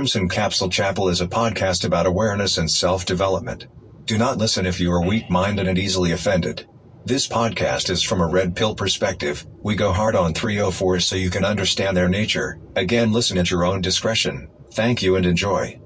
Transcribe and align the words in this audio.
Crimson 0.00 0.30
Capsule 0.30 0.70
Chapel 0.70 1.10
is 1.10 1.20
a 1.20 1.26
podcast 1.26 1.84
about 1.84 2.06
awareness 2.06 2.56
and 2.56 2.70
self 2.70 3.04
development. 3.04 3.66
Do 4.06 4.16
not 4.16 4.38
listen 4.38 4.64
if 4.64 4.80
you 4.80 4.90
are 4.92 5.06
weak 5.06 5.28
minded 5.28 5.68
and 5.68 5.76
easily 5.76 6.12
offended. 6.12 6.66
This 7.04 7.28
podcast 7.28 7.90
is 7.90 8.02
from 8.02 8.22
a 8.22 8.26
red 8.26 8.56
pill 8.56 8.74
perspective. 8.74 9.46
We 9.62 9.74
go 9.74 9.92
hard 9.92 10.16
on 10.16 10.32
304s 10.32 11.02
so 11.02 11.16
you 11.16 11.28
can 11.28 11.44
understand 11.44 11.94
their 11.94 12.08
nature. 12.08 12.58
Again, 12.76 13.12
listen 13.12 13.36
at 13.36 13.50
your 13.50 13.62
own 13.62 13.82
discretion. 13.82 14.48
Thank 14.72 15.02
you 15.02 15.16
and 15.16 15.26
enjoy. 15.26 15.79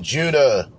Judah. 0.00 0.70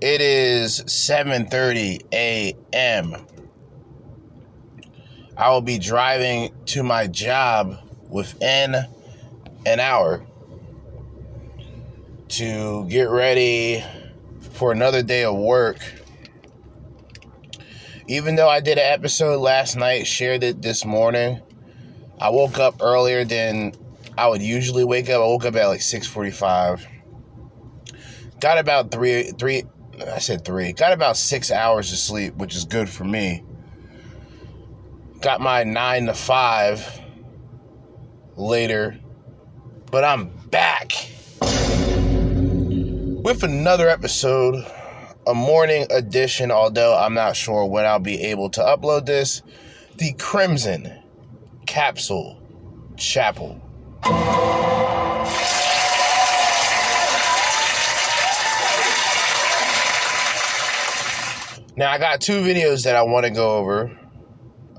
It 0.00 0.20
is 0.20 0.82
7:30 0.82 2.02
a.m. 2.12 3.16
I 5.36 5.50
will 5.50 5.60
be 5.60 5.78
driving 5.78 6.52
to 6.66 6.82
my 6.82 7.06
job 7.06 7.78
within 8.08 8.74
an 9.66 9.80
hour 9.80 10.24
to 12.28 12.86
get 12.88 13.08
ready 13.08 13.84
for 14.52 14.72
another 14.72 15.02
day 15.02 15.24
of 15.24 15.36
work. 15.36 15.78
Even 18.08 18.36
though 18.36 18.48
I 18.48 18.60
did 18.60 18.78
an 18.78 18.92
episode 18.92 19.40
last 19.40 19.76
night, 19.76 20.06
shared 20.06 20.42
it 20.42 20.62
this 20.62 20.84
morning, 20.84 21.40
I 22.20 22.30
woke 22.30 22.58
up 22.58 22.76
earlier 22.80 23.24
than 23.24 23.72
I 24.16 24.28
would 24.28 24.42
usually 24.42 24.84
wake 24.84 25.08
up. 25.10 25.16
I 25.16 25.26
woke 25.26 25.44
up 25.44 25.54
at 25.56 25.66
like 25.66 25.80
6:45. 25.80 26.97
Got 28.40 28.58
about 28.58 28.90
3 28.90 29.32
3 29.38 29.62
I 30.06 30.18
said 30.18 30.44
3. 30.44 30.74
Got 30.74 30.92
about 30.92 31.16
6 31.16 31.50
hours 31.50 31.90
of 31.92 31.98
sleep, 31.98 32.36
which 32.36 32.54
is 32.54 32.64
good 32.64 32.88
for 32.88 33.02
me. 33.04 33.42
Got 35.20 35.40
my 35.40 35.64
9 35.64 36.06
to 36.06 36.14
5 36.14 37.00
later. 38.36 38.96
But 39.90 40.04
I'm 40.04 40.28
back 40.50 40.92
with 41.40 43.42
another 43.42 43.88
episode, 43.88 44.64
a 45.26 45.34
morning 45.34 45.86
edition, 45.90 46.52
although 46.52 46.96
I'm 46.96 47.14
not 47.14 47.36
sure 47.36 47.66
when 47.66 47.86
I'll 47.86 47.98
be 47.98 48.22
able 48.22 48.50
to 48.50 48.60
upload 48.60 49.06
this. 49.06 49.42
The 49.96 50.12
Crimson 50.12 51.02
Capsule 51.66 52.40
Chapel. 52.96 53.60
Now 61.78 61.92
I 61.92 61.98
got 61.98 62.20
two 62.20 62.42
videos 62.42 62.82
that 62.82 62.96
I 62.96 63.02
want 63.02 63.24
to 63.24 63.30
go 63.30 63.56
over. 63.56 63.96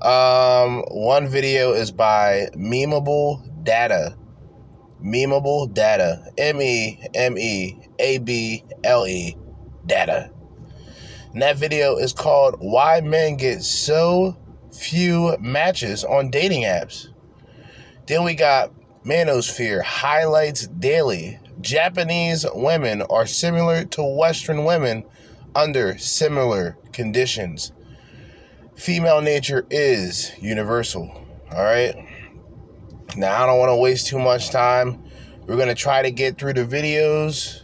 Um, 0.02 0.82
one 0.90 1.28
video 1.28 1.72
is 1.72 1.90
by 1.90 2.50
Memeable 2.54 3.64
Data. 3.64 4.14
Memeable 5.02 5.72
Data. 5.72 6.22
M 6.36 6.60
E 6.60 7.02
M 7.14 7.38
E 7.38 7.88
A 8.00 8.18
B 8.18 8.62
L 8.84 9.06
E 9.06 9.34
Data. 9.86 10.30
And 11.32 11.40
that 11.40 11.56
video 11.56 11.96
is 11.96 12.12
called 12.12 12.56
Why 12.58 13.00
Men 13.00 13.38
Get 13.38 13.62
So 13.62 14.36
Few 14.70 15.38
Matches 15.40 16.04
on 16.04 16.30
Dating 16.30 16.64
Apps. 16.64 17.08
Then 18.08 18.24
we 18.24 18.34
got 18.34 18.74
Manosphere 19.06 19.80
Highlights 19.80 20.66
Daily. 20.66 21.38
Japanese 21.62 22.44
women 22.54 23.00
are 23.00 23.24
similar 23.24 23.86
to 23.86 24.02
Western 24.02 24.64
women 24.64 25.02
under 25.54 25.98
similar 25.98 26.76
conditions. 26.92 27.72
Female 28.76 29.20
nature 29.20 29.66
is 29.70 30.32
universal. 30.40 31.08
All 31.52 31.62
right. 31.62 31.94
Now, 33.16 33.42
I 33.42 33.46
don't 33.46 33.58
want 33.58 33.70
to 33.70 33.76
waste 33.76 34.06
too 34.06 34.18
much 34.18 34.50
time. 34.50 35.02
We're 35.46 35.56
going 35.56 35.68
to 35.68 35.74
try 35.74 36.02
to 36.02 36.10
get 36.10 36.38
through 36.38 36.54
the 36.54 36.64
videos 36.64 37.62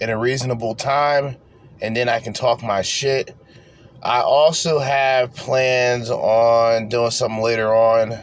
in 0.00 0.10
a 0.10 0.18
reasonable 0.18 0.74
time 0.74 1.36
and 1.80 1.96
then 1.96 2.08
I 2.08 2.20
can 2.20 2.32
talk 2.32 2.62
my 2.62 2.82
shit. 2.82 3.34
I 4.02 4.20
also 4.20 4.78
have 4.78 5.34
plans 5.34 6.10
on 6.10 6.88
doing 6.88 7.10
something 7.10 7.42
later 7.42 7.74
on 7.74 8.14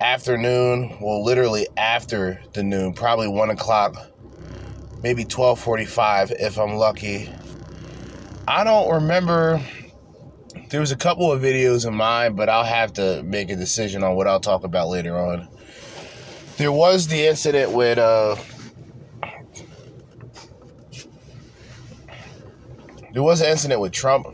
afternoon 0.00 0.96
well 1.00 1.24
literally 1.24 1.66
after 1.76 2.40
the 2.52 2.62
noon 2.62 2.92
probably 2.92 3.26
1 3.26 3.50
o'clock 3.50 3.96
maybe 5.02 5.24
12.45 5.24 6.36
if 6.38 6.56
i'm 6.56 6.76
lucky 6.76 7.28
i 8.48 8.64
don't 8.64 8.92
remember 8.92 9.60
there 10.70 10.80
was 10.80 10.90
a 10.90 10.96
couple 10.96 11.30
of 11.30 11.40
videos 11.40 11.86
in 11.86 11.94
mind 11.94 12.36
but 12.36 12.48
i'll 12.48 12.64
have 12.64 12.92
to 12.92 13.22
make 13.22 13.50
a 13.50 13.56
decision 13.56 14.02
on 14.02 14.16
what 14.16 14.26
i'll 14.26 14.40
talk 14.40 14.64
about 14.64 14.88
later 14.88 15.16
on 15.16 15.46
there 16.56 16.72
was 16.72 17.06
the 17.06 17.26
incident 17.26 17.70
with 17.70 17.98
uh 17.98 18.34
there 23.12 23.22
was 23.22 23.40
an 23.40 23.50
incident 23.50 23.80
with 23.80 23.92
trump 23.92 24.26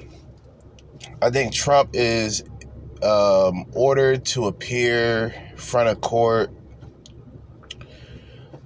i 1.20 1.28
think 1.28 1.52
trump 1.52 1.90
is 1.92 2.42
um, 3.04 3.66
ordered 3.74 4.24
to 4.24 4.46
appear 4.46 5.34
front 5.56 5.88
of 5.88 6.00
court. 6.00 6.50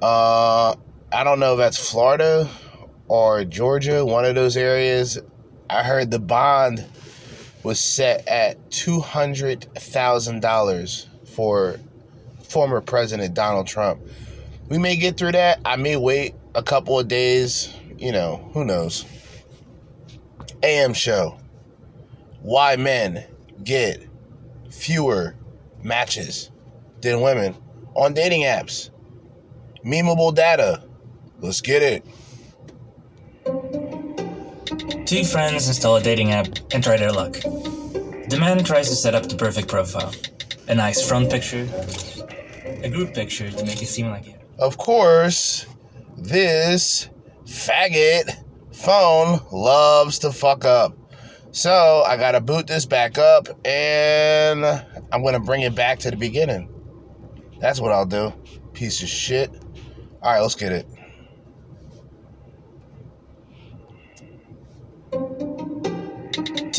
Uh, 0.00 0.74
I 1.12 1.24
don't 1.24 1.40
know 1.40 1.54
if 1.54 1.58
that's 1.58 1.90
Florida 1.90 2.48
or 3.08 3.44
Georgia, 3.44 4.04
one 4.04 4.24
of 4.24 4.34
those 4.34 4.56
areas. 4.56 5.18
I 5.70 5.82
heard 5.82 6.10
the 6.10 6.18
bond 6.18 6.84
was 7.62 7.78
set 7.78 8.26
at 8.26 8.70
two 8.70 9.00
hundred 9.00 9.64
thousand 9.74 10.40
dollars 10.40 11.08
for 11.34 11.78
former 12.42 12.80
President 12.80 13.34
Donald 13.34 13.66
Trump. 13.66 14.00
We 14.68 14.78
may 14.78 14.96
get 14.96 15.16
through 15.16 15.32
that. 15.32 15.60
I 15.64 15.76
may 15.76 15.96
wait 15.96 16.34
a 16.54 16.62
couple 16.62 16.98
of 16.98 17.08
days. 17.08 17.74
You 17.98 18.12
know, 18.12 18.48
who 18.54 18.64
knows? 18.64 19.04
AM 20.62 20.94
show. 20.94 21.38
Why 22.40 22.76
men 22.76 23.24
get 23.64 24.08
fewer 24.70 25.34
matches 25.82 26.50
than 27.00 27.20
women 27.20 27.54
on 27.94 28.14
dating 28.14 28.42
apps. 28.42 28.90
Memeable 29.84 30.34
data. 30.34 30.82
Let's 31.40 31.60
get 31.60 31.82
it. 31.82 32.04
Two 35.06 35.24
friends 35.24 35.68
install 35.68 35.96
a 35.96 36.02
dating 36.02 36.32
app 36.32 36.48
and 36.72 36.82
try 36.82 36.96
their 36.96 37.12
luck. 37.12 37.32
The 37.32 38.36
man 38.38 38.62
tries 38.62 38.88
to 38.88 38.94
set 38.94 39.14
up 39.14 39.28
the 39.28 39.36
perfect 39.36 39.68
profile 39.68 40.12
a 40.68 40.74
nice 40.74 41.06
front 41.06 41.30
picture, 41.30 41.66
a 42.82 42.90
group 42.90 43.14
picture 43.14 43.50
to 43.50 43.64
make 43.64 43.82
it 43.82 43.86
seem 43.86 44.10
like 44.10 44.26
it. 44.26 44.40
Of 44.58 44.76
course, 44.76 45.66
this 46.16 47.08
faggot 47.46 48.44
phone 48.72 49.40
loves 49.50 50.18
to 50.20 50.30
fuck 50.30 50.64
up. 50.64 50.96
So 51.52 52.04
I 52.06 52.16
gotta 52.18 52.40
boot 52.40 52.66
this 52.66 52.84
back 52.84 53.16
up 53.16 53.48
and 53.64 54.64
I'm 55.10 55.24
gonna 55.24 55.40
bring 55.40 55.62
it 55.62 55.74
back 55.74 55.98
to 56.00 56.10
the 56.10 56.16
beginning. 56.16 56.68
That's 57.60 57.80
what 57.80 57.92
I'll 57.92 58.06
do. 58.06 58.32
Piece 58.74 59.02
of 59.02 59.08
shit. 59.08 59.50
Alright, 60.22 60.42
let's 60.42 60.54
get 60.54 60.72
it. 60.72 60.86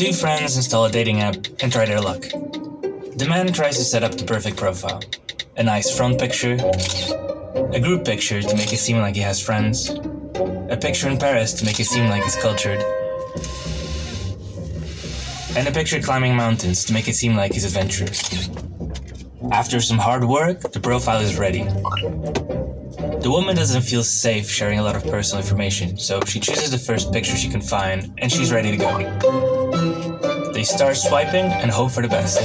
Two 0.00 0.14
friends 0.14 0.56
install 0.56 0.86
a 0.86 0.90
dating 0.90 1.20
app 1.20 1.36
and 1.60 1.70
try 1.70 1.84
their 1.84 2.00
luck. 2.00 2.22
The 2.22 3.26
man 3.28 3.52
tries 3.52 3.76
to 3.76 3.84
set 3.84 4.02
up 4.02 4.12
the 4.12 4.24
perfect 4.24 4.56
profile 4.56 5.02
a 5.58 5.62
nice 5.62 5.94
front 5.94 6.18
picture, 6.18 6.56
a 7.74 7.78
group 7.78 8.06
picture 8.06 8.40
to 8.40 8.56
make 8.56 8.72
it 8.72 8.78
seem 8.78 8.96
like 8.96 9.14
he 9.14 9.20
has 9.20 9.42
friends, 9.42 9.90
a 10.70 10.78
picture 10.80 11.06
in 11.10 11.18
Paris 11.18 11.52
to 11.52 11.66
make 11.66 11.78
it 11.78 11.84
seem 11.84 12.08
like 12.08 12.24
he's 12.24 12.36
cultured, 12.36 12.82
and 15.54 15.68
a 15.68 15.70
picture 15.70 16.00
climbing 16.00 16.34
mountains 16.34 16.82
to 16.86 16.94
make 16.94 17.06
it 17.06 17.14
seem 17.14 17.36
like 17.36 17.52
he's 17.52 17.66
adventurous. 17.66 18.48
After 19.52 19.82
some 19.82 19.98
hard 19.98 20.24
work, 20.24 20.62
the 20.62 20.80
profile 20.80 21.20
is 21.20 21.36
ready. 21.36 21.64
The 23.20 23.28
woman 23.30 23.54
doesn't 23.54 23.82
feel 23.82 24.02
safe 24.02 24.48
sharing 24.48 24.78
a 24.78 24.82
lot 24.82 24.96
of 24.96 25.04
personal 25.04 25.42
information, 25.42 25.98
so 25.98 26.22
she 26.22 26.40
chooses 26.40 26.70
the 26.70 26.78
first 26.78 27.12
picture 27.12 27.36
she 27.36 27.50
can 27.50 27.60
find 27.60 28.14
and 28.16 28.32
she's 28.32 28.50
ready 28.50 28.70
to 28.70 28.78
go. 28.78 29.59
They 30.60 30.64
start 30.64 30.94
swiping 30.98 31.46
and 31.46 31.70
hope 31.70 31.90
for 31.90 32.02
the 32.02 32.08
best. 32.08 32.36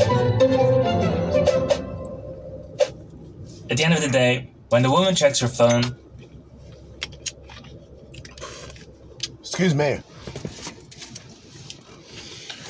At 3.69 3.75
the 3.75 3.83
end 3.83 3.93
of 3.93 3.99
the 3.99 4.07
day, 4.09 4.53
when 4.69 4.83
the 4.83 4.89
woman 4.89 5.15
checks 5.15 5.41
her 5.41 5.49
phone, 5.49 5.83
Excuse 9.41 9.75
me. 9.75 9.99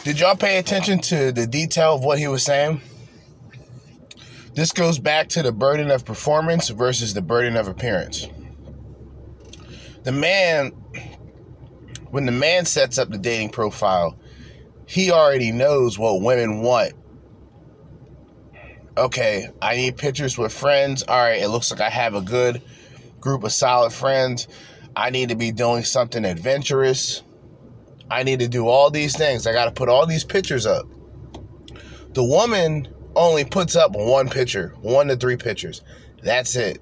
Did 0.04 0.20
y'all 0.20 0.36
pay 0.36 0.58
attention 0.58 0.98
to 1.02 1.32
the 1.32 1.46
detail 1.46 1.94
of 1.94 2.04
what 2.04 2.18
he 2.18 2.28
was 2.28 2.42
saying? 2.42 2.82
This 4.56 4.72
goes 4.72 4.98
back 4.98 5.30
to 5.30 5.44
the 5.44 5.52
burden 5.52 5.92
of 5.92 6.06
performance 6.06 6.70
versus 6.70 7.14
the 7.14 7.22
burden 7.22 7.56
of 7.56 7.68
appearance. 7.68 8.28
The 10.02 10.12
man, 10.12 10.72
when 12.10 12.26
the 12.26 12.32
man 12.32 12.66
sets 12.66 12.98
up 12.98 13.10
the 13.10 13.20
dating 13.20 13.50
profile, 13.50 14.18
he 14.88 15.12
already 15.12 15.52
knows 15.52 15.98
what 15.98 16.22
women 16.22 16.62
want. 16.62 16.94
Okay, 18.98 19.50
I 19.62 19.76
need 19.76 19.98
pictures 19.98 20.38
with 20.38 20.54
friends. 20.54 21.04
All 21.04 21.18
right, 21.18 21.42
it 21.42 21.50
looks 21.50 21.70
like 21.70 21.82
I 21.82 21.90
have 21.90 22.16
a 22.16 22.22
good 22.22 22.62
group 23.20 23.44
of 23.44 23.52
solid 23.52 23.92
friends. 23.92 24.48
I 24.96 25.10
need 25.10 25.30
to 25.30 25.36
be 25.36 25.52
doing 25.52 25.84
something 25.84 26.24
adventurous. 26.24 27.24
I 28.10 28.24
need 28.24 28.40
to 28.40 28.48
do 28.48 28.68
all 28.68 28.90
these 28.90 29.18
things. 29.18 29.48
I 29.48 29.52
got 29.52 29.66
to 29.66 29.72
put 29.72 29.90
all 29.90 30.06
these 30.06 30.24
pictures 30.24 30.66
up. 30.66 30.86
The 32.14 32.24
woman 32.24 32.88
only 33.16 33.44
puts 33.44 33.76
up 33.76 33.92
one 33.92 34.30
picture, 34.30 34.74
one 34.82 35.08
to 35.08 35.18
three 35.18 35.36
pictures. 35.36 35.82
That's 36.24 36.56
it. 36.56 36.82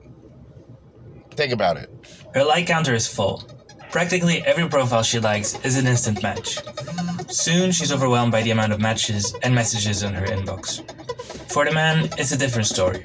Think 1.31 1.53
about 1.53 1.77
it. 1.77 1.89
her 2.35 2.43
like 2.43 2.67
counter 2.67 2.93
is 2.93 3.07
full. 3.07 3.43
Practically 3.91 4.43
every 4.45 4.67
profile 4.67 5.03
she 5.03 5.19
likes 5.19 5.59
is 5.65 5.77
an 5.77 5.87
instant 5.87 6.21
match. 6.21 6.59
Soon 7.27 7.71
she's 7.71 7.91
overwhelmed 7.91 8.31
by 8.31 8.41
the 8.41 8.51
amount 8.51 8.73
of 8.73 8.79
matches 8.81 9.35
and 9.43 9.53
messages 9.53 10.03
in 10.03 10.13
her 10.13 10.25
inbox. 10.25 10.81
For 11.51 11.65
the 11.65 11.71
man, 11.71 12.09
it's 12.17 12.31
a 12.31 12.37
different 12.37 12.67
story. 12.67 13.03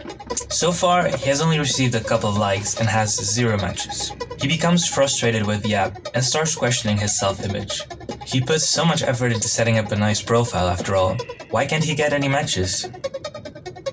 So 0.49 0.73
far, 0.73 1.09
he 1.09 1.27
has 1.27 1.41
only 1.41 1.59
received 1.59 1.95
a 1.95 2.01
couple 2.03 2.31
of 2.31 2.37
likes 2.37 2.79
and 2.81 2.89
has 2.89 3.15
zero 3.15 3.57
matches. 3.59 4.13
He 4.41 4.49
becomes 4.49 4.87
frustrated 4.87 5.47
with 5.47 5.63
the 5.63 5.75
app 5.75 6.09
and 6.15 6.25
starts 6.25 6.55
questioning 6.55 6.97
his 6.97 7.19
self 7.19 7.45
image. 7.45 7.83
He 8.25 8.41
puts 8.41 8.65
so 8.65 8.85
much 8.85 9.03
effort 9.03 9.33
into 9.33 9.49
setting 9.49 9.79
up 9.79 9.93
a 9.93 9.97
nice 9.97 10.23
profile 10.23 10.69
after 10.69 10.97
all. 10.97 11.17
Why 11.51 11.67
can't 11.67 11.85
he 11.85 11.95
get 11.95 12.13
any 12.13 12.29
matches? 12.29 12.89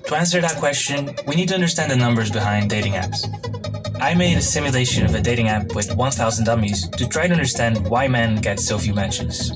To 0.06 0.14
answer 0.14 0.40
that 0.40 0.56
question, 0.58 1.14
we 1.26 1.34
need 1.34 1.48
to 1.48 1.54
understand 1.54 1.90
the 1.90 1.96
numbers 1.96 2.30
behind 2.30 2.70
dating 2.70 2.92
apps. 2.92 3.26
I 4.00 4.14
made 4.14 4.38
a 4.38 4.42
simulation 4.42 5.04
of 5.04 5.14
a 5.14 5.20
dating 5.20 5.48
app 5.48 5.74
with 5.74 5.94
1000 5.96 6.44
dummies 6.44 6.88
to 6.90 7.08
try 7.08 7.26
to 7.26 7.32
understand 7.32 7.88
why 7.88 8.06
men 8.06 8.36
get 8.36 8.60
so 8.60 8.78
few 8.78 8.94
matches. 8.94 9.52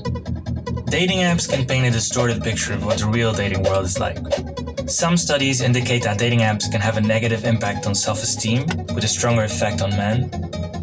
Dating 0.91 1.19
apps 1.19 1.49
can 1.49 1.65
paint 1.65 1.85
a 1.87 1.89
distorted 1.89 2.43
picture 2.43 2.73
of 2.73 2.83
what 2.83 2.97
the 2.97 3.05
real 3.05 3.31
dating 3.31 3.63
world 3.63 3.85
is 3.85 3.97
like. 3.97 4.17
Some 4.87 5.15
studies 5.15 5.61
indicate 5.61 6.03
that 6.03 6.17
dating 6.19 6.39
apps 6.39 6.69
can 6.69 6.81
have 6.81 6.97
a 6.97 7.01
negative 7.01 7.45
impact 7.45 7.87
on 7.87 7.95
self 7.95 8.21
esteem, 8.21 8.65
with 8.93 9.05
a 9.05 9.07
stronger 9.07 9.43
effect 9.43 9.81
on 9.81 9.91
men 9.91 10.29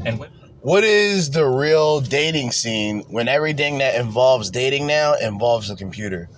and 0.06 0.18
women. 0.18 0.32
What 0.62 0.82
is 0.82 1.28
the 1.28 1.44
real 1.44 2.00
dating 2.00 2.52
scene 2.52 3.00
when 3.10 3.28
everything 3.28 3.76
that 3.78 3.96
involves 3.96 4.50
dating 4.50 4.86
now 4.86 5.12
involves 5.12 5.68
a 5.68 5.76
computer? 5.76 6.30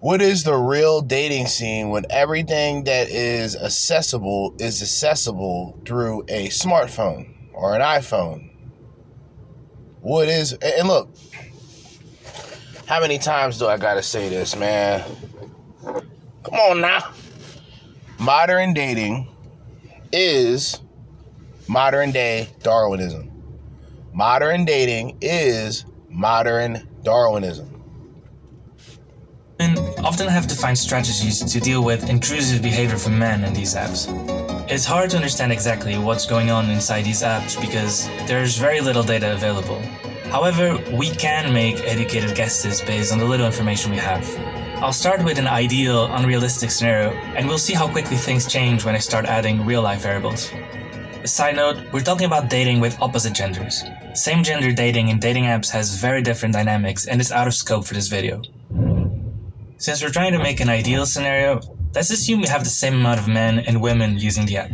What 0.00 0.20
is 0.20 0.44
the 0.44 0.54
real 0.54 1.00
dating 1.00 1.46
scene 1.46 1.88
when 1.88 2.04
everything 2.10 2.84
that 2.84 3.08
is 3.08 3.56
accessible 3.56 4.54
is 4.58 4.82
accessible 4.82 5.80
through 5.86 6.24
a 6.28 6.48
smartphone 6.48 7.32
or 7.54 7.74
an 7.74 7.80
iPhone? 7.80 8.50
What 10.02 10.28
is, 10.28 10.52
and 10.52 10.88
look, 10.88 11.08
how 12.92 13.00
many 13.00 13.16
times 13.16 13.56
do 13.56 13.66
I 13.68 13.78
gotta 13.78 14.02
say 14.02 14.28
this, 14.28 14.54
man? 14.54 15.02
Come 15.82 16.54
on 16.54 16.82
now. 16.82 17.10
Modern 18.18 18.74
dating 18.74 19.28
is 20.12 20.78
modern 21.66 22.10
day 22.10 22.50
Darwinism. 22.62 23.30
Modern 24.12 24.66
dating 24.66 25.16
is 25.22 25.86
modern 26.10 26.86
Darwinism. 27.02 27.82
Women 29.58 29.78
often 30.04 30.28
have 30.28 30.46
to 30.48 30.54
find 30.54 30.76
strategies 30.76 31.42
to 31.50 31.60
deal 31.60 31.82
with 31.82 32.10
intrusive 32.10 32.60
behavior 32.60 32.98
from 32.98 33.18
men 33.18 33.42
in 33.42 33.54
these 33.54 33.74
apps. 33.74 34.06
It's 34.70 34.84
hard 34.84 35.08
to 35.12 35.16
understand 35.16 35.50
exactly 35.50 35.96
what's 35.96 36.26
going 36.26 36.50
on 36.50 36.68
inside 36.68 37.06
these 37.06 37.22
apps 37.22 37.58
because 37.58 38.06
there's 38.28 38.58
very 38.58 38.82
little 38.82 39.02
data 39.02 39.32
available. 39.32 39.80
However, 40.32 40.82
we 40.96 41.10
can 41.10 41.52
make 41.52 41.76
educated 41.80 42.34
guesses 42.34 42.80
based 42.80 43.12
on 43.12 43.18
the 43.18 43.24
little 43.26 43.44
information 43.44 43.90
we 43.90 43.98
have. 43.98 44.26
I'll 44.82 44.90
start 44.94 45.22
with 45.22 45.38
an 45.38 45.46
ideal, 45.46 46.06
unrealistic 46.06 46.70
scenario, 46.70 47.10
and 47.36 47.46
we'll 47.46 47.58
see 47.58 47.74
how 47.74 47.86
quickly 47.86 48.16
things 48.16 48.50
change 48.50 48.82
when 48.82 48.94
I 48.94 48.98
start 48.98 49.26
adding 49.26 49.66
real 49.66 49.82
life 49.82 50.00
variables. 50.00 50.50
A 51.22 51.28
Side 51.28 51.56
note, 51.56 51.76
we're 51.92 52.00
talking 52.00 52.24
about 52.24 52.48
dating 52.48 52.80
with 52.80 52.98
opposite 52.98 53.34
genders. 53.34 53.84
Same 54.14 54.42
gender 54.42 54.72
dating 54.72 55.10
in 55.10 55.18
dating 55.18 55.44
apps 55.44 55.68
has 55.68 56.00
very 56.00 56.22
different 56.22 56.54
dynamics 56.54 57.06
and 57.06 57.20
is 57.20 57.30
out 57.30 57.46
of 57.46 57.52
scope 57.52 57.84
for 57.84 57.92
this 57.92 58.08
video. 58.08 58.40
Since 59.76 60.02
we're 60.02 60.08
trying 60.08 60.32
to 60.32 60.38
make 60.38 60.60
an 60.60 60.70
ideal 60.70 61.04
scenario, 61.04 61.60
let's 61.94 62.10
assume 62.10 62.40
we 62.40 62.48
have 62.48 62.64
the 62.64 62.70
same 62.70 62.94
amount 62.94 63.20
of 63.20 63.28
men 63.28 63.58
and 63.58 63.82
women 63.82 64.16
using 64.16 64.46
the 64.46 64.56
app. 64.56 64.70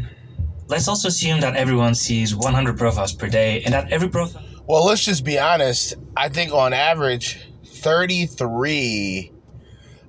Let's 0.68 0.86
also 0.86 1.08
assume 1.08 1.40
that 1.40 1.56
everyone 1.56 1.96
sees 1.96 2.32
100 2.32 2.78
profiles 2.78 3.12
per 3.12 3.26
day 3.26 3.62
and 3.64 3.74
that 3.74 3.90
every 3.90 4.08
profile. 4.08 4.47
Well, 4.68 4.84
let's 4.84 5.02
just 5.02 5.24
be 5.24 5.38
honest. 5.38 5.94
I 6.14 6.28
think 6.28 6.52
on 6.52 6.74
average, 6.74 7.40
33, 7.64 9.32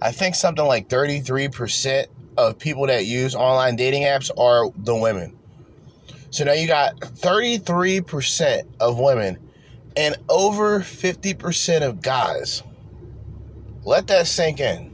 I 0.01 0.11
think 0.11 0.35
something 0.35 0.65
like 0.65 0.89
33% 0.89 2.07
of 2.37 2.59
people 2.59 2.85
that 2.87 3.05
use 3.05 3.35
online 3.35 3.77
dating 3.77 4.03
apps 4.03 4.29
are 4.37 4.69
the 4.83 4.97
women. 4.97 5.37
So 6.29 6.43
now 6.43 6.51
you 6.51 6.67
got 6.67 6.99
33% 6.99 8.63
of 8.81 8.99
women 8.99 9.39
and 9.95 10.17
over 10.27 10.81
50% 10.81 11.81
of 11.81 12.01
guys. 12.01 12.61
Let 13.85 14.07
that 14.07 14.27
sink 14.27 14.59
in. 14.59 14.93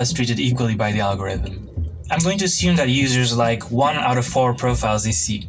is 0.00 0.12
treated 0.12 0.40
equally 0.40 0.74
by 0.74 0.90
the 0.90 0.98
algorithm. 0.98 1.70
I'm 2.10 2.18
going 2.18 2.38
to 2.38 2.44
assume 2.44 2.74
that 2.76 2.88
users 2.88 3.36
like 3.36 3.70
1 3.70 3.94
out 3.94 4.18
of 4.18 4.26
4 4.26 4.54
profiles 4.54 5.04
they 5.04 5.12
see. 5.12 5.48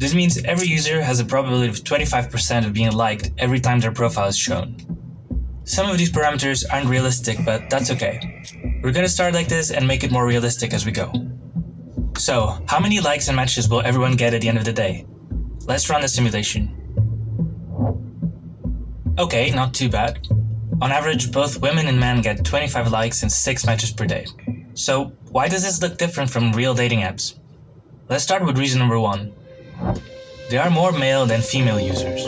This 0.00 0.14
means 0.14 0.42
every 0.44 0.66
user 0.66 1.02
has 1.02 1.20
a 1.20 1.26
probability 1.26 1.68
of 1.68 1.84
25% 1.84 2.64
of 2.64 2.72
being 2.72 2.90
liked 2.90 3.32
every 3.36 3.60
time 3.60 3.80
their 3.80 3.92
profile 3.92 4.28
is 4.28 4.38
shown. 4.38 4.74
Some 5.64 5.90
of 5.90 5.98
these 5.98 6.10
parameters 6.10 6.64
aren't 6.72 6.88
realistic, 6.88 7.44
but 7.44 7.68
that's 7.68 7.90
okay. 7.90 8.42
We're 8.82 8.92
gonna 8.92 9.10
start 9.10 9.34
like 9.34 9.48
this 9.48 9.70
and 9.70 9.86
make 9.86 10.02
it 10.02 10.10
more 10.10 10.26
realistic 10.26 10.72
as 10.72 10.86
we 10.86 10.92
go. 10.92 11.12
So, 12.16 12.58
how 12.66 12.80
many 12.80 12.98
likes 12.98 13.28
and 13.28 13.36
matches 13.36 13.68
will 13.68 13.82
everyone 13.82 14.16
get 14.16 14.32
at 14.32 14.40
the 14.40 14.48
end 14.48 14.56
of 14.56 14.64
the 14.64 14.72
day? 14.72 15.04
Let's 15.66 15.90
run 15.90 16.00
the 16.00 16.08
simulation. 16.08 16.74
Okay, 19.18 19.50
not 19.50 19.74
too 19.74 19.90
bad. 19.90 20.26
On 20.80 20.90
average, 20.90 21.30
both 21.30 21.60
women 21.60 21.88
and 21.88 22.00
men 22.00 22.22
get 22.22 22.42
25 22.42 22.90
likes 22.90 23.22
and 23.22 23.30
6 23.30 23.66
matches 23.66 23.92
per 23.92 24.06
day. 24.06 24.24
So, 24.72 25.12
why 25.30 25.46
does 25.48 25.62
this 25.62 25.82
look 25.82 25.98
different 25.98 26.30
from 26.30 26.52
real 26.52 26.72
dating 26.72 27.00
apps? 27.00 27.38
Let's 28.08 28.24
start 28.24 28.46
with 28.46 28.56
reason 28.56 28.78
number 28.78 28.98
one. 28.98 29.34
There 30.50 30.62
are 30.62 30.70
more 30.70 30.92
male 30.92 31.26
than 31.26 31.42
female 31.42 31.78
users. 31.78 32.26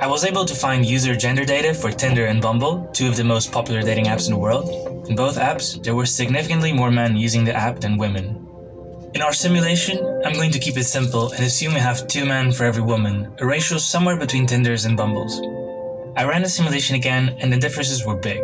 I 0.00 0.06
was 0.06 0.24
able 0.24 0.44
to 0.44 0.54
find 0.54 0.86
user 0.86 1.16
gender 1.16 1.44
data 1.44 1.74
for 1.74 1.90
Tinder 1.90 2.26
and 2.26 2.40
Bumble, 2.40 2.88
two 2.92 3.08
of 3.08 3.16
the 3.16 3.24
most 3.24 3.50
popular 3.50 3.82
dating 3.82 4.04
apps 4.04 4.26
in 4.28 4.32
the 4.34 4.38
world. 4.38 4.68
In 5.08 5.16
both 5.16 5.36
apps, 5.36 5.82
there 5.82 5.96
were 5.96 6.06
significantly 6.06 6.72
more 6.72 6.90
men 6.90 7.16
using 7.16 7.44
the 7.44 7.54
app 7.54 7.80
than 7.80 7.98
women. 7.98 8.46
In 9.14 9.22
our 9.22 9.32
simulation, 9.32 9.98
I'm 10.24 10.34
going 10.34 10.52
to 10.52 10.58
keep 10.60 10.76
it 10.76 10.84
simple 10.84 11.32
and 11.32 11.42
assume 11.42 11.74
we 11.74 11.80
have 11.80 12.06
two 12.06 12.24
men 12.24 12.52
for 12.52 12.64
every 12.64 12.82
woman, 12.82 13.34
a 13.38 13.46
ratio 13.46 13.78
somewhere 13.78 14.16
between 14.16 14.46
Tinders 14.46 14.84
and 14.84 14.96
Bumbles. 14.96 15.40
I 16.16 16.24
ran 16.24 16.42
the 16.42 16.48
simulation 16.48 16.94
again 16.94 17.36
and 17.40 17.52
the 17.52 17.58
differences 17.58 18.06
were 18.06 18.16
big. 18.16 18.40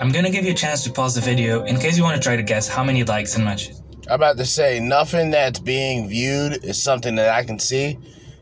I'm 0.00 0.10
gonna 0.10 0.30
give 0.30 0.44
you 0.44 0.52
a 0.52 0.54
chance 0.54 0.82
to 0.84 0.90
pause 0.90 1.14
the 1.14 1.20
video 1.20 1.64
in 1.64 1.78
case 1.78 1.96
you 1.96 2.02
want 2.02 2.16
to 2.16 2.22
try 2.22 2.36
to 2.36 2.42
guess 2.42 2.66
how 2.66 2.82
many 2.82 3.04
likes 3.04 3.36
and 3.36 3.44
matches. 3.44 3.83
I'm 4.06 4.16
about 4.16 4.36
to 4.36 4.44
say 4.44 4.80
nothing 4.80 5.30
that's 5.30 5.58
being 5.58 6.08
viewed 6.08 6.62
is 6.62 6.82
something 6.82 7.14
that 7.14 7.30
I 7.30 7.42
can 7.42 7.58
see. 7.58 7.98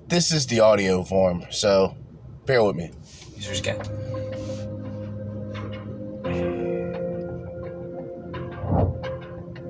This 0.09 0.33
is 0.33 0.47
the 0.49 0.59
audio 0.59 1.05
form, 1.05 1.45
so 1.51 1.97
bear 2.47 2.65
with 2.65 2.75
me. 2.75 2.91
users 3.37 3.61
get. 3.61 3.89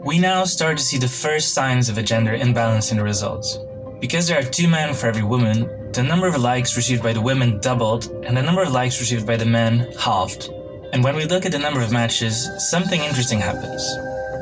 We 0.02 0.18
now 0.18 0.44
start 0.44 0.78
to 0.78 0.82
see 0.82 0.96
the 0.96 1.08
first 1.08 1.52
signs 1.52 1.90
of 1.90 1.98
a 1.98 2.02
gender 2.02 2.32
imbalance 2.32 2.90
in 2.90 2.96
the 2.96 3.04
results. 3.04 3.58
Because 4.00 4.26
there 4.26 4.38
are 4.38 4.42
two 4.42 4.68
men 4.68 4.94
for 4.94 5.08
every 5.08 5.22
woman, 5.22 5.92
the 5.92 6.02
number 6.02 6.26
of 6.26 6.38
likes 6.38 6.74
received 6.74 7.02
by 7.02 7.12
the 7.12 7.20
women 7.20 7.60
doubled 7.60 8.06
and 8.24 8.34
the 8.34 8.42
number 8.42 8.62
of 8.62 8.72
likes 8.72 8.98
received 8.98 9.26
by 9.26 9.36
the 9.36 9.44
men 9.44 9.92
halved. 10.00 10.48
And 10.94 11.04
when 11.04 11.16
we 11.16 11.26
look 11.26 11.44
at 11.44 11.52
the 11.52 11.58
number 11.58 11.82
of 11.82 11.92
matches, 11.92 12.48
something 12.70 13.02
interesting 13.02 13.40
happens. 13.40 13.84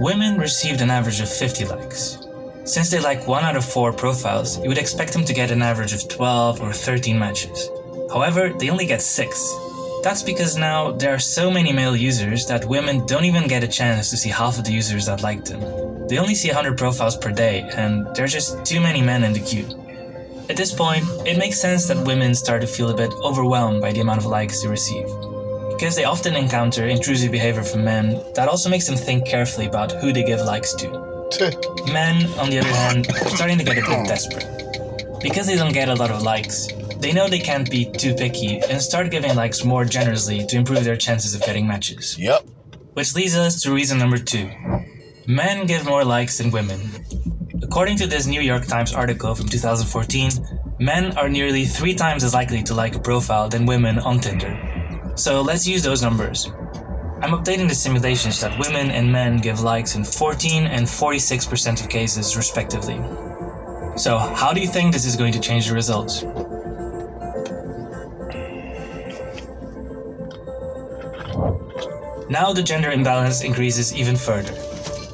Women 0.00 0.38
received 0.38 0.80
an 0.80 0.90
average 0.90 1.20
of 1.20 1.28
50 1.28 1.66
likes. 1.66 2.16
Since 2.64 2.88
they 2.88 3.00
like 3.00 3.26
1 3.26 3.44
out 3.44 3.54
of 3.54 3.66
4 3.66 3.92
profiles, 3.92 4.58
you 4.58 4.70
would 4.70 4.78
expect 4.78 5.12
them 5.12 5.26
to 5.26 5.34
get 5.34 5.50
an 5.50 5.60
average 5.60 5.92
of 5.92 6.08
12 6.08 6.62
or 6.62 6.72
13 6.72 7.18
matches. 7.18 7.68
However, 8.10 8.48
they 8.48 8.70
only 8.70 8.86
get 8.86 9.02
6. 9.02 9.56
That's 10.02 10.22
because 10.22 10.56
now 10.56 10.92
there 10.92 11.12
are 11.12 11.18
so 11.18 11.50
many 11.50 11.70
male 11.70 11.94
users 11.94 12.46
that 12.46 12.64
women 12.64 13.04
don't 13.04 13.26
even 13.26 13.46
get 13.46 13.62
a 13.62 13.68
chance 13.68 14.08
to 14.08 14.16
see 14.16 14.30
half 14.30 14.56
of 14.56 14.64
the 14.64 14.72
users 14.72 15.04
that 15.04 15.22
like 15.22 15.44
them. 15.44 15.60
They 16.08 16.16
only 16.16 16.34
see 16.34 16.48
100 16.48 16.78
profiles 16.78 17.18
per 17.18 17.30
day, 17.30 17.68
and 17.76 18.06
there 18.14 18.24
are 18.24 18.36
just 18.38 18.64
too 18.64 18.80
many 18.80 19.02
men 19.02 19.22
in 19.22 19.34
the 19.34 19.40
queue. 19.40 19.68
At 20.48 20.56
this 20.56 20.72
point, 20.72 21.04
it 21.26 21.36
makes 21.36 21.60
sense 21.60 21.86
that 21.88 22.06
women 22.06 22.34
start 22.34 22.62
to 22.62 22.66
feel 22.66 22.88
a 22.88 22.96
bit 22.96 23.12
overwhelmed 23.22 23.82
by 23.82 23.92
the 23.92 24.00
amount 24.00 24.20
of 24.20 24.24
likes 24.24 24.62
they 24.62 24.68
receive. 24.68 25.10
Because 25.80 25.96
they 25.96 26.04
often 26.04 26.36
encounter 26.36 26.88
intrusive 26.88 27.32
behavior 27.32 27.62
from 27.62 27.82
men, 27.82 28.22
that 28.34 28.50
also 28.50 28.68
makes 28.68 28.86
them 28.86 28.96
think 28.96 29.24
carefully 29.24 29.64
about 29.64 29.92
who 29.92 30.12
they 30.12 30.22
give 30.22 30.40
likes 30.40 30.74
to. 30.74 30.90
Men, 31.90 32.26
on 32.38 32.50
the 32.50 32.58
other 32.58 32.68
hand, 32.68 33.08
are 33.08 33.30
starting 33.30 33.56
to 33.56 33.64
get 33.64 33.78
a 33.78 33.80
bit 33.80 34.06
desperate. 34.06 34.44
Because 35.22 35.46
they 35.46 35.56
don't 35.56 35.72
get 35.72 35.88
a 35.88 35.94
lot 35.94 36.10
of 36.10 36.22
likes, 36.22 36.68
they 36.98 37.14
know 37.14 37.28
they 37.28 37.38
can't 37.38 37.70
be 37.70 37.90
too 37.90 38.14
picky 38.14 38.58
and 38.58 38.78
start 38.78 39.10
giving 39.10 39.34
likes 39.34 39.64
more 39.64 39.86
generously 39.86 40.44
to 40.48 40.56
improve 40.58 40.84
their 40.84 40.98
chances 40.98 41.34
of 41.34 41.40
getting 41.40 41.66
matches. 41.66 42.18
Yep. 42.18 42.42
Which 42.92 43.14
leads 43.14 43.34
us 43.34 43.62
to 43.62 43.72
reason 43.72 43.96
number 43.96 44.18
two 44.18 44.50
men 45.26 45.66
give 45.66 45.86
more 45.86 46.04
likes 46.04 46.36
than 46.36 46.50
women. 46.50 46.90
According 47.62 47.96
to 47.98 48.06
this 48.06 48.26
New 48.26 48.42
York 48.42 48.66
Times 48.66 48.92
article 48.92 49.34
from 49.34 49.48
2014, 49.48 50.30
men 50.78 51.16
are 51.16 51.30
nearly 51.30 51.64
three 51.64 51.94
times 51.94 52.22
as 52.22 52.34
likely 52.34 52.62
to 52.64 52.74
like 52.74 52.96
a 52.96 53.00
profile 53.00 53.48
than 53.48 53.64
women 53.64 53.98
on 54.00 54.20
Tinder. 54.20 54.79
So 55.20 55.42
let's 55.42 55.66
use 55.66 55.82
those 55.82 56.00
numbers. 56.00 56.46
I'm 57.20 57.32
updating 57.32 57.68
the 57.68 57.74
simulations 57.74 58.40
that 58.40 58.58
women 58.58 58.90
and 58.90 59.12
men 59.12 59.36
give 59.36 59.60
likes 59.60 59.94
in 59.94 60.02
14 60.02 60.64
and 60.64 60.86
46% 60.86 61.82
of 61.82 61.90
cases, 61.90 62.38
respectively. 62.38 62.96
So, 63.98 64.16
how 64.16 64.54
do 64.54 64.62
you 64.62 64.66
think 64.66 64.94
this 64.94 65.04
is 65.04 65.16
going 65.16 65.34
to 65.34 65.40
change 65.40 65.68
the 65.68 65.74
results? 65.74 66.22
Now 72.30 72.54
the 72.54 72.62
gender 72.62 72.90
imbalance 72.90 73.42
increases 73.42 73.94
even 73.94 74.16
further. 74.16 74.54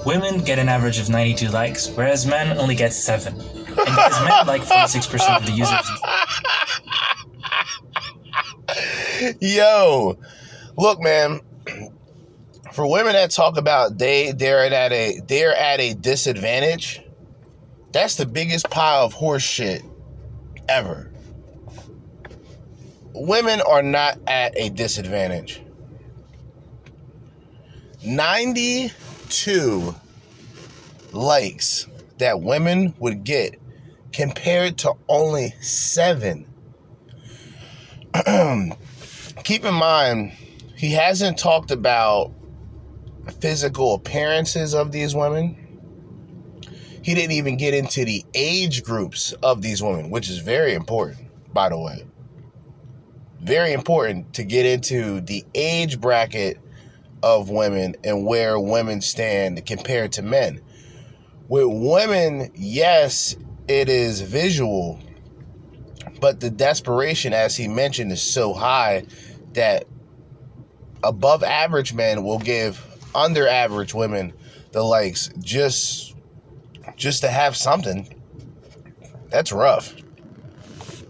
Women 0.06 0.38
get 0.44 0.60
an 0.60 0.68
average 0.68 1.00
of 1.00 1.08
92 1.08 1.48
likes, 1.48 1.88
whereas 1.88 2.26
men 2.26 2.56
only 2.58 2.76
get 2.76 2.92
7. 2.92 3.34
And 3.34 3.66
because 3.66 4.24
men 4.24 4.46
like 4.46 4.62
46% 4.62 5.36
of 5.36 5.46
the 5.46 5.50
users. 5.50 5.90
Yo, 9.40 10.18
look, 10.76 11.00
man. 11.00 11.40
For 12.72 12.90
women 12.90 13.14
that 13.14 13.30
talk 13.30 13.56
about 13.56 13.96
they 13.96 14.32
they're 14.32 14.64
at 14.72 14.92
a 14.92 15.20
they're 15.26 15.54
at 15.54 15.80
a 15.80 15.94
disadvantage, 15.94 17.00
that's 17.92 18.16
the 18.16 18.26
biggest 18.26 18.68
pile 18.68 19.04
of 19.04 19.14
horse 19.14 19.42
shit 19.42 19.82
ever. 20.68 21.10
Women 23.14 23.62
are 23.62 23.82
not 23.82 24.18
at 24.26 24.52
a 24.58 24.68
disadvantage. 24.68 25.62
92 28.04 29.94
likes 31.12 31.86
that 32.18 32.40
women 32.42 32.94
would 32.98 33.24
get 33.24 33.58
compared 34.12 34.78
to 34.78 34.92
only 35.08 35.54
seven. 35.60 36.46
Keep 39.46 39.64
in 39.64 39.74
mind, 39.74 40.32
he 40.74 40.90
hasn't 40.90 41.38
talked 41.38 41.70
about 41.70 42.32
physical 43.40 43.94
appearances 43.94 44.74
of 44.74 44.90
these 44.90 45.14
women. 45.14 45.56
He 47.00 47.14
didn't 47.14 47.30
even 47.30 47.56
get 47.56 47.72
into 47.72 48.04
the 48.04 48.24
age 48.34 48.82
groups 48.82 49.34
of 49.44 49.62
these 49.62 49.80
women, 49.80 50.10
which 50.10 50.28
is 50.28 50.38
very 50.38 50.74
important, 50.74 51.28
by 51.54 51.68
the 51.68 51.78
way. 51.78 52.04
Very 53.40 53.72
important 53.72 54.34
to 54.34 54.42
get 54.42 54.66
into 54.66 55.20
the 55.20 55.44
age 55.54 56.00
bracket 56.00 56.58
of 57.22 57.48
women 57.48 57.94
and 58.02 58.26
where 58.26 58.58
women 58.58 59.00
stand 59.00 59.64
compared 59.64 60.10
to 60.14 60.22
men. 60.22 60.60
With 61.46 61.68
women, 61.68 62.50
yes, 62.56 63.36
it 63.68 63.88
is 63.88 64.22
visual, 64.22 64.98
but 66.20 66.40
the 66.40 66.50
desperation, 66.50 67.32
as 67.32 67.56
he 67.56 67.68
mentioned, 67.68 68.10
is 68.10 68.20
so 68.20 68.52
high 68.52 69.04
that 69.56 69.86
above 71.02 71.42
average 71.42 71.92
men 71.92 72.22
will 72.22 72.38
give 72.38 72.82
under 73.14 73.48
average 73.48 73.92
women 73.92 74.32
the 74.72 74.82
likes 74.82 75.30
just 75.40 76.14
just 76.96 77.22
to 77.22 77.28
have 77.28 77.56
something. 77.56 78.08
That's 79.30 79.52
rough. 79.52 79.94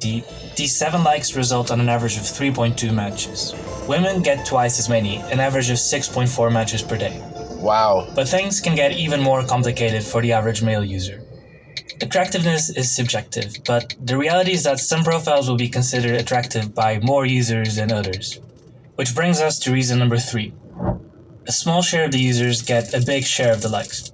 The, 0.00 0.24
these 0.56 0.76
7 0.76 1.04
likes 1.04 1.36
result 1.36 1.70
on 1.70 1.80
an 1.80 1.88
average 1.88 2.16
of 2.16 2.22
3.2 2.22 2.92
matches. 2.92 3.54
Women 3.88 4.22
get 4.22 4.44
twice 4.44 4.78
as 4.78 4.88
many, 4.88 5.18
an 5.32 5.40
average 5.40 5.70
of 5.70 5.76
6.4 5.76 6.52
matches 6.52 6.82
per 6.82 6.96
day. 6.96 7.22
Wow. 7.58 8.08
But 8.14 8.28
things 8.28 8.60
can 8.60 8.74
get 8.74 8.92
even 8.92 9.22
more 9.22 9.44
complicated 9.44 10.02
for 10.02 10.20
the 10.20 10.32
average 10.32 10.62
male 10.62 10.84
user. 10.84 11.25
Attractiveness 12.00 12.70
is 12.70 12.94
subjective, 12.94 13.56
but 13.64 13.94
the 14.04 14.16
reality 14.18 14.52
is 14.52 14.64
that 14.64 14.78
some 14.78 15.02
profiles 15.02 15.48
will 15.48 15.56
be 15.56 15.68
considered 15.68 16.20
attractive 16.20 16.74
by 16.74 16.98
more 17.00 17.26
users 17.26 17.76
than 17.76 17.92
others. 17.92 18.40
Which 18.96 19.14
brings 19.14 19.40
us 19.40 19.58
to 19.60 19.72
reason 19.72 19.98
number 19.98 20.18
three. 20.18 20.52
A 21.46 21.52
small 21.52 21.82
share 21.82 22.04
of 22.04 22.12
the 22.12 22.18
users 22.18 22.62
get 22.62 22.94
a 22.94 23.04
big 23.04 23.24
share 23.24 23.52
of 23.52 23.62
the 23.62 23.68
likes. 23.68 24.12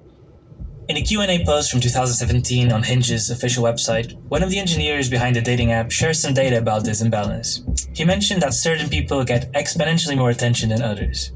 In 0.88 0.96
a 0.96 1.02
Q&A 1.02 1.44
post 1.44 1.70
from 1.70 1.80
2017 1.80 2.72
on 2.72 2.82
Hinge's 2.82 3.30
official 3.30 3.64
website, 3.64 4.20
one 4.28 4.42
of 4.42 4.50
the 4.50 4.58
engineers 4.58 5.08
behind 5.08 5.36
the 5.36 5.40
dating 5.40 5.72
app 5.72 5.90
shares 5.90 6.20
some 6.20 6.34
data 6.34 6.58
about 6.58 6.84
this 6.84 7.00
imbalance. 7.00 7.62
He 7.94 8.04
mentioned 8.04 8.42
that 8.42 8.52
certain 8.52 8.88
people 8.88 9.24
get 9.24 9.52
exponentially 9.52 10.18
more 10.18 10.30
attention 10.30 10.70
than 10.70 10.82
others. 10.82 11.32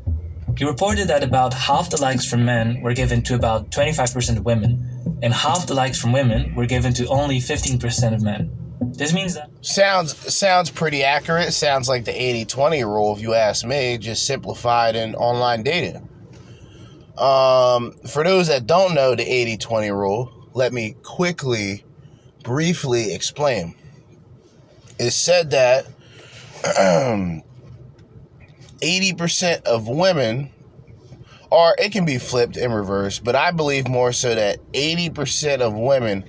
He 0.59 0.65
reported 0.65 1.09
that 1.09 1.23
about 1.23 1.55
half 1.55 1.91
the 1.91 2.01
likes 2.01 2.27
from 2.27 2.45
men 2.45 2.81
were 2.81 2.93
given 2.95 3.23
to 3.23 3.35
about 3.35 3.71
25% 3.71 4.39
of 4.39 4.45
women, 4.45 4.96
and 5.23 5.33
half 5.33 5.67
the 5.67 5.75
likes 5.75 5.99
from 5.99 6.13
women 6.13 6.55
were 6.55 6.67
given 6.67 6.93
to 6.95 7.07
only 7.09 7.39
15% 7.39 8.15
of 8.15 8.23
men. 8.23 8.51
This 8.81 9.13
means 9.13 9.35
that 9.35 9.51
Sounds 9.63 10.15
sounds 10.35 10.71
pretty 10.71 11.03
accurate. 11.03 11.53
Sounds 11.53 11.89
like 11.89 12.05
the 12.05 12.13
80-20 12.13 12.85
rule, 12.85 13.15
if 13.17 13.23
you 13.23 13.35
ask 13.35 13.65
me, 13.65 13.99
just 13.99 14.27
simplified 14.27 14.97
in 14.97 15.15
online 15.15 15.63
dating. 15.63 16.09
Um, 17.19 17.93
for 18.07 18.23
those 18.23 18.49
that 18.49 18.67
don't 18.67 18.95
know 18.95 19.15
the 19.15 19.25
80-20 19.25 19.91
rule, 19.91 20.49
let 20.53 20.73
me 20.73 20.95
quickly, 21.03 21.85
briefly 22.43 23.15
explain. 23.15 23.75
It 24.99 25.11
said 25.13 25.51
that 25.51 25.87
80% 28.81 29.63
of 29.63 29.89
women 29.89 30.51
or 31.57 31.75
it 31.79 31.91
can 31.91 32.05
be 32.05 32.19
flipped 32.19 32.59
in 32.59 32.71
reverse, 32.71 33.19
but 33.19 33.35
I 33.35 33.51
believe 33.51 33.89
more 33.89 34.13
so 34.13 34.35
that 34.35 34.59
80% 34.75 35.63
of 35.63 35.73
women 35.73 36.23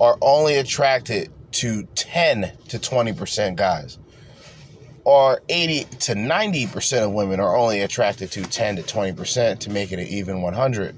are 0.00 0.18
only 0.20 0.56
attracted 0.56 1.30
to 1.52 1.84
10 1.94 2.50
to 2.70 2.78
20% 2.80 3.54
guys. 3.54 4.00
Or 5.04 5.40
80 5.48 5.84
to 5.84 6.14
90% 6.14 7.04
of 7.04 7.12
women 7.12 7.38
are 7.38 7.56
only 7.56 7.82
attracted 7.82 8.32
to 8.32 8.42
10 8.42 8.74
to 8.74 8.82
20% 8.82 9.60
to 9.60 9.70
make 9.70 9.92
it 9.92 10.00
an 10.00 10.08
even 10.08 10.42
100. 10.42 10.96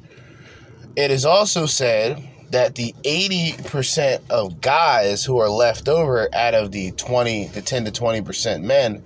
It 0.97 1.11
is 1.11 1.27
also 1.27 1.67
said 1.67 2.27
that 2.53 2.77
the 2.77 2.95
80% 3.05 4.23
of 4.31 4.59
guys 4.63 5.23
who 5.23 5.37
are 5.37 5.51
left 5.51 5.87
over 5.87 6.35
out 6.35 6.55
of 6.55 6.73
the 6.73 6.93
20 6.93 7.49
the 7.49 7.61
10 7.61 7.85
to 7.85 7.91
20% 7.91 8.63
men 8.63 9.05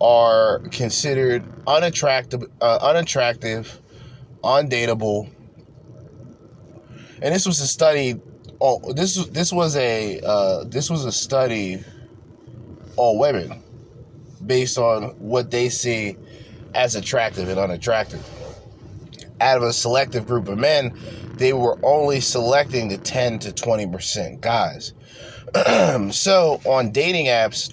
are 0.00 0.60
considered 0.70 1.44
unattractive 1.66 2.44
uh, 2.62 2.78
unattractive 2.80 3.78
undateable. 4.42 5.30
And 7.22 7.34
this 7.34 7.46
was 7.46 7.60
a 7.60 7.66
study 7.66 8.20
oh 8.60 8.92
this 8.92 9.16
this 9.28 9.52
was 9.52 9.76
a 9.76 10.20
uh, 10.20 10.64
this 10.64 10.90
was 10.90 11.04
a 11.04 11.12
study 11.12 11.82
on 12.96 13.18
women 13.18 13.62
based 14.46 14.78
on 14.78 15.10
what 15.18 15.50
they 15.50 15.68
see 15.68 16.16
as 16.74 16.94
attractive 16.94 17.48
and 17.48 17.58
unattractive. 17.58 18.24
Out 19.40 19.56
of 19.56 19.62
a 19.62 19.72
selective 19.72 20.26
group 20.26 20.48
of 20.48 20.58
men 20.58 20.98
they 21.34 21.52
were 21.54 21.78
only 21.82 22.20
selecting 22.20 22.88
the 22.88 22.98
10 22.98 23.38
to 23.38 23.50
20% 23.50 24.40
guys. 24.40 24.92
So 26.12 26.60
on 26.64 26.90
dating 26.90 27.26
apps 27.26 27.72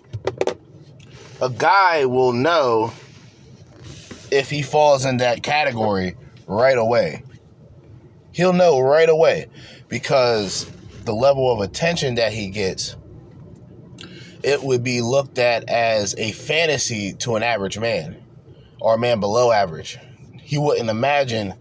a 1.41 1.49
guy 1.49 2.05
will 2.05 2.33
know 2.33 2.91
if 4.31 4.49
he 4.49 4.61
falls 4.61 5.05
in 5.05 5.17
that 5.17 5.43
category 5.43 6.15
right 6.47 6.77
away. 6.77 7.23
He'll 8.31 8.53
know 8.53 8.79
right 8.79 9.09
away 9.09 9.47
because 9.87 10.69
the 11.05 11.13
level 11.13 11.51
of 11.51 11.59
attention 11.59 12.15
that 12.15 12.33
he 12.33 12.49
gets, 12.49 12.95
it 14.43 14.63
would 14.63 14.83
be 14.83 15.01
looked 15.01 15.37
at 15.37 15.69
as 15.69 16.15
a 16.17 16.31
fantasy 16.31 17.13
to 17.13 17.35
an 17.35 17.43
average 17.43 17.77
man 17.77 18.23
or 18.79 18.95
a 18.95 18.97
man 18.97 19.19
below 19.19 19.51
average. 19.51 19.97
He 20.41 20.57
wouldn't 20.57 20.89
imagine 20.89 21.53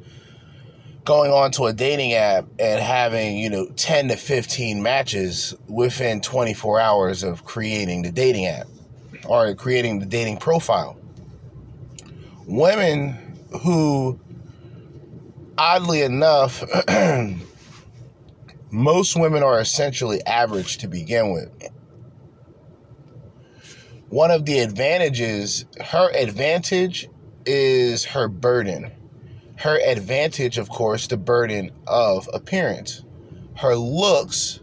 going 1.04 1.30
onto 1.30 1.66
a 1.66 1.72
dating 1.72 2.14
app 2.14 2.46
and 2.58 2.80
having, 2.80 3.38
you 3.38 3.48
know, 3.48 3.66
10 3.76 4.08
to 4.08 4.16
15 4.16 4.82
matches 4.82 5.54
within 5.68 6.20
24 6.20 6.80
hours 6.80 7.22
of 7.22 7.44
creating 7.44 8.02
the 8.02 8.10
dating 8.10 8.46
app 8.46 8.66
or 9.26 9.54
creating 9.54 10.00
the 10.00 10.06
dating 10.06 10.36
profile. 10.36 10.98
Women 12.46 13.38
who 13.62 14.20
oddly 15.58 16.02
enough, 16.02 16.62
most 18.70 19.18
women 19.18 19.42
are 19.42 19.60
essentially 19.60 20.24
average 20.26 20.78
to 20.78 20.88
begin 20.88 21.32
with. 21.32 21.50
One 24.08 24.30
of 24.30 24.44
the 24.44 24.60
advantages, 24.60 25.64
her 25.84 26.10
advantage 26.14 27.08
is 27.44 28.04
her 28.04 28.28
burden. 28.28 28.92
Her 29.56 29.80
advantage, 29.84 30.58
of 30.58 30.68
course, 30.68 31.06
the 31.06 31.16
burden 31.16 31.70
of 31.86 32.28
appearance. 32.32 33.04
Her 33.56 33.74
looks 33.74 34.60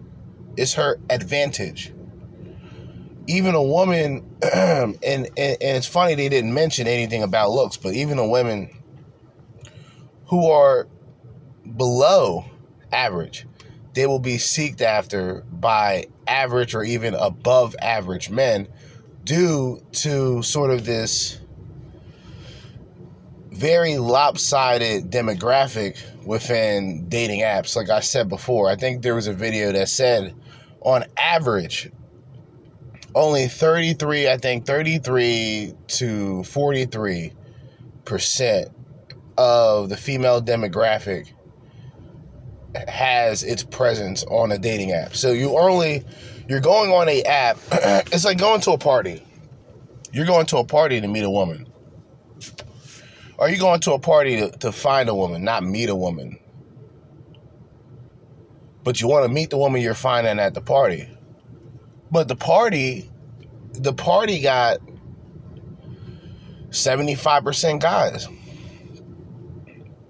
is 0.56 0.74
her 0.76 1.00
advantage. 1.10 1.94
Even 3.28 3.56
a 3.56 3.64
woman, 3.64 4.26
and, 4.56 4.98
and, 5.04 5.28
and 5.38 5.58
it's 5.62 5.88
funny 5.88 6.16
they 6.16 6.30
didn't 6.30 6.54
mention 6.54 6.88
anything 6.88 7.24
about 7.24 7.52
looks, 7.52 7.78
but 7.78 7.94
even 7.94 8.20
a 8.20 8.28
woman 8.28 8.70
who 10.34 10.50
are 10.50 10.88
below 11.78 12.44
average, 12.92 13.46
they 13.94 14.08
will 14.08 14.18
be 14.18 14.38
seeked 14.38 14.82
after 14.82 15.44
by 15.52 16.08
average 16.26 16.74
or 16.74 16.84
even 16.84 17.14
above 17.14 17.76
average 17.80 18.32
men 18.32 18.68
due 19.24 19.80
to 19.92 20.42
sort 20.42 20.72
of 20.72 20.86
this 20.86 21.40
very 23.52 24.00
lopsided 24.00 25.12
demographic 25.12 26.02
within 26.26 27.08
dating 27.10 27.42
apps. 27.42 27.76
Like 27.76 27.92
I 27.92 28.00
said 28.00 28.28
before, 28.28 28.68
I 28.72 28.76
think 28.76 29.04
there 29.04 29.14
was 29.14 29.28
a 29.28 29.34
video 29.34 29.72
that 29.72 29.88
said 29.88 30.34
on 30.82 31.06
average, 31.16 31.92
only 33.14 33.48
33, 33.48 34.30
I 34.30 34.38
think 34.38 34.66
33 34.66 35.76
to 35.90 36.44
43 36.46 37.34
percent 38.04 38.70
of 39.38 39.90
the 39.90 39.98
female 39.98 40.42
demographic 40.42 41.32
has 42.88 43.44
its 43.44 43.64
presence 43.64 44.24
on 44.26 44.52
a 44.52 44.58
dating 44.58 44.92
app. 44.92 45.16
So 45.16 45.32
you 45.32 45.58
only 45.58 46.04
you're 46.48 46.60
going 46.60 46.92
on 46.92 47.08
a 47.10 47.24
app. 47.24 47.58
it's 47.72 48.26
like 48.26 48.38
going 48.38 48.62
to 48.62 48.72
a 48.72 48.78
party. 48.78 49.24
You're 50.12 50.26
going 50.26 50.46
to 50.48 50.58
a 50.58 50.64
party 50.64 51.02
to 51.02 51.08
meet 51.08 51.24
a 51.24 51.30
woman. 51.30 51.68
Are 53.40 53.50
you 53.50 53.58
going 53.58 53.80
to 53.82 53.94
a 53.94 54.00
party 54.00 54.38
to, 54.38 54.52
to 54.60 54.72
find 54.72 55.10
a 55.10 55.16
woman, 55.16 55.44
not 55.44 55.64
meet 55.64 55.90
a 55.90 55.96
woman? 55.96 56.38
But 58.84 59.02
you 59.02 59.08
want 59.08 59.26
to 59.26 59.34
meet 59.34 59.50
the 59.50 59.58
woman 59.58 59.82
you're 59.82 59.94
finding 59.94 60.40
at 60.40 60.54
the 60.54 60.62
party. 60.62 61.10
But 62.12 62.28
the 62.28 62.36
party, 62.36 63.10
the 63.74 63.94
party 63.94 64.42
got 64.42 64.80
75% 66.70 67.80
guys. 67.80 68.28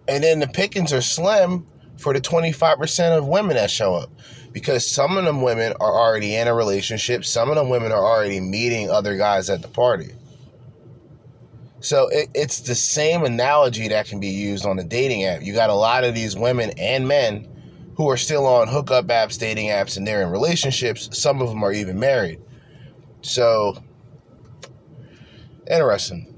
And 0.07 0.23
then 0.23 0.39
the 0.39 0.47
pickings 0.47 0.91
are 0.91 1.01
slim 1.01 1.65
for 1.97 2.13
the 2.13 2.21
25% 2.21 3.17
of 3.17 3.27
women 3.27 3.55
that 3.55 3.71
show 3.71 3.95
up 3.95 4.09
because 4.51 4.85
some 4.85 5.17
of 5.17 5.25
them 5.25 5.41
women 5.41 5.73
are 5.79 5.93
already 5.93 6.35
in 6.35 6.47
a 6.47 6.53
relationship, 6.53 7.25
some 7.25 7.49
of 7.49 7.55
them 7.55 7.69
women 7.69 7.91
are 7.91 8.03
already 8.03 8.39
meeting 8.39 8.89
other 8.89 9.17
guys 9.17 9.49
at 9.49 9.61
the 9.61 9.67
party. 9.67 10.11
So 11.79 12.07
it, 12.09 12.29
it's 12.33 12.61
the 12.61 12.75
same 12.75 13.23
analogy 13.23 13.87
that 13.89 14.07
can 14.07 14.19
be 14.19 14.27
used 14.27 14.65
on 14.65 14.77
the 14.77 14.83
dating 14.83 15.25
app. 15.25 15.41
You 15.41 15.53
got 15.53 15.69
a 15.69 15.75
lot 15.75 16.03
of 16.03 16.13
these 16.13 16.35
women 16.35 16.71
and 16.77 17.07
men 17.07 17.49
who 17.95 18.09
are 18.09 18.17
still 18.17 18.45
on 18.45 18.67
hookup 18.67 19.05
apps, 19.07 19.37
dating 19.37 19.69
apps, 19.69 19.97
and 19.97 20.07
they're 20.07 20.21
in 20.21 20.29
relationships. 20.29 21.09
Some 21.17 21.41
of 21.41 21.49
them 21.49 21.63
are 21.63 21.73
even 21.73 21.99
married. 21.99 22.39
So, 23.21 23.77
interesting 25.69 26.32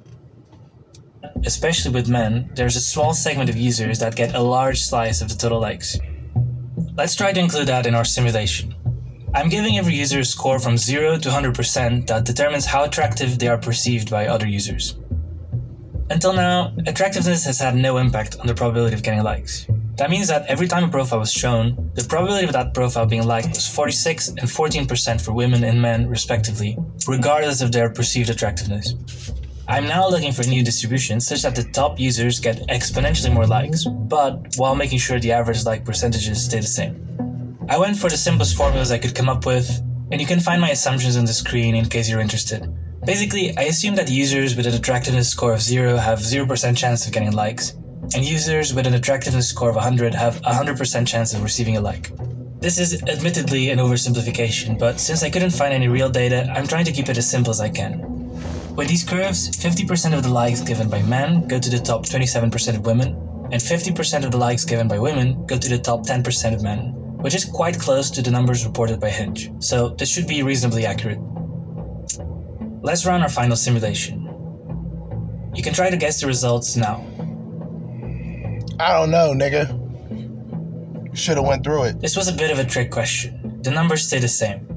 especially 1.45 1.91
with 1.91 2.09
men, 2.09 2.49
there's 2.53 2.75
a 2.75 2.81
small 2.81 3.13
segment 3.13 3.49
of 3.49 3.55
users 3.55 3.99
that 3.99 4.15
get 4.15 4.35
a 4.35 4.39
large 4.39 4.81
slice 4.81 5.21
of 5.21 5.29
the 5.29 5.35
total 5.35 5.59
likes. 5.59 5.97
Let's 6.95 7.15
try 7.15 7.33
to 7.33 7.39
include 7.39 7.67
that 7.67 7.85
in 7.85 7.95
our 7.95 8.05
simulation. 8.05 8.73
I'm 9.33 9.49
giving 9.49 9.77
every 9.77 9.95
user 9.95 10.19
a 10.19 10.25
score 10.25 10.59
from 10.59 10.77
0 10.77 11.17
to 11.17 11.29
100% 11.29 12.07
that 12.07 12.23
determines 12.23 12.65
how 12.65 12.85
attractive 12.85 13.37
they 13.37 13.47
are 13.47 13.57
perceived 13.57 14.09
by 14.09 14.27
other 14.27 14.47
users. 14.47 14.97
Until 16.09 16.33
now, 16.33 16.73
attractiveness 16.87 17.43
has 17.45 17.59
had 17.59 17.75
no 17.75 17.97
impact 17.97 18.37
on 18.39 18.47
the 18.47 18.53
probability 18.53 18.95
of 18.95 19.03
getting 19.03 19.23
likes. 19.23 19.67
That 19.97 20.09
means 20.09 20.27
that 20.27 20.45
every 20.47 20.67
time 20.67 20.83
a 20.83 20.89
profile 20.89 21.19
was 21.19 21.31
shown, 21.31 21.91
the 21.95 22.03
probability 22.03 22.45
of 22.45 22.53
that 22.53 22.73
profile 22.73 23.05
being 23.05 23.25
liked 23.25 23.49
was 23.49 23.67
46 23.67 24.29
and 24.29 24.39
14% 24.39 25.21
for 25.21 25.33
women 25.33 25.63
and 25.63 25.81
men, 25.81 26.07
respectively, 26.07 26.77
regardless 27.07 27.61
of 27.61 27.71
their 27.71 27.89
perceived 27.89 28.29
attractiveness. 28.29 28.93
I'm 29.67 29.87
now 29.87 30.07
looking 30.07 30.31
for 30.31 30.43
new 30.43 30.63
distributions 30.63 31.25
such 31.25 31.41
that 31.41 31.55
the 31.55 31.63
top 31.63 31.99
users 31.99 32.39
get 32.39 32.67
exponentially 32.67 33.33
more 33.33 33.47
likes, 33.47 33.83
but 33.83 34.53
while 34.57 34.75
making 34.75 34.99
sure 34.99 35.19
the 35.19 35.31
average 35.31 35.65
like 35.65 35.83
percentages 35.83 36.45
stay 36.45 36.59
the 36.59 36.67
same. 36.67 37.57
I 37.67 37.79
went 37.79 37.97
for 37.97 38.07
the 38.07 38.15
simplest 38.15 38.55
formulas 38.55 38.91
I 38.91 38.99
could 38.99 39.15
come 39.15 39.27
up 39.27 39.47
with, 39.47 39.81
and 40.11 40.21
you 40.21 40.27
can 40.27 40.39
find 40.39 40.61
my 40.61 40.69
assumptions 40.69 41.17
on 41.17 41.25
the 41.25 41.33
screen 41.33 41.73
in 41.73 41.89
case 41.89 42.07
you're 42.07 42.19
interested. 42.19 42.71
Basically, 43.07 43.57
I 43.57 43.63
assume 43.63 43.95
that 43.95 44.07
users 44.07 44.55
with 44.55 44.67
an 44.67 44.75
attractiveness 44.75 45.29
score 45.29 45.53
of 45.53 45.61
0 45.63 45.97
have 45.97 46.19
0% 46.19 46.77
chance 46.77 47.07
of 47.07 47.11
getting 47.11 47.31
likes, 47.31 47.71
and 48.13 48.23
users 48.23 48.71
with 48.71 48.85
an 48.85 48.93
attractiveness 48.93 49.49
score 49.49 49.69
of 49.69 49.75
100 49.75 50.13
have 50.13 50.37
a 50.41 50.51
100% 50.51 51.07
chance 51.07 51.33
of 51.33 51.41
receiving 51.41 51.77
a 51.77 51.81
like. 51.81 52.11
This 52.59 52.77
is 52.77 53.01
admittedly 53.03 53.71
an 53.71 53.79
oversimplification, 53.79 54.77
but 54.77 54.99
since 54.99 55.23
I 55.23 55.31
couldn't 55.31 55.51
find 55.51 55.73
any 55.73 55.87
real 55.87 56.09
data, 56.09 56.53
I'm 56.55 56.67
trying 56.67 56.85
to 56.85 56.91
keep 56.91 57.09
it 57.09 57.17
as 57.17 57.27
simple 57.27 57.49
as 57.49 57.61
I 57.61 57.69
can. 57.69 58.24
With 58.75 58.89
these 58.89 59.05
curves, 59.05 59.49
50% 59.51 60.13
of 60.13 60.21
the 60.21 60.29
likes 60.29 60.59
given 60.59 60.89
by 60.89 61.01
men 61.03 61.47
go 61.47 61.57
to 61.59 61.69
the 61.69 61.79
top 61.79 62.05
27% 62.05 62.75
of 62.75 62.85
women, 62.85 63.13
and 63.51 63.61
50% 63.61 64.25
of 64.25 64.31
the 64.31 64.37
likes 64.37 64.65
given 64.65 64.89
by 64.89 64.99
women 64.99 65.45
go 65.45 65.57
to 65.57 65.69
the 65.69 65.79
top 65.79 66.01
10% 66.05 66.53
of 66.53 66.61
men, 66.61 66.91
which 67.19 67.33
is 67.33 67.45
quite 67.45 67.79
close 67.79 68.11
to 68.11 68.21
the 68.21 68.29
numbers 68.29 68.65
reported 68.65 68.99
by 68.99 69.09
Hinge, 69.09 69.49
so 69.59 69.89
this 69.89 70.09
should 70.09 70.27
be 70.27 70.43
reasonably 70.43 70.85
accurate. 70.85 71.19
Let's 72.81 73.05
run 73.05 73.21
our 73.21 73.29
final 73.29 73.55
simulation. 73.55 74.21
You 75.55 75.63
can 75.63 75.73
try 75.73 75.89
to 75.89 75.95
guess 75.95 76.19
the 76.19 76.27
results 76.27 76.75
now. 76.75 76.97
I 78.77 78.99
don't 78.99 79.09
know, 79.09 79.33
nigga. 79.33 79.71
Should 81.15 81.37
have 81.37 81.45
went 81.45 81.63
through 81.63 81.83
it. 81.83 82.01
This 82.01 82.17
was 82.17 82.27
a 82.27 82.33
bit 82.33 82.51
of 82.51 82.59
a 82.59 82.65
trick 82.65 82.91
question. 82.91 83.61
The 83.63 83.71
numbers 83.71 84.05
stay 84.05 84.19
the 84.19 84.27
same. 84.27 84.67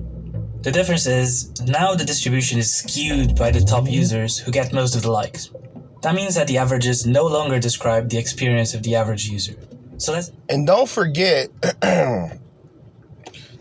The 0.68 0.72
difference 0.72 1.06
is, 1.06 1.62
now 1.62 1.94
the 1.94 2.04
distribution 2.04 2.58
is 2.58 2.70
skewed 2.70 3.34
by 3.34 3.50
the 3.50 3.62
top 3.62 3.88
users 3.88 4.36
who 4.36 4.52
get 4.52 4.70
most 4.70 4.94
of 4.94 5.00
the 5.00 5.10
likes. 5.10 5.50
That 6.02 6.14
means 6.14 6.34
that 6.34 6.46
the 6.46 6.58
averages 6.58 7.06
no 7.06 7.24
longer 7.24 7.58
describe 7.58 8.10
the 8.10 8.18
experience 8.18 8.74
of 8.74 8.82
the 8.82 8.94
average 8.94 9.30
user. 9.30 9.54
So 9.96 10.12
let's 10.12 10.30
And 10.50 10.66
don't 10.66 10.86
forget, 10.86 11.48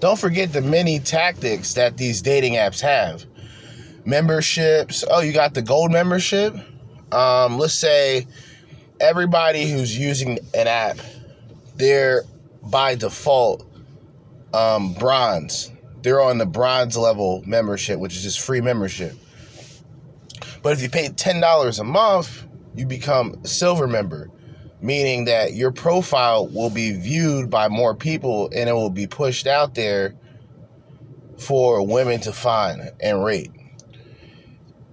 don't 0.01 0.19
forget 0.19 0.51
the 0.51 0.59
many 0.59 0.99
tactics 0.99 1.75
that 1.75 1.95
these 1.95 2.21
dating 2.21 2.55
apps 2.55 2.81
have. 2.81 3.23
Memberships. 4.03 5.05
Oh, 5.09 5.21
you 5.21 5.31
got 5.31 5.53
the 5.53 5.61
gold 5.61 5.93
membership. 5.93 6.55
Um, 7.13 7.57
let's 7.57 7.73
say 7.73 8.27
everybody 8.99 9.71
who's 9.71 9.97
using 9.97 10.39
an 10.53 10.67
app, 10.67 10.97
they're 11.77 12.25
by 12.63 12.95
default 12.95 13.65
um, 14.53 14.93
bronze. 14.95 15.71
They're 16.01 16.21
on 16.21 16.37
the 16.37 16.45
bronze 16.45 16.95
level 16.97 17.43
membership, 17.45 17.99
which 17.99 18.15
is 18.15 18.23
just 18.23 18.39
free 18.39 18.61
membership. 18.61 19.13
But 20.61 20.73
if 20.73 20.81
you 20.81 20.89
pay 20.89 21.09
ten 21.09 21.39
dollars 21.39 21.79
a 21.79 21.83
month, 21.83 22.45
you 22.75 22.85
become 22.85 23.39
a 23.43 23.47
silver 23.47 23.87
member 23.87 24.29
meaning 24.81 25.25
that 25.25 25.53
your 25.53 25.71
profile 25.71 26.47
will 26.47 26.69
be 26.69 26.91
viewed 26.91 27.49
by 27.49 27.67
more 27.67 27.95
people 27.95 28.49
and 28.55 28.69
it 28.69 28.73
will 28.73 28.89
be 28.89 29.07
pushed 29.07 29.47
out 29.47 29.75
there 29.75 30.13
for 31.37 31.85
women 31.85 32.19
to 32.21 32.31
find 32.31 32.91
and 32.99 33.23
rate. 33.23 33.51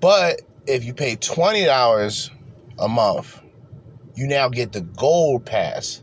But 0.01 0.43
if 0.67 0.85
you 0.85 0.95
pay 0.95 1.17
$20 1.17 2.31
a 2.79 2.89
month, 2.89 3.41
you 4.15 4.27
now 4.27 4.49
get 4.49 4.73
the 4.73 4.83
gold 4.83 5.45
pass. 5.45 6.03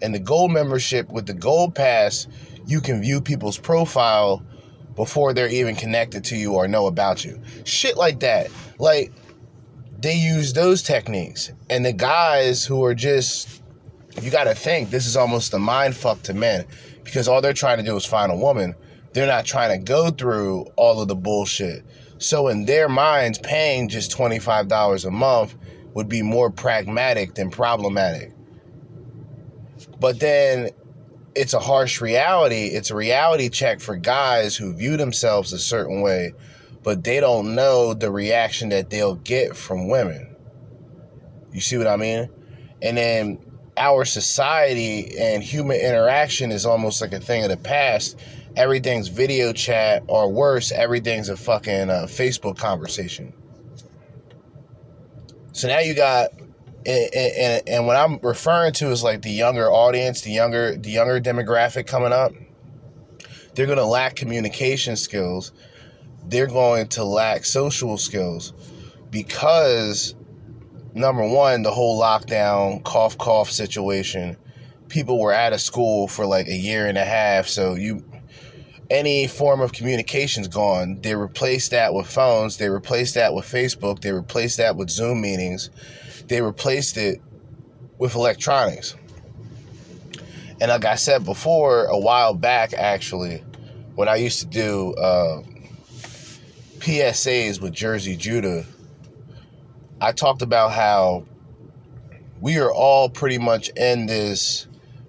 And 0.00 0.14
the 0.14 0.20
gold 0.20 0.52
membership 0.52 1.10
with 1.10 1.26
the 1.26 1.34
gold 1.34 1.74
pass, 1.74 2.28
you 2.68 2.82
can 2.82 3.00
view 3.00 3.20
people's 3.20 3.58
profile 3.58 4.42
before 4.94 5.32
they're 5.32 5.48
even 5.48 5.74
connected 5.74 6.22
to 6.24 6.36
you 6.36 6.52
or 6.52 6.68
know 6.68 6.86
about 6.86 7.24
you. 7.24 7.40
Shit 7.64 7.96
like 7.96 8.20
that. 8.20 8.50
Like 8.78 9.10
they 9.98 10.14
use 10.14 10.52
those 10.52 10.82
techniques. 10.82 11.50
And 11.70 11.84
the 11.84 11.94
guys 11.94 12.64
who 12.64 12.84
are 12.84 12.94
just, 12.94 13.62
you 14.20 14.30
got 14.30 14.44
to 14.44 14.54
think, 14.54 14.90
this 14.90 15.06
is 15.06 15.16
almost 15.16 15.54
a 15.54 15.58
mind 15.58 15.96
fuck 15.96 16.22
to 16.24 16.34
men 16.34 16.66
because 17.04 17.26
all 17.26 17.40
they're 17.40 17.54
trying 17.54 17.78
to 17.78 17.84
do 17.84 17.96
is 17.96 18.04
find 18.04 18.30
a 18.30 18.36
woman. 18.36 18.74
They're 19.14 19.26
not 19.26 19.46
trying 19.46 19.78
to 19.78 19.82
go 19.82 20.10
through 20.10 20.66
all 20.76 21.00
of 21.00 21.08
the 21.08 21.16
bullshit. 21.16 21.84
So, 22.18 22.48
in 22.48 22.66
their 22.66 22.88
minds, 22.88 23.38
paying 23.38 23.88
just 23.88 24.10
$25 24.10 25.06
a 25.06 25.10
month 25.10 25.54
would 25.94 26.08
be 26.08 26.20
more 26.20 26.50
pragmatic 26.50 27.34
than 27.34 27.48
problematic. 27.50 28.32
But 30.00 30.20
then 30.20 30.70
it's 31.34 31.54
a 31.54 31.60
harsh 31.60 32.00
reality. 32.00 32.66
It's 32.66 32.90
a 32.90 32.96
reality 32.96 33.48
check 33.48 33.80
for 33.80 33.96
guys 33.96 34.56
who 34.56 34.74
view 34.74 34.96
themselves 34.96 35.52
a 35.52 35.58
certain 35.58 36.00
way 36.00 36.32
but 36.82 37.04
they 37.04 37.20
don't 37.20 37.54
know 37.54 37.94
the 37.94 38.10
reaction 38.10 38.70
that 38.70 38.90
they'll 38.90 39.16
get 39.16 39.56
from 39.56 39.88
women. 39.88 40.34
You 41.52 41.60
see 41.60 41.76
what 41.76 41.86
I 41.86 41.96
mean? 41.96 42.28
And 42.82 42.96
then 42.96 43.38
our 43.76 44.04
society 44.04 45.18
and 45.18 45.42
human 45.42 45.78
interaction 45.78 46.50
is 46.50 46.66
almost 46.66 47.00
like 47.00 47.12
a 47.12 47.20
thing 47.20 47.44
of 47.44 47.50
the 47.50 47.56
past. 47.56 48.18
Everything's 48.56 49.08
video 49.08 49.52
chat, 49.52 50.02
or 50.06 50.32
worse, 50.32 50.72
everything's 50.72 51.28
a 51.28 51.36
fucking 51.36 51.90
uh, 51.90 52.06
Facebook 52.08 52.56
conversation. 52.56 53.32
So 55.52 55.68
now 55.68 55.80
you 55.80 55.94
got, 55.94 56.30
and, 56.86 57.14
and, 57.14 57.68
and 57.68 57.86
what 57.86 57.96
I'm 57.96 58.18
referring 58.22 58.72
to 58.74 58.90
is 58.90 59.02
like 59.02 59.22
the 59.22 59.30
younger 59.30 59.70
audience, 59.70 60.20
the 60.22 60.30
younger 60.30 60.76
the 60.76 60.90
younger 60.90 61.20
demographic 61.20 61.86
coming 61.86 62.12
up. 62.12 62.32
They're 63.54 63.66
gonna 63.66 63.84
lack 63.84 64.16
communication 64.16 64.96
skills 64.96 65.52
they're 66.28 66.46
going 66.46 66.88
to 66.88 67.04
lack 67.04 67.44
social 67.44 67.96
skills 67.96 68.52
because 69.10 70.14
number 70.94 71.26
one, 71.26 71.62
the 71.62 71.70
whole 71.70 72.00
lockdown 72.00 72.82
cough 72.84 73.16
cough 73.18 73.50
situation, 73.50 74.36
people 74.88 75.18
were 75.18 75.32
out 75.32 75.52
of 75.52 75.60
school 75.60 76.06
for 76.06 76.26
like 76.26 76.46
a 76.46 76.56
year 76.56 76.86
and 76.86 76.98
a 76.98 77.04
half, 77.04 77.46
so 77.46 77.74
you 77.74 78.04
any 78.90 79.26
form 79.26 79.60
of 79.60 79.72
communication's 79.72 80.48
gone. 80.48 80.98
They 81.02 81.14
replaced 81.14 81.72
that 81.72 81.92
with 81.92 82.06
phones, 82.06 82.56
they 82.58 82.68
replaced 82.68 83.14
that 83.14 83.34
with 83.34 83.46
Facebook, 83.46 84.00
they 84.00 84.12
replaced 84.12 84.58
that 84.58 84.76
with 84.76 84.90
Zoom 84.90 85.20
meetings, 85.20 85.70
they 86.28 86.40
replaced 86.40 86.96
it 86.96 87.20
with 87.98 88.14
electronics. 88.14 88.94
And 90.60 90.70
like 90.70 90.84
I 90.84 90.96
said 90.96 91.24
before, 91.24 91.84
a 91.86 91.98
while 91.98 92.34
back 92.34 92.72
actually, 92.74 93.42
when 93.94 94.08
I 94.08 94.16
used 94.16 94.40
to 94.40 94.46
do 94.46 94.94
uh, 94.94 95.42
PSAs 96.78 97.60
with 97.60 97.72
Jerzee 97.72 98.18
Judah, 98.18 98.64
I 100.00 100.12
talked 100.12 100.42
about 100.42 100.72
how 100.72 101.24
we 102.40 102.58
are 102.58 102.72
all 102.72 103.08
pretty 103.08 103.38
much 103.38 103.70
in 103.70 104.06
this 104.06 104.66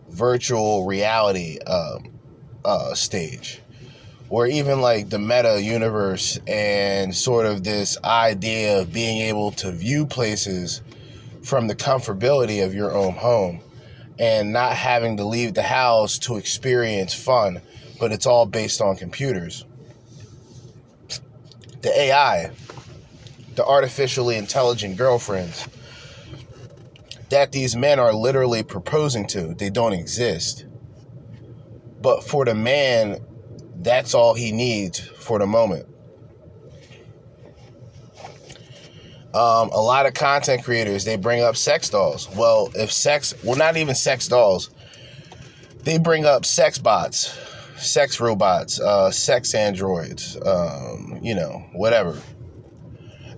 virtual 0.10 0.86
reality 0.86 1.60
um, 1.68 2.12
uh, 2.66 2.94
stage 2.96 3.62
where 4.30 4.46
even 4.46 4.80
like 4.80 5.10
the 5.10 5.18
meta 5.18 5.60
universe 5.62 6.40
and 6.48 7.16
sort 7.16 7.48
of 7.48 7.64
this 7.64 7.98
idea 8.04 8.80
of 8.80 8.94
being 8.94 9.22
able 9.22 9.52
to 9.52 9.72
view 9.72 10.06
places 10.06 10.82
from 11.50 11.68
the 11.68 11.76
comfortability 11.76 12.64
of 12.64 12.76
your 12.76 12.96
own 12.96 13.14
home 13.14 13.60
and 14.20 14.54
not 14.54 14.74
having 14.74 15.18
to 15.18 15.26
leave 15.26 15.56
the 15.56 15.64
house 15.64 16.20
to 16.20 16.38
experience 16.38 17.14
fun, 17.14 17.60
but 18.00 18.12
it's 18.12 18.28
all 18.28 18.46
based 18.46 18.82
on 18.82 18.96
computers 18.96 19.66
the 21.82 21.98
AI, 21.98 22.52
the 23.56 23.66
artificially 23.66 24.36
intelligent 24.36 24.98
girlfriends 24.98 25.68
that 27.30 27.52
these 27.52 27.76
men 27.76 28.00
are 28.00 28.14
literally 28.14 28.64
proposing 28.64 29.26
to. 29.28 29.54
They 29.56 29.70
don't 29.70 29.94
exist. 29.94 30.66
But 32.02 32.24
for 32.24 32.46
the 32.46 32.56
man, 32.56 33.20
that's 33.76 34.14
all 34.14 34.34
he 34.34 34.52
needs 34.52 35.00
for 35.00 35.40
the 35.40 35.48
moment. 35.48 35.88
Um, 39.34 39.70
a 39.70 39.82
lot 39.82 40.08
of 40.08 40.16
content 40.16 40.64
creators 40.64 41.06
they 41.06 41.16
bring 41.16 41.44
up 41.44 41.56
sex 41.56 41.90
dolls. 41.90 42.28
Well, 42.36 42.72
if 42.74 42.92
sex, 42.92 43.34
well, 43.44 43.58
not 43.58 43.78
even 43.78 43.94
sex 43.94 44.28
dolls, 44.28 44.72
they 45.84 46.00
bring 46.00 46.26
up 46.26 46.46
sex 46.46 46.80
bots 46.80 47.38
sex 47.80 48.20
robots, 48.20 48.80
uh, 48.80 49.12
sex 49.12 49.54
androids, 49.54 50.38
um, 50.46 51.20
you 51.22 51.34
know, 51.34 51.64
whatever. 51.74 52.18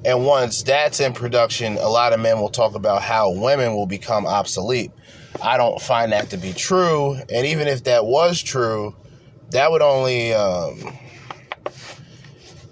And 0.03 0.25
once 0.25 0.63
that's 0.63 0.99
in 0.99 1.13
production, 1.13 1.77
a 1.77 1.87
lot 1.87 2.11
of 2.11 2.19
men 2.19 2.39
will 2.39 2.49
talk 2.49 2.73
about 2.75 3.03
how 3.03 3.31
women 3.31 3.75
will 3.75 3.85
become 3.85 4.25
obsolete. 4.25 4.91
I 5.43 5.57
don't 5.57 5.79
find 5.79 6.11
that 6.11 6.29
to 6.31 6.37
be 6.37 6.53
true. 6.53 7.13
And 7.31 7.45
even 7.45 7.67
if 7.67 7.83
that 7.83 8.05
was 8.05 8.41
true, 8.41 8.95
that 9.51 9.71
would 9.71 9.81
only 9.81 10.33
um, 10.33 10.97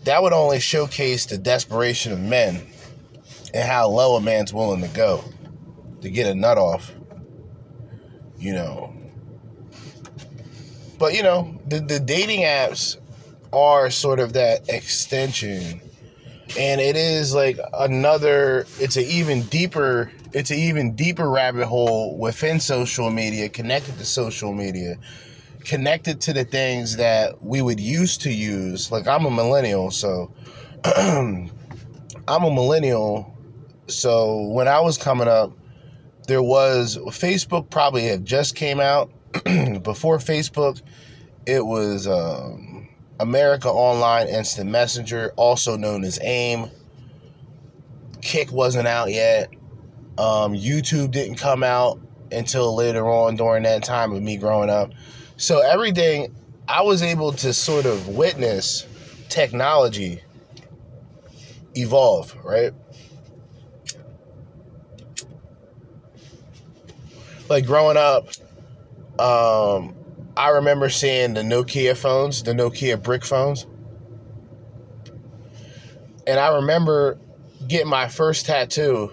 that 0.05 0.23
would 0.23 0.33
only 0.33 0.59
showcase 0.59 1.27
the 1.27 1.37
desperation 1.37 2.11
of 2.11 2.19
men 2.19 2.65
and 3.53 3.69
how 3.69 3.89
low 3.89 4.15
a 4.15 4.21
man's 4.21 4.53
willing 4.53 4.81
to 4.81 4.87
go 4.89 5.23
to 6.01 6.09
get 6.09 6.27
a 6.27 6.35
nut 6.35 6.57
off. 6.57 6.93
You 8.37 8.53
know, 8.53 8.93
but 10.97 11.13
you 11.13 11.23
know, 11.23 11.59
the, 11.67 11.79
the 11.79 11.99
dating 11.99 12.41
apps 12.41 12.97
are 13.53 13.89
sort 13.89 14.19
of 14.19 14.33
that 14.33 14.69
extension. 14.69 15.81
And 16.57 16.81
it 16.81 16.95
is 16.95 17.33
like 17.35 17.59
another 17.73 18.65
it's 18.79 18.97
an 18.97 19.03
even 19.05 19.43
deeper 19.43 20.11
it's 20.33 20.51
an 20.51 20.57
even 20.57 20.95
deeper 20.95 21.29
rabbit 21.29 21.65
hole 21.65 22.17
within 22.17 22.59
social 22.59 23.09
media, 23.11 23.49
connected 23.49 23.97
to 23.97 24.05
social 24.05 24.53
media. 24.53 24.97
connected 25.65 26.21
to 26.21 26.33
the 26.33 26.43
things 26.45 26.97
that 26.97 27.43
we 27.43 27.61
would 27.61 27.79
used 27.79 28.21
to 28.21 28.31
use. 28.31 28.91
Like 28.91 29.07
I'm 29.07 29.25
a 29.25 29.31
millennial, 29.31 29.91
so 29.91 30.31
I'm 30.85 31.49
a 32.27 32.51
millennial. 32.51 33.35
So 33.89 34.43
when 34.47 34.67
I 34.67 34.79
was 34.79 34.97
coming 34.97 35.27
up, 35.27 35.51
there 36.27 36.43
was 36.43 36.97
Facebook 36.97 37.69
probably 37.69 38.03
had 38.03 38.25
just 38.25 38.55
came 38.55 38.79
out. 38.79 39.11
Before 39.83 40.17
Facebook, 40.17 40.81
it 41.45 41.65
was 41.65 42.07
um, 42.07 42.87
America 43.19 43.69
Online 43.69 44.27
Instant 44.27 44.69
Messenger, 44.69 45.33
also 45.35 45.75
known 45.75 46.03
as 46.03 46.19
AIM. 46.21 46.69
Kik 48.21 48.51
wasn't 48.51 48.87
out 48.87 49.11
yet. 49.11 49.49
Um, 50.17 50.53
YouTube 50.53 51.11
didn't 51.11 51.37
come 51.37 51.63
out 51.63 51.99
until 52.31 52.75
later 52.75 53.07
on 53.07 53.35
during 53.35 53.63
that 53.63 53.83
time 53.83 54.11
of 54.11 54.21
me 54.21 54.37
growing 54.37 54.69
up. 54.69 54.91
So 55.37 55.61
everything 55.61 56.35
I 56.67 56.81
was 56.81 57.01
able 57.01 57.31
to 57.33 57.53
sort 57.53 57.85
of 57.85 58.09
witness 58.09 58.85
technology 59.29 60.21
evolve, 61.75 62.35
right? 62.43 62.73
Like 67.49 67.65
growing 67.65 67.97
up, 67.97 68.27
um, 69.19 69.95
I 70.37 70.49
remember 70.49 70.89
seeing 70.89 71.33
the 71.33 71.41
Nokia 71.41 71.97
phones, 71.97 72.43
the 72.43 72.53
Nokia 72.53 73.01
brick 73.01 73.25
phones. 73.25 73.65
And 76.27 76.39
I 76.39 76.55
remember 76.55 77.19
getting 77.67 77.89
my 77.89 78.07
first 78.07 78.45
tattoo 78.45 79.11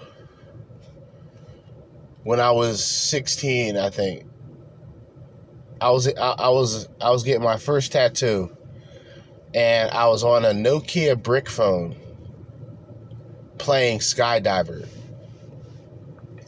when 2.25 2.41
I 2.41 2.51
was 2.51 2.85
16, 2.85 3.77
I 3.77 3.89
think. 3.91 4.25
I 5.81 5.91
was 5.91 6.09
I, 6.09 6.31
I 6.39 6.49
was 6.49 6.89
I 7.01 7.11
was 7.11 7.23
getting 7.23 7.43
my 7.43 7.59
first 7.59 7.93
tattoo 7.93 8.57
and 9.55 9.91
I 9.91 10.07
was 10.09 10.25
on 10.25 10.45
a 10.45 10.51
Nokia 10.51 11.23
brick 11.23 11.49
phone 11.49 11.97
playing 13.59 13.99
Skydiver. 13.99 14.89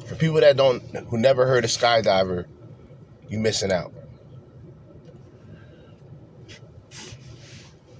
For 0.08 0.14
people 0.14 0.40
that 0.40 0.56
don't 0.56 0.82
who 1.08 1.18
never 1.18 1.46
heard 1.46 1.64
of 1.64 1.70
Skydiver, 1.70 2.46
you 3.28 3.38
missing 3.38 3.70
out. 3.70 3.92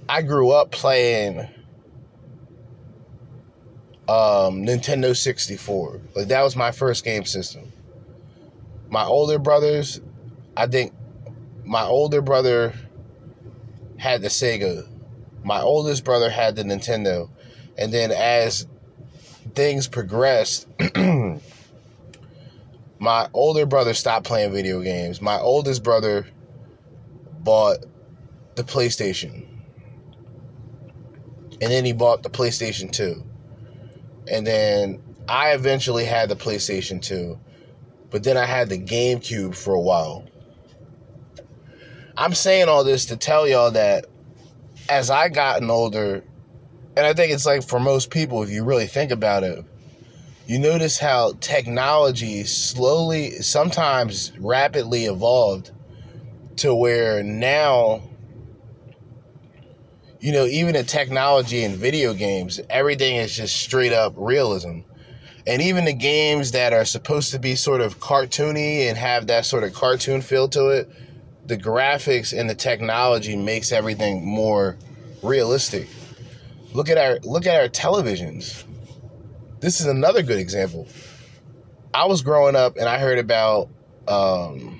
I 0.09 0.23
grew 0.23 0.49
up 0.49 0.71
playing 0.71 1.41
um, 4.07 4.65
Nintendo 4.65 5.15
64. 5.15 6.01
Like 6.15 6.27
that 6.29 6.41
was 6.41 6.55
my 6.55 6.71
first 6.71 7.05
game 7.05 7.25
system. 7.25 7.71
My 8.89 9.03
older 9.03 9.37
brothers, 9.37 10.01
I 10.57 10.65
think 10.65 10.93
my 11.63 11.83
older 11.83 12.23
brother 12.23 12.73
had 13.97 14.23
the 14.23 14.29
Sega. 14.29 14.89
My 15.43 15.61
oldest 15.61 16.03
brother 16.03 16.31
had 16.31 16.55
the 16.55 16.63
Nintendo. 16.63 17.29
And 17.77 17.93
then 17.93 18.11
as 18.11 18.65
things 19.53 19.87
progressed, 19.87 20.67
my 22.99 23.29
older 23.33 23.65
brother 23.65 23.93
stopped 23.93 24.27
playing 24.27 24.51
video 24.51 24.81
games. 24.81 25.21
My 25.21 25.39
oldest 25.39 25.83
brother 25.83 26.27
bought 27.39 27.85
the 28.55 28.63
PlayStation. 28.63 29.47
And 31.61 31.71
then 31.71 31.85
he 31.85 31.93
bought 31.93 32.23
the 32.23 32.29
PlayStation 32.29 32.91
2. 32.91 33.23
And 34.31 34.45
then 34.45 35.01
I 35.27 35.51
eventually 35.51 36.05
had 36.05 36.29
the 36.29 36.35
PlayStation 36.35 37.01
2. 37.01 37.39
But 38.09 38.23
then 38.23 38.37
I 38.37 38.45
had 38.45 38.69
the 38.69 38.77
GameCube 38.77 39.55
for 39.55 39.73
a 39.73 39.79
while. 39.79 40.25
I'm 42.17 42.33
saying 42.33 42.67
all 42.67 42.83
this 42.83 43.05
to 43.07 43.17
tell 43.17 43.47
y'all 43.47 43.71
that 43.71 44.05
as 44.89 45.09
I 45.09 45.29
gotten 45.29 45.69
older, 45.69 46.23
and 46.97 47.05
I 47.05 47.13
think 47.13 47.31
it's 47.31 47.45
like 47.45 47.63
for 47.63 47.79
most 47.79 48.09
people, 48.09 48.43
if 48.43 48.49
you 48.49 48.65
really 48.65 48.87
think 48.87 49.11
about 49.11 49.43
it, 49.43 49.63
you 50.49 50.57
notice 50.57 50.97
how 50.97 51.33
technology 51.41 52.43
slowly, 52.43 53.33
sometimes 53.33 54.31
rapidly 54.39 55.05
evolved 55.05 55.69
to 56.55 56.73
where 56.73 57.21
now, 57.21 58.01
you 60.19 60.31
know, 60.31 60.45
even 60.45 60.75
in 60.75 60.87
technology 60.87 61.63
and 61.63 61.75
video 61.75 62.15
games, 62.15 62.59
everything 62.67 63.17
is 63.17 63.35
just 63.35 63.57
straight 63.57 63.93
up 63.93 64.15
realism. 64.17 64.79
And 65.45 65.61
even 65.61 65.85
the 65.85 65.93
games 65.93 66.49
that 66.53 66.73
are 66.73 66.83
supposed 66.83 67.29
to 67.33 67.37
be 67.37 67.53
sort 67.53 67.81
of 67.81 67.99
cartoony 67.99 68.89
and 68.89 68.97
have 68.97 69.27
that 69.27 69.45
sort 69.45 69.63
of 69.63 69.75
cartoon 69.75 70.19
feel 70.19 70.47
to 70.49 70.69
it, 70.69 70.89
the 71.45 71.57
graphics 71.57 72.35
and 72.35 72.49
the 72.49 72.55
technology 72.55 73.35
makes 73.35 73.71
everything 73.71 74.25
more 74.25 74.79
realistic. 75.21 75.87
Look 76.73 76.89
at 76.89 76.97
our 76.97 77.19
look 77.19 77.45
at 77.45 77.61
our 77.61 77.69
televisions. 77.69 78.65
This 79.59 79.81
is 79.81 79.87
another 79.87 80.21
good 80.21 80.39
example. 80.39 80.87
I 81.93 82.05
was 82.05 82.21
growing 82.21 82.55
up 82.55 82.77
and 82.77 82.87
I 82.87 82.97
heard 82.97 83.17
about 83.17 83.69
um, 84.07 84.79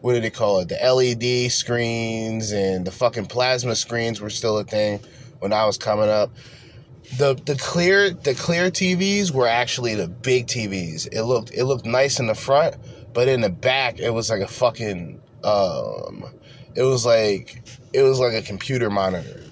what 0.00 0.14
did 0.14 0.24
they 0.24 0.30
call 0.30 0.60
it? 0.60 0.68
The 0.68 0.76
LED 0.76 1.52
screens 1.52 2.52
and 2.52 2.84
the 2.84 2.90
fucking 2.90 3.26
plasma 3.26 3.76
screens 3.76 4.20
were 4.20 4.30
still 4.30 4.58
a 4.58 4.64
thing 4.64 5.00
when 5.38 5.52
I 5.52 5.66
was 5.66 5.78
coming 5.78 6.08
up. 6.08 6.34
The 7.18 7.34
the 7.34 7.54
clear 7.54 8.10
the 8.10 8.34
clear 8.34 8.70
TVs 8.70 9.30
were 9.30 9.46
actually 9.46 9.94
the 9.94 10.08
big 10.08 10.48
TVs. 10.48 11.08
It 11.12 11.22
looked 11.22 11.52
it 11.52 11.64
looked 11.64 11.86
nice 11.86 12.18
in 12.18 12.26
the 12.26 12.34
front, 12.34 12.74
but 13.12 13.28
in 13.28 13.40
the 13.40 13.50
back 13.50 14.00
it 14.00 14.10
was 14.10 14.28
like 14.28 14.40
a 14.40 14.48
fucking 14.48 15.20
um 15.44 16.24
it 16.74 16.82
was 16.82 17.06
like 17.06 17.62
it 17.92 18.02
was 18.02 18.18
like 18.18 18.34
a 18.34 18.42
computer 18.42 18.90
monitor. 18.90 19.45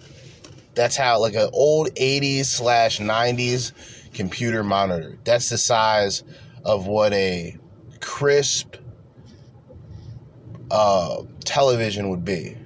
That's 0.75 0.97
how 0.97 1.21
like 1.21 1.35
an 1.35 1.51
old 1.53 1.89
80s 1.95 2.47
slash 2.47 2.99
90s 2.99 3.73
computer 4.13 4.63
monitor. 4.63 5.19
That's 5.25 5.49
the 5.49 5.59
size 5.59 6.23
of 6.65 6.87
what 6.87 7.13
a 7.13 7.57
crisp 8.01 8.77
uh, 10.71 11.23
television 11.45 12.09
would 12.11 12.25
be, 12.25 12.57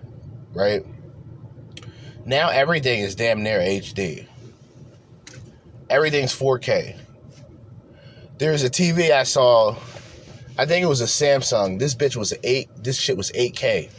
right? 0.53 0.85
Now 2.25 2.51
everything 2.51 3.01
is 3.01 3.15
damn 3.15 3.43
near 3.43 3.59
HD. 3.59 4.27
Everything's 5.91 6.39
4K. 6.39 6.97
There's 8.39 8.63
a 8.63 8.71
TV 8.71 9.11
I 9.11 9.23
saw. 9.23 9.77
I 10.59 10.67
think 10.67 10.85
it 10.85 10.89
was 10.89 11.01
a 11.01 11.05
Samsung. 11.05 11.79
This 11.79 11.95
bitch 11.95 12.17
was 12.17 12.35
eight. 12.45 12.69
This 12.77 12.99
shit 12.99 13.17
was 13.17 13.33
8K, 13.33 13.91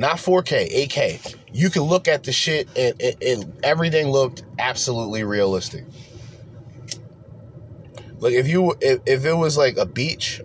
not 0.00 0.16
4K. 0.16 0.88
8K. 0.88 1.36
You 1.52 1.68
could 1.68 1.82
look 1.82 2.08
at 2.08 2.24
the 2.24 2.32
shit 2.32 2.74
and 2.74 3.52
everything 3.62 4.08
looked 4.08 4.44
absolutely 4.58 5.24
realistic. 5.24 5.84
Like 8.18 8.32
if 8.32 8.48
you 8.48 8.74
if, 8.80 9.00
if 9.04 9.26
it 9.26 9.34
was 9.34 9.58
like 9.58 9.76
a 9.76 9.84
beach 9.84 10.40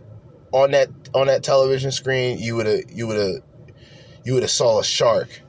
on 0.51 0.71
that 0.71 0.89
on 1.13 1.27
that 1.27 1.41
television 1.41 1.91
screen, 1.91 2.37
you 2.37 2.57
would 2.57 2.65
have 2.65 2.81
you 2.89 3.07
would 3.07 3.17
have 3.17 3.43
you 4.25 4.33
would 4.33 4.43
have 4.43 4.51
saw 4.51 4.81
a 4.81 4.83
shark. 4.83 5.41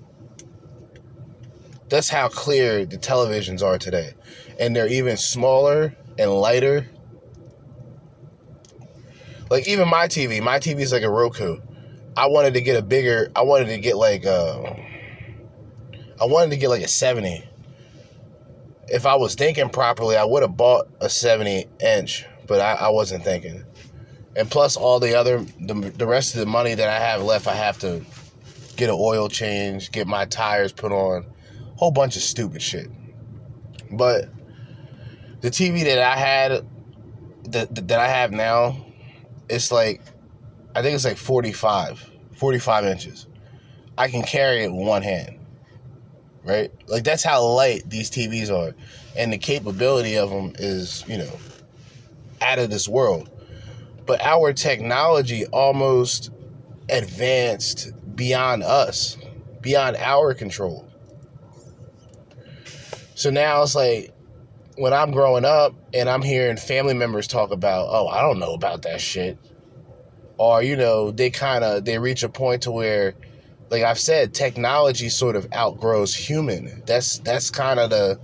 That's 1.89 2.09
how 2.09 2.29
clear 2.29 2.87
the 2.87 2.99
televisions 2.99 3.61
are 3.61 3.77
today. 3.77 4.15
And 4.61 4.77
they're 4.77 4.87
even 4.87 5.17
smaller 5.17 5.97
and 6.17 6.31
lighter. 6.31 6.87
Like 9.51 9.67
even 9.67 9.89
my 9.89 10.07
TV, 10.07 10.41
my 10.41 10.61
TV 10.61 10.79
is 10.79 10.93
like 10.93 11.03
a 11.03 11.11
Roku. 11.11 11.61
I 12.17 12.27
wanted 12.27 12.55
to 12.55 12.61
get 12.61 12.77
a 12.77 12.83
bigger, 12.83 13.31
I 13.37 13.43
wanted 13.43 13.67
to 13.67 13.79
get 13.79 13.97
like 13.97 14.25
uh 14.25 14.75
I 16.21 16.25
wanted 16.25 16.51
to 16.51 16.57
get 16.57 16.71
like 16.71 16.83
a 16.83 16.89
70. 16.89 17.45
If 18.89 19.05
I 19.05 19.17
was 19.17 19.35
thinking 19.35 19.69
properly, 19.69 20.17
I 20.17 20.25
would 20.25 20.43
have 20.43 20.57
bought 20.57 20.89
a 21.01 21.11
70 21.11 21.67
inch, 21.81 22.25
but 22.47 22.61
I, 22.61 22.87
I 22.87 22.89
wasn't 22.89 23.25
thinking. 23.25 23.65
And 24.35 24.51
plus 24.51 24.77
all 24.77 24.99
the 24.99 25.15
other 25.15 25.45
the, 25.61 25.75
the 25.97 26.07
rest 26.07 26.35
of 26.35 26.41
the 26.41 26.47
money 26.47 26.75
that 26.75 26.89
I 26.89 26.99
have 27.05 27.23
left, 27.23 27.47
I 27.47 27.55
have 27.55 27.79
to 27.81 28.05
get 28.77 28.89
an 28.89 28.97
oil 28.99 29.29
change, 29.29 29.91
get 29.93 30.07
my 30.07 30.25
tires 30.27 30.73
put 30.73 30.93
on, 30.93 31.27
whole 31.77 31.91
bunch 31.91 32.17
of 32.17 32.23
stupid 32.23 32.63
shit. 32.63 32.89
But 33.91 34.29
the 35.41 35.51
TV 35.51 35.85
that 35.85 35.99
I 35.99 36.17
had 36.17 36.67
that 37.51 37.89
that 37.89 37.99
I 37.99 38.09
have 38.09 38.33
now, 38.33 38.87
it's 39.49 39.71
like 39.71 40.03
I 40.77 40.83
think 40.83 40.95
it's 40.95 41.07
like 41.07 41.17
45, 41.17 42.11
45 42.33 42.85
inches. 42.85 43.27
I 43.97 44.09
can 44.09 44.23
carry 44.23 44.63
it 44.63 44.71
with 44.71 44.87
one 44.87 45.01
hand. 45.01 45.39
Right? 46.45 46.71
Like 46.87 47.03
that's 47.03 47.23
how 47.23 47.43
light 47.47 47.89
these 47.89 48.11
TVs 48.11 48.51
are. 48.51 48.75
And 49.17 49.33
the 49.33 49.39
capability 49.39 50.19
of 50.19 50.29
them 50.29 50.53
is, 50.59 51.03
you 51.09 51.17
know, 51.17 51.33
out 52.43 52.59
of 52.59 52.69
this 52.69 52.87
world. 52.87 53.31
But 54.05 54.21
our 54.21 54.53
technology 54.53 55.47
almost 55.47 56.31
advanced 56.91 57.93
beyond 58.15 58.63
us, 58.63 59.17
beyond 59.63 59.97
our 59.97 60.35
control. 60.35 60.87
So 63.15 63.31
now 63.31 63.63
it's 63.63 63.75
like 63.75 64.13
when 64.77 64.93
I'm 64.93 65.11
growing 65.11 65.47
up 65.47 65.73
and 65.95 66.07
I'm 66.11 66.21
hearing 66.21 66.59
family 66.59 66.93
members 66.93 67.27
talk 67.27 67.51
about, 67.51 67.89
oh, 67.89 68.09
I 68.09 68.21
don't 68.21 68.39
know 68.39 68.53
about 68.53 68.83
that 68.83 69.01
shit. 69.01 69.39
Or 70.39 70.63
you 70.63 70.77
know 70.77 71.11
they 71.11 71.31
kind 71.31 71.65
of 71.65 71.85
they 71.85 71.99
reach 71.99 72.23
a 72.23 72.29
point 72.29 72.63
to 72.63 72.71
where 72.71 73.15
like 73.71 73.83
i've 73.83 73.99
said 73.99 74.35
technology 74.35 75.09
sort 75.09 75.37
of 75.37 75.47
outgrows 75.55 76.15
human. 76.15 76.83
That's 76.87 77.19
that's 77.21 77.51
kind 77.51 77.81
of 77.81 77.91
the 77.91 78.21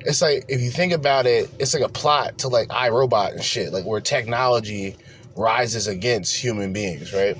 it's 0.00 0.22
like 0.22 0.44
if 0.48 0.60
you 0.60 0.70
think 0.70 0.92
about 0.92 1.26
it 1.26 1.50
it's 1.58 1.74
like 1.74 1.82
a 1.82 1.88
plot 1.88 2.38
to 2.38 2.48
like 2.48 2.72
I, 2.72 2.88
Robot 2.90 3.32
and 3.32 3.42
shit 3.42 3.72
like 3.72 3.84
where 3.84 4.00
technology 4.00 4.96
rises 5.36 5.86
against 5.88 6.36
human 6.36 6.72
beings 6.72 7.12
right? 7.12 7.36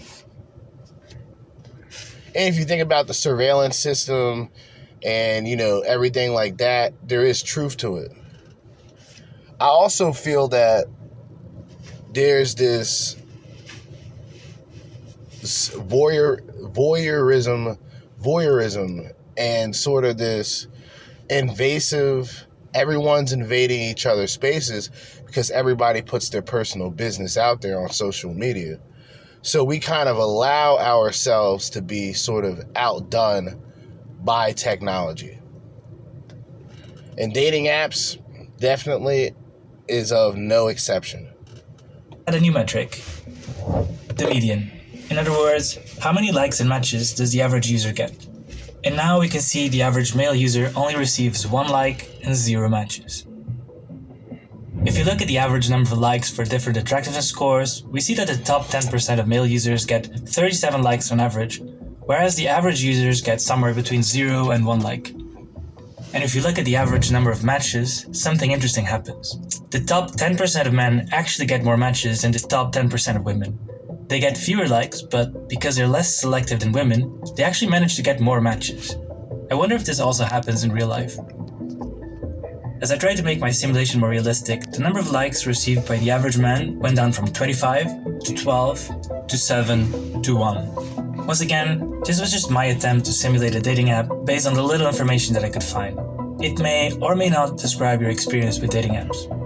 And 2.35 2.55
if 2.55 2.59
you 2.59 2.65
think 2.65 2.83
about 2.83 3.07
the 3.07 3.15
surveillance 3.15 3.79
system 3.79 4.51
and 5.05 5.47
you 5.47 5.57
know 5.57 5.81
everything 5.81 6.33
like 6.33 6.59
that 6.59 6.93
there 7.07 7.25
is 7.25 7.43
truth 7.43 7.77
to 7.79 7.97
it. 7.99 8.13
I 9.61 9.67
also 9.67 10.13
feel 10.13 10.49
that 10.49 10.87
there's 12.13 12.55
this 12.55 13.17
voyeur 15.43 16.41
voyeurism 16.73 17.79
voyeurism 18.21 19.13
and 19.37 19.75
sort 19.75 20.05
of 20.05 20.19
this 20.19 20.67
invasive 21.31 22.47
everyone's 22.75 23.33
invading 23.33 23.81
each 23.81 24.07
other's 24.07 24.33
spaces 24.33 24.91
because 25.27 25.51
everybody 25.51 26.03
puts 26.03 26.29
their 26.31 26.43
personal 26.43 26.91
business 26.91 27.37
out 27.37 27.61
there 27.61 27.81
on 27.81 27.91
social 27.91 28.33
media. 28.33 28.79
So 29.43 29.65
we 29.65 29.79
kind 29.79 30.09
of 30.09 30.17
allow 30.17 30.79
ourselves 30.79 31.71
to 31.71 31.83
be 31.83 32.13
sort 32.13 32.45
of 32.45 32.65
outdone 32.77 33.63
by 34.21 34.53
technology. 34.53 35.39
And 37.17 37.33
dating 37.33 37.67
apps 37.67 38.19
definitely 38.59 39.35
is 39.89 40.13
of 40.13 40.37
no 40.37 40.69
exception. 40.69 41.29
Add 42.27 42.35
a 42.35 42.41
new 42.41 42.53
metric 42.53 43.03
the 44.17 44.29
median. 44.29 44.78
In 45.11 45.17
other 45.17 45.33
words, 45.33 45.79
how 46.01 46.13
many 46.13 46.31
likes 46.33 46.61
and 46.61 46.69
matches 46.69 47.15
does 47.15 47.33
the 47.33 47.41
average 47.41 47.71
user 47.71 47.93
get? 47.93 48.27
And 48.85 48.95
now 48.95 49.19
we 49.19 49.29
can 49.29 49.41
see 49.41 49.69
the 49.69 49.83
average 49.83 50.15
male 50.15 50.35
user 50.35 50.71
only 50.77 50.97
receives 50.97 51.47
one 51.47 51.69
like 51.69 52.11
and 52.25 52.35
zero 52.35 52.69
matches. 52.69 53.27
If 54.85 54.97
you 54.97 55.05
look 55.05 55.21
at 55.21 55.29
the 55.29 55.39
average 55.39 55.69
number 55.71 55.93
of 55.93 55.99
likes 55.99 56.31
for 56.31 56.45
different 56.45 56.79
attractiveness 56.79 57.29
scores, 57.29 57.85
we 57.85 58.01
see 58.01 58.15
that 58.15 58.29
the 58.29 58.37
top 58.37 58.67
10% 58.67 59.19
of 59.19 59.27
male 59.27 59.47
users 59.47 59.85
get 59.85 60.07
37 60.07 60.83
likes 60.83 61.11
on 61.11 61.21
average, 61.21 61.61
whereas 62.01 62.37
the 62.37 62.47
average 62.47 62.83
users 62.83 63.21
get 63.21 63.41
somewhere 63.41 63.75
between 63.75 64.03
0 64.03 64.51
and 64.51 64.65
1 64.65 64.81
like. 64.81 65.11
And 66.15 66.23
if 66.23 66.35
you 66.35 66.43
look 66.43 66.59
at 66.59 66.65
the 66.65 66.77
average 66.77 67.11
number 67.11 67.31
of 67.31 67.43
matches, 67.43 68.07
something 68.13 68.51
interesting 68.51 68.85
happens. 68.85 69.61
The 69.71 69.81
top 69.81 70.13
10% 70.13 70.67
of 70.67 70.73
men 70.73 71.09
actually 71.13 71.47
get 71.47 71.65
more 71.65 71.77
matches 71.77 72.23
than 72.23 72.33
the 72.33 72.39
top 72.39 72.73
10% 72.73 73.17
of 73.17 73.25
women. 73.25 73.59
They 74.09 74.21
get 74.21 74.39
fewer 74.39 74.67
likes, 74.67 75.03
but 75.03 75.49
because 75.51 75.77
they're 75.77 75.87
less 75.87 76.17
selective 76.17 76.61
than 76.61 76.73
women, 76.73 77.23
they 77.37 77.43
actually 77.43 77.71
manage 77.71 77.95
to 77.97 78.03
get 78.03 78.21
more 78.21 78.41
matches. 78.41 78.97
I 79.51 79.55
wonder 79.55 79.75
if 79.75 79.85
this 79.85 80.01
also 80.01 80.25
happens 80.25 80.65
in 80.65 80.73
real 80.73 80.89
life. 80.89 81.17
As 82.81 82.91
I 82.91 82.97
tried 82.97 83.17
to 83.17 83.23
make 83.23 83.39
my 83.39 83.51
simulation 83.51 84.01
more 84.01 84.09
realistic, 84.09 84.63
the 84.71 84.79
number 84.79 84.99
of 84.99 85.11
likes 85.11 85.47
received 85.47 85.87
by 85.87 85.99
the 85.99 86.11
average 86.11 86.39
man 86.39 86.79
went 86.79 86.97
down 86.97 87.13
from 87.13 87.27
25 87.27 88.21
to 88.21 88.35
12 88.35 89.27
to 89.29 89.37
7 89.37 90.23
to 90.23 90.37
1. 90.37 91.27
Once 91.27 91.43
again, 91.43 92.01
this 92.07 92.19
was 92.19 92.33
just 92.33 92.51
my 92.51 92.67
attempt 92.67 93.05
to 93.05 93.13
simulate 93.13 93.55
a 93.57 93.61
dating 93.61 93.91
app 93.91 94.09
based 94.25 94.47
on 94.47 94.55
the 94.55 94.63
little 94.63 94.87
information 94.87 95.35
that 95.35 95.45
I 95.45 95.51
could 95.51 95.63
find. 95.63 95.99
It 96.43 96.59
may 96.61 96.97
or 97.03 97.15
may 97.15 97.29
not 97.29 97.59
describe 97.59 98.01
your 98.01 98.11
experience 98.11 98.59
with 98.59 98.71
dating 98.71 98.93
apps. 98.93 99.38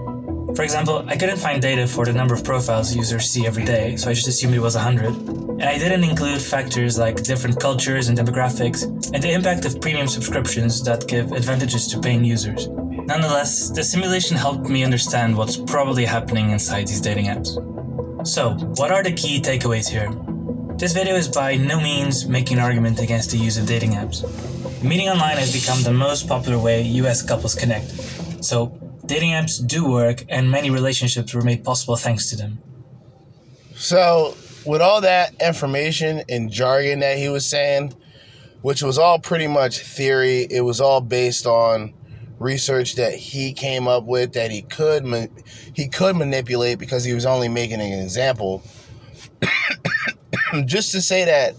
For 0.55 0.61
example, 0.61 1.03
I 1.07 1.17
couldn't 1.17 1.37
find 1.37 1.59
data 1.59 1.87
for 1.87 2.05
the 2.05 2.13
number 2.13 2.35
of 2.35 2.43
profiles 2.43 2.95
users 2.95 3.27
see 3.27 3.47
every 3.47 3.65
day, 3.65 3.95
so 3.97 4.11
I 4.11 4.13
just 4.13 4.27
assumed 4.27 4.53
it 4.53 4.59
was 4.59 4.75
100. 4.75 5.07
And 5.15 5.63
I 5.63 5.79
didn't 5.79 6.03
include 6.03 6.39
factors 6.39 6.95
like 6.95 7.23
different 7.23 7.59
cultures 7.59 8.07
and 8.07 8.15
demographics, 8.15 8.83
and 8.83 9.23
the 9.23 9.31
impact 9.31 9.65
of 9.65 9.81
premium 9.81 10.07
subscriptions 10.07 10.83
that 10.83 11.07
give 11.07 11.31
advantages 11.31 11.87
to 11.87 11.99
paying 11.99 12.23
users. 12.23 12.67
Nonetheless, 12.67 13.69
the 13.71 13.83
simulation 13.83 14.37
helped 14.37 14.69
me 14.69 14.83
understand 14.83 15.35
what's 15.35 15.57
probably 15.57 16.05
happening 16.05 16.51
inside 16.51 16.87
these 16.87 17.01
dating 17.01 17.25
apps. 17.25 17.57
So, 18.27 18.51
what 18.77 18.91
are 18.91 19.01
the 19.01 19.11
key 19.11 19.41
takeaways 19.41 19.89
here? 19.89 20.11
This 20.77 20.93
video 20.93 21.15
is 21.15 21.27
by 21.27 21.55
no 21.55 21.79
means 21.79 22.27
making 22.27 22.57
an 22.57 22.63
argument 22.63 22.99
against 22.99 23.31
the 23.31 23.37
use 23.37 23.57
of 23.57 23.65
dating 23.65 23.93
apps. 23.93 24.21
Meeting 24.83 25.09
online 25.09 25.37
has 25.37 25.51
become 25.51 25.81
the 25.81 25.93
most 25.93 26.27
popular 26.27 26.59
way 26.59 26.83
US 27.01 27.23
couples 27.23 27.55
connect. 27.55 27.89
So, 28.43 28.77
dating 29.13 29.29
apps 29.29 29.65
do 29.65 29.87
work, 29.87 30.23
and 30.27 30.49
many 30.49 30.71
relationships 30.71 31.35
were 31.35 31.43
made 31.43 31.63
possible 31.63 31.95
thanks 31.95 32.31
to 32.31 32.35
them. 32.35 32.57
So, 33.75 34.35
with 34.65 34.81
all 34.81 35.01
that 35.01 35.35
information 35.39 36.23
and 36.29 36.51
jargon 36.51 37.01
that 37.01 37.19
he 37.19 37.29
was 37.29 37.45
saying, 37.45 37.93
which 38.63 38.81
was 38.81 38.97
all 38.97 39.19
pretty 39.19 39.45
much 39.45 39.79
theory, 39.79 40.47
it 40.49 40.61
was 40.61 40.81
all 40.81 40.99
based 40.99 41.45
on 41.45 41.93
research 42.39 42.95
that 42.95 43.13
he 43.13 43.53
came 43.53 43.87
up 43.87 44.05
with 44.05 44.33
that 44.33 44.49
he 44.49 44.63
could 44.63 45.05
ma- 45.05 45.27
he 45.75 45.87
could 45.87 46.15
manipulate 46.15 46.79
because 46.79 47.03
he 47.03 47.13
was 47.13 47.27
only 47.27 47.49
making 47.49 47.81
an 47.81 47.99
example. 47.99 48.63
Just 50.65 50.91
to 50.93 51.01
say 51.01 51.25
that 51.25 51.53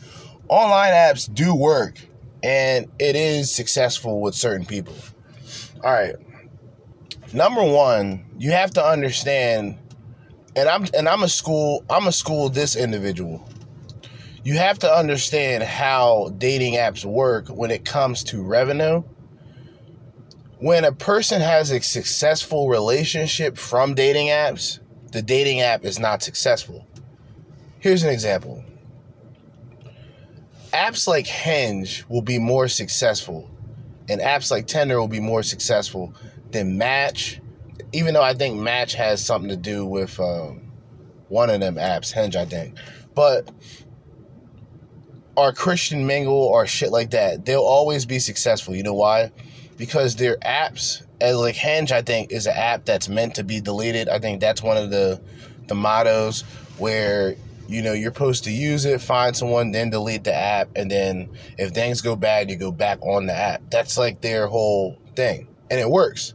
online 0.48 0.92
apps 0.92 1.32
do 1.32 1.54
work 1.54 1.98
and 2.42 2.86
it 2.98 3.14
is 3.14 3.48
successful 3.48 4.20
with 4.20 4.34
certain 4.34 4.66
people. 4.66 4.96
All 5.84 5.92
right. 5.92 6.16
Number 7.34 7.64
1, 7.64 8.36
you 8.38 8.52
have 8.52 8.70
to 8.74 8.84
understand 8.84 9.76
and 10.54 10.68
I'm 10.68 10.86
and 10.94 11.08
I'm 11.08 11.24
a 11.24 11.28
school 11.28 11.84
I'm 11.90 12.06
a 12.06 12.12
school 12.12 12.48
this 12.48 12.76
individual. 12.76 13.44
You 14.44 14.54
have 14.54 14.78
to 14.78 14.88
understand 14.88 15.64
how 15.64 16.32
dating 16.38 16.74
apps 16.74 17.04
work 17.04 17.48
when 17.48 17.72
it 17.72 17.84
comes 17.84 18.22
to 18.24 18.40
revenue. 18.40 19.02
When 20.58 20.84
a 20.84 20.92
person 20.92 21.40
has 21.40 21.72
a 21.72 21.80
successful 21.80 22.68
relationship 22.68 23.58
from 23.58 23.94
dating 23.94 24.28
apps, 24.28 24.78
the 25.10 25.20
dating 25.20 25.60
app 25.60 25.84
is 25.84 25.98
not 25.98 26.22
successful. 26.22 26.86
Here's 27.80 28.04
an 28.04 28.10
example. 28.10 28.62
Apps 30.72 31.08
like 31.08 31.26
Hinge 31.26 32.04
will 32.08 32.22
be 32.22 32.38
more 32.38 32.68
successful, 32.68 33.50
and 34.08 34.20
apps 34.20 34.52
like 34.52 34.68
Tinder 34.68 35.00
will 35.00 35.08
be 35.08 35.20
more 35.20 35.42
successful 35.42 36.14
than 36.54 36.78
Match, 36.78 37.40
even 37.92 38.14
though 38.14 38.22
I 38.22 38.32
think 38.32 38.58
Match 38.58 38.94
has 38.94 39.24
something 39.24 39.50
to 39.50 39.56
do 39.56 39.84
with 39.84 40.18
um, 40.18 40.62
one 41.28 41.50
of 41.50 41.60
them 41.60 41.76
apps, 41.76 42.12
Hinge, 42.12 42.36
I 42.36 42.46
think. 42.46 42.78
But 43.14 43.50
or 45.36 45.52
Christian 45.52 46.06
Mingle 46.06 46.32
or 46.32 46.66
shit 46.66 46.90
like 46.90 47.10
that, 47.10 47.44
they'll 47.44 47.60
always 47.60 48.06
be 48.06 48.18
successful. 48.18 48.74
You 48.74 48.84
know 48.84 48.94
why? 48.94 49.32
Because 49.76 50.16
their 50.16 50.36
apps, 50.38 51.02
as 51.20 51.36
like 51.36 51.56
Hinge, 51.56 51.92
I 51.92 52.02
think 52.02 52.32
is 52.32 52.46
an 52.46 52.54
app 52.56 52.84
that's 52.84 53.08
meant 53.08 53.34
to 53.34 53.44
be 53.44 53.60
deleted. 53.60 54.08
I 54.08 54.18
think 54.18 54.40
that's 54.40 54.62
one 54.62 54.76
of 54.76 54.90
the 54.90 55.20
the 55.66 55.74
mottos 55.74 56.42
where 56.78 57.36
you 57.68 57.82
know 57.82 57.92
you're 57.92 58.12
supposed 58.12 58.44
to 58.44 58.52
use 58.52 58.84
it, 58.84 59.00
find 59.00 59.36
someone, 59.36 59.72
then 59.72 59.90
delete 59.90 60.24
the 60.24 60.34
app, 60.34 60.68
and 60.76 60.90
then 60.90 61.30
if 61.58 61.72
things 61.72 62.00
go 62.00 62.14
bad, 62.14 62.50
you 62.50 62.56
go 62.56 62.70
back 62.70 62.98
on 63.02 63.26
the 63.26 63.34
app. 63.34 63.62
That's 63.70 63.98
like 63.98 64.20
their 64.20 64.46
whole 64.46 64.98
thing, 65.16 65.48
and 65.70 65.80
it 65.80 65.88
works 65.88 66.34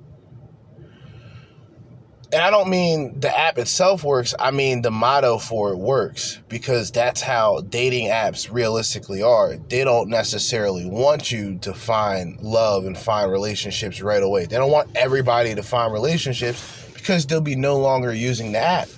and 2.32 2.43
I 2.43 2.51
don't 2.51 2.69
mean 2.69 3.19
the 3.19 3.36
app 3.36 3.57
itself 3.57 4.03
works, 4.03 4.36
I 4.38 4.51
mean 4.51 4.84
the 4.84 4.91
motto 4.91 5.39
for 5.39 5.71
it 5.71 5.77
works 5.77 6.39
because 6.47 6.91
that's 6.91 7.21
how 7.21 7.61
dating 7.61 8.09
apps 8.09 8.51
realistically 8.51 9.23
are. 9.23 9.57
They 9.57 9.84
don't 9.84 10.09
necessarily 10.09 10.86
want 10.86 11.32
you 11.32 11.57
to 11.59 11.73
find 11.73 12.39
love 12.39 12.86
and 12.86 12.95
find 12.95 13.32
relationships 13.32 14.01
right 14.01 14.21
away. 14.21 14.45
They 14.45 14.57
don't 14.57 14.71
want 14.71 14.95
everybody 14.95 15.55
to 15.55 15.63
find 15.63 15.91
relationships 15.91 16.91
because 16.93 17.25
they'll 17.25 17.41
be 17.41 17.55
no 17.55 17.77
longer 17.77 18.13
using 18.13 18.51
the 18.51 18.59
app. 18.59 18.89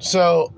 So, 0.00 0.52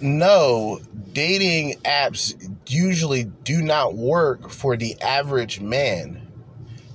no, 0.00 0.80
dating 1.12 1.78
apps 1.84 2.34
usually 2.68 3.24
do 3.44 3.62
not 3.62 3.94
work 3.94 4.50
for 4.50 4.76
the 4.76 5.00
average 5.00 5.60
man 5.60 6.25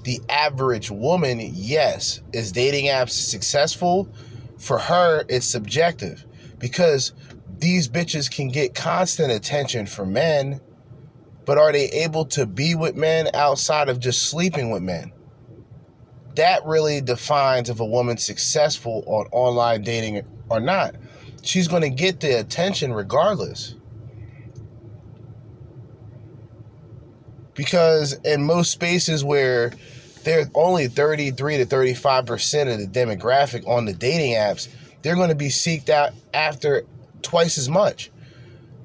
the 0.04 0.22
average 0.30 0.89
woman, 0.89 1.39
yes, 1.39 2.22
is 2.34 2.52
dating 2.52 2.86
apps 2.86 3.12
successful? 3.12 4.10
For 4.58 4.78
her, 4.78 5.26
it's 5.28 5.45
subjective 5.45 6.26
because 6.60 7.14
these 7.58 7.88
bitches 7.88 8.30
can 8.30 8.49
get 8.49 8.76
constant 8.76 9.32
attention 9.32 9.86
from 9.86 10.14
men, 10.14 10.62
but 11.45 11.58
are 11.58 11.72
they 11.72 11.86
able 11.89 12.26
to 12.26 12.45
be 12.45 12.76
with 12.76 12.95
men 12.95 13.30
outside 13.34 13.89
of 13.89 13.99
just 13.99 14.30
sleeping 14.30 14.72
with 14.72 14.84
men? 14.84 15.12
That 16.36 16.66
really 16.66 17.02
defines 17.02 17.70
if 17.70 17.80
a 17.80 17.86
woman's 17.86 18.24
successful 18.24 19.04
on 19.06 19.28
online 19.32 19.82
dating 19.82 20.22
or 20.49 20.60
not. 20.60 20.95
She's 21.43 21.68
going 21.68 21.82
to 21.82 21.89
get 21.89 22.20
the 22.20 22.39
attention 22.39 22.93
regardless. 22.93 23.76
Because 27.54 28.14
in 28.24 28.43
most 28.43 28.72
spaces 28.72 29.24
where 29.24 29.72
there's 30.24 30.47
only 30.55 30.88
33 30.88 31.57
to 31.57 31.65
35% 31.65 32.74
of 32.74 32.80
the 32.80 32.88
demographic 32.88 33.67
on 33.67 33.86
the 33.86 33.93
dating 33.93 34.34
apps, 34.34 34.67
they're 35.01 35.15
going 35.15 35.30
to 35.30 35.36
be 35.36 35.47
seeked 35.47 35.89
out 35.89 36.13
after 36.34 36.84
twice 37.22 37.57
as 37.57 37.69
much. 37.69 38.11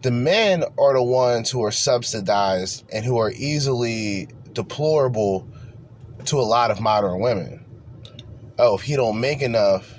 The 0.03 0.11
men 0.11 0.65
are 0.79 0.95
the 0.95 1.03
ones 1.03 1.51
who 1.51 1.65
are 1.65 1.73
subsidized 1.73 2.85
and 2.93 3.05
who 3.05 3.19
are 3.19 3.33
easily 3.33 4.29
deplorable 4.53 5.49
to 6.27 6.39
a 6.39 6.43
lot 6.43 6.71
of 6.71 6.81
modern 6.81 7.21
women. 7.21 7.65
Oh, 8.59 8.77
if 8.77 8.83
he 8.83 8.97
don't 8.97 9.21
make 9.21 9.43
enough, 9.43 9.99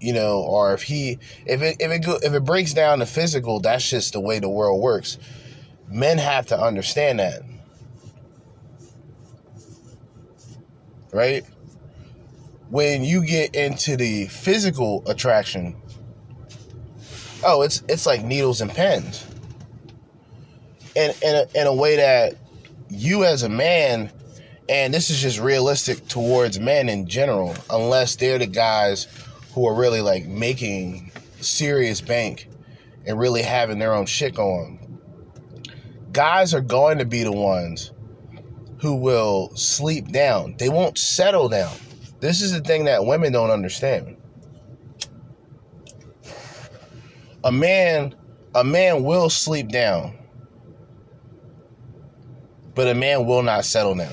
you 0.00 0.12
know, 0.12 0.40
or 0.40 0.74
if 0.74 0.82
he 0.82 1.18
if 1.46 1.62
it 1.62 1.76
if 1.80 1.90
it 1.90 2.04
go, 2.04 2.18
if 2.22 2.32
it 2.32 2.44
breaks 2.44 2.74
down 2.74 2.98
to 2.98 3.06
physical, 3.06 3.60
that's 3.60 3.88
just 3.88 4.12
the 4.12 4.20
way 4.20 4.38
the 4.38 4.48
world 4.48 4.82
works. 4.82 5.18
Men 5.88 6.18
have 6.18 6.46
to 6.48 6.60
understand 6.60 7.20
that. 7.20 7.42
Right? 11.16 11.46
When 12.68 13.02
you 13.02 13.24
get 13.24 13.54
into 13.54 13.96
the 13.96 14.26
physical 14.26 15.02
attraction, 15.06 15.74
oh, 17.42 17.62
it's 17.62 17.82
it's 17.88 18.04
like 18.04 18.22
needles 18.22 18.60
and 18.60 18.70
pens. 18.70 19.24
In 20.94 21.12
in 21.22 21.34
a, 21.34 21.46
in 21.54 21.66
a 21.66 21.74
way 21.74 21.96
that 21.96 22.34
you 22.90 23.24
as 23.24 23.44
a 23.44 23.48
man 23.48 24.12
and 24.68 24.92
this 24.92 25.08
is 25.08 25.22
just 25.22 25.38
realistic 25.38 26.06
towards 26.06 26.60
men 26.60 26.90
in 26.90 27.06
general, 27.06 27.54
unless 27.70 28.16
they're 28.16 28.38
the 28.38 28.46
guys 28.46 29.06
who 29.54 29.66
are 29.66 29.74
really 29.74 30.02
like 30.02 30.26
making 30.26 31.12
serious 31.40 32.02
bank 32.02 32.48
and 33.06 33.18
really 33.18 33.40
having 33.40 33.78
their 33.78 33.94
own 33.94 34.04
shit 34.04 34.34
going. 34.34 35.00
Guys 36.12 36.52
are 36.52 36.60
going 36.60 36.98
to 36.98 37.06
be 37.06 37.22
the 37.22 37.32
ones 37.32 37.92
who 38.78 38.94
will 38.94 39.54
sleep 39.56 40.08
down. 40.08 40.56
They 40.58 40.68
won't 40.68 40.98
settle 40.98 41.48
down. 41.48 41.74
This 42.20 42.42
is 42.42 42.52
the 42.52 42.60
thing 42.60 42.84
that 42.86 43.04
women 43.04 43.32
don't 43.32 43.50
understand. 43.50 44.16
A 47.44 47.52
man 47.52 48.14
a 48.56 48.64
man 48.64 49.04
will 49.04 49.28
sleep 49.28 49.68
down. 49.68 50.16
But 52.74 52.88
a 52.88 52.94
man 52.94 53.26
will 53.26 53.42
not 53.42 53.66
settle 53.66 53.94
down. 53.94 54.12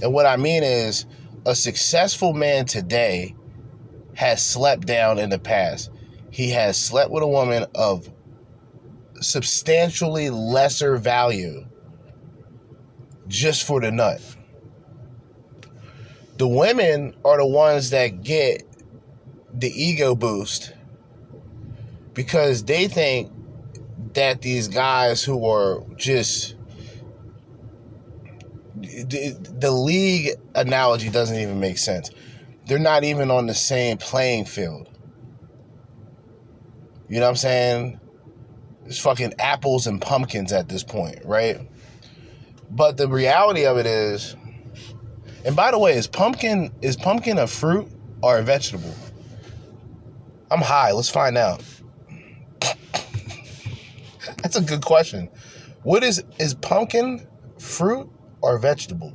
And 0.00 0.12
what 0.14 0.24
I 0.24 0.36
mean 0.36 0.62
is, 0.62 1.04
a 1.44 1.54
successful 1.54 2.32
man 2.32 2.64
today 2.64 3.34
has 4.14 4.42
slept 4.42 4.86
down 4.86 5.18
in 5.18 5.28
the 5.28 5.38
past. 5.38 5.90
He 6.30 6.48
has 6.50 6.82
slept 6.82 7.10
with 7.10 7.22
a 7.22 7.28
woman 7.28 7.66
of 7.74 8.10
substantially 9.20 10.30
lesser 10.30 10.96
value 10.96 11.66
just 13.28 13.66
for 13.66 13.80
the 13.80 13.90
nut. 13.90 14.20
The 16.38 16.48
women 16.48 17.14
are 17.24 17.38
the 17.38 17.46
ones 17.46 17.90
that 17.90 18.22
get 18.22 18.62
the 19.52 19.68
ego 19.70 20.14
boost 20.14 20.72
because 22.14 22.64
they 22.64 22.88
think 22.88 23.30
that 24.14 24.42
these 24.42 24.68
guys 24.68 25.22
who 25.22 25.46
are 25.46 25.84
just 25.96 26.56
the, 28.74 29.36
the 29.58 29.70
league 29.70 30.30
analogy 30.54 31.08
doesn't 31.08 31.38
even 31.38 31.60
make 31.60 31.78
sense. 31.78 32.10
They're 32.66 32.78
not 32.78 33.04
even 33.04 33.30
on 33.30 33.46
the 33.46 33.54
same 33.54 33.98
playing 33.98 34.46
field. 34.46 34.88
You 37.08 37.20
know 37.20 37.26
what 37.26 37.30
I'm 37.30 37.36
saying? 37.36 38.00
It's 38.86 38.98
fucking 38.98 39.34
apples 39.38 39.86
and 39.86 40.00
pumpkins 40.00 40.52
at 40.52 40.68
this 40.68 40.82
point, 40.82 41.24
right? 41.24 41.60
But 42.74 42.96
the 42.96 43.06
reality 43.06 43.66
of 43.66 43.76
it 43.76 43.84
is, 43.84 44.34
and 45.44 45.54
by 45.54 45.70
the 45.70 45.78
way, 45.78 45.92
is 45.92 46.06
pumpkin 46.06 46.72
is 46.80 46.96
pumpkin 46.96 47.38
a 47.38 47.46
fruit 47.46 47.86
or 48.22 48.38
a 48.38 48.42
vegetable? 48.42 48.94
I'm 50.50 50.62
high. 50.62 50.92
Let's 50.92 51.10
find 51.10 51.36
out. 51.36 51.62
That's 54.42 54.56
a 54.56 54.62
good 54.62 54.82
question. 54.82 55.28
What 55.82 56.02
is 56.02 56.24
is 56.38 56.54
pumpkin 56.54 57.26
fruit 57.58 58.08
or 58.40 58.56
vegetable? 58.58 59.12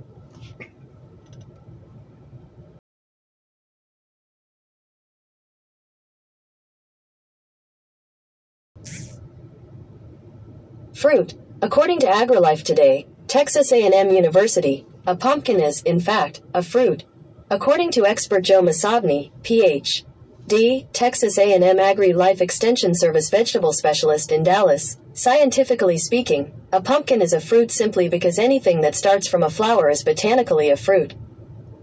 Fruit. 10.94 11.34
According 11.64 12.00
to 12.00 12.08
AgriLife 12.08 12.64
Today, 12.64 13.08
Texas 13.28 13.74
A&M 13.74 14.10
University, 14.10 14.86
a 15.06 15.14
pumpkin 15.14 15.60
is, 15.60 15.82
in 15.82 16.00
fact, 16.00 16.42
a 16.54 16.64
fruit. 16.64 17.04
According 17.50 17.92
to 17.92 18.06
expert 18.06 18.42
Joe 18.42 18.62
Masabni, 18.62 19.32
Ph.D., 19.44 20.88
Texas 20.94 21.38
A&M 21.38 21.78
Agri-Life 21.78 22.40
Extension 22.40 22.96
Service 22.96 23.30
vegetable 23.30 23.74
specialist 23.74 24.32
in 24.32 24.44
Dallas, 24.44 24.98
scientifically 25.12 25.98
speaking, 25.98 26.54
a 26.72 26.82
pumpkin 26.82 27.22
is 27.22 27.34
a 27.34 27.42
fruit 27.42 27.70
simply 27.70 28.08
because 28.08 28.40
anything 28.40 28.80
that 28.82 28.96
starts 28.96 29.28
from 29.28 29.44
a 29.44 29.50
flower 29.50 29.90
is 29.90 30.04
botanically 30.04 30.70
a 30.70 30.78
fruit. 30.78 31.14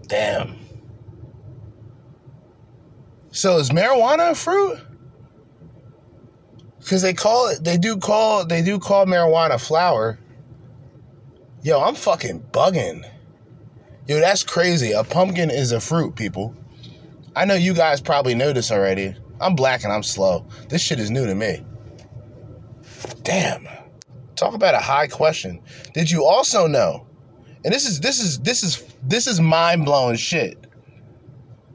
Damn. 0.07 0.57
So 3.29 3.59
is 3.59 3.69
marijuana 3.69 4.31
a 4.31 4.35
fruit? 4.35 4.79
Because 6.79 7.03
they 7.03 7.13
call 7.13 7.49
it, 7.49 7.63
they 7.63 7.77
do 7.77 7.97
call, 7.97 8.45
they 8.45 8.63
do 8.63 8.79
call 8.79 9.05
marijuana 9.05 9.59
flower. 9.59 10.17
Yo, 11.65 11.81
I'm 11.81 11.95
fucking 11.95 12.43
bugging. 12.51 13.03
Yo, 14.07 14.19
that's 14.19 14.43
crazy. 14.43 14.91
A 14.91 15.03
pumpkin 15.03 15.49
is 15.49 15.71
a 15.71 15.79
fruit, 15.79 16.15
people. 16.15 16.55
I 17.35 17.45
know 17.45 17.55
you 17.55 17.73
guys 17.73 17.99
probably 17.99 18.35
know 18.35 18.53
this 18.53 18.71
already. 18.71 19.15
I'm 19.41 19.55
black 19.55 19.83
and 19.83 19.91
I'm 19.91 20.03
slow. 20.03 20.45
This 20.69 20.83
shit 20.83 20.99
is 20.99 21.09
new 21.09 21.25
to 21.25 21.33
me. 21.33 21.65
Damn. 23.23 23.67
Talk 24.35 24.53
about 24.53 24.75
a 24.75 24.79
high 24.79 25.07
question. 25.07 25.59
Did 25.95 26.11
you 26.11 26.23
also 26.23 26.67
know? 26.67 27.07
And 27.63 27.73
this 27.73 27.87
is 27.87 27.99
this 27.99 28.19
is 28.19 28.37
this 28.41 28.61
is 28.61 28.83
this 29.01 29.25
is 29.25 29.41
mind-blowing 29.41 30.17
shit. 30.17 30.67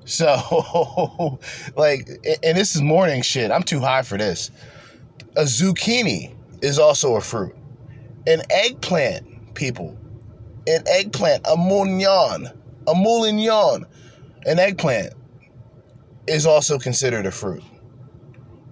So, 0.05 1.41
like, 1.76 2.09
and 2.45 2.57
this 2.57 2.76
is 2.76 2.80
morning 2.80 3.22
shit. 3.22 3.51
I'm 3.51 3.64
too 3.64 3.80
high 3.80 4.03
for 4.03 4.16
this. 4.16 4.53
A 5.34 5.43
zucchini 5.43 6.32
is 6.62 6.78
also 6.78 7.16
a 7.16 7.20
fruit. 7.20 7.57
An 8.28 8.43
eggplant, 8.51 9.26
people. 9.55 9.96
An 10.66 10.82
eggplant, 10.86 11.46
a 11.46 11.57
moulignon, 11.57 12.53
a 12.86 12.94
moulignon, 12.94 13.86
an 14.46 14.59
eggplant 14.59 15.14
is 16.26 16.46
also 16.46 16.78
considered 16.78 17.26
a 17.26 17.30
fruit. 17.30 17.62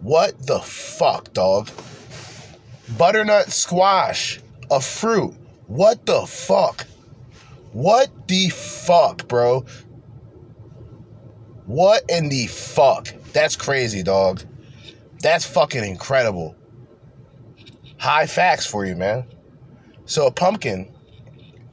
What 0.00 0.46
the 0.46 0.60
fuck, 0.60 1.32
dog? 1.32 1.70
Butternut 2.96 3.50
squash, 3.50 4.40
a 4.70 4.80
fruit. 4.80 5.34
What 5.66 6.06
the 6.06 6.26
fuck? 6.26 6.86
What 7.72 8.28
the 8.28 8.48
fuck, 8.48 9.28
bro? 9.28 9.64
What 11.66 12.04
in 12.08 12.28
the 12.28 12.46
fuck? 12.46 13.08
That's 13.32 13.56
crazy, 13.56 14.02
dog. 14.02 14.42
That's 15.20 15.44
fucking 15.44 15.84
incredible. 15.84 16.56
High 17.98 18.26
facts 18.26 18.64
for 18.64 18.86
you, 18.86 18.94
man. 18.94 19.26
So 20.08 20.26
a 20.26 20.30
pumpkin 20.30 20.90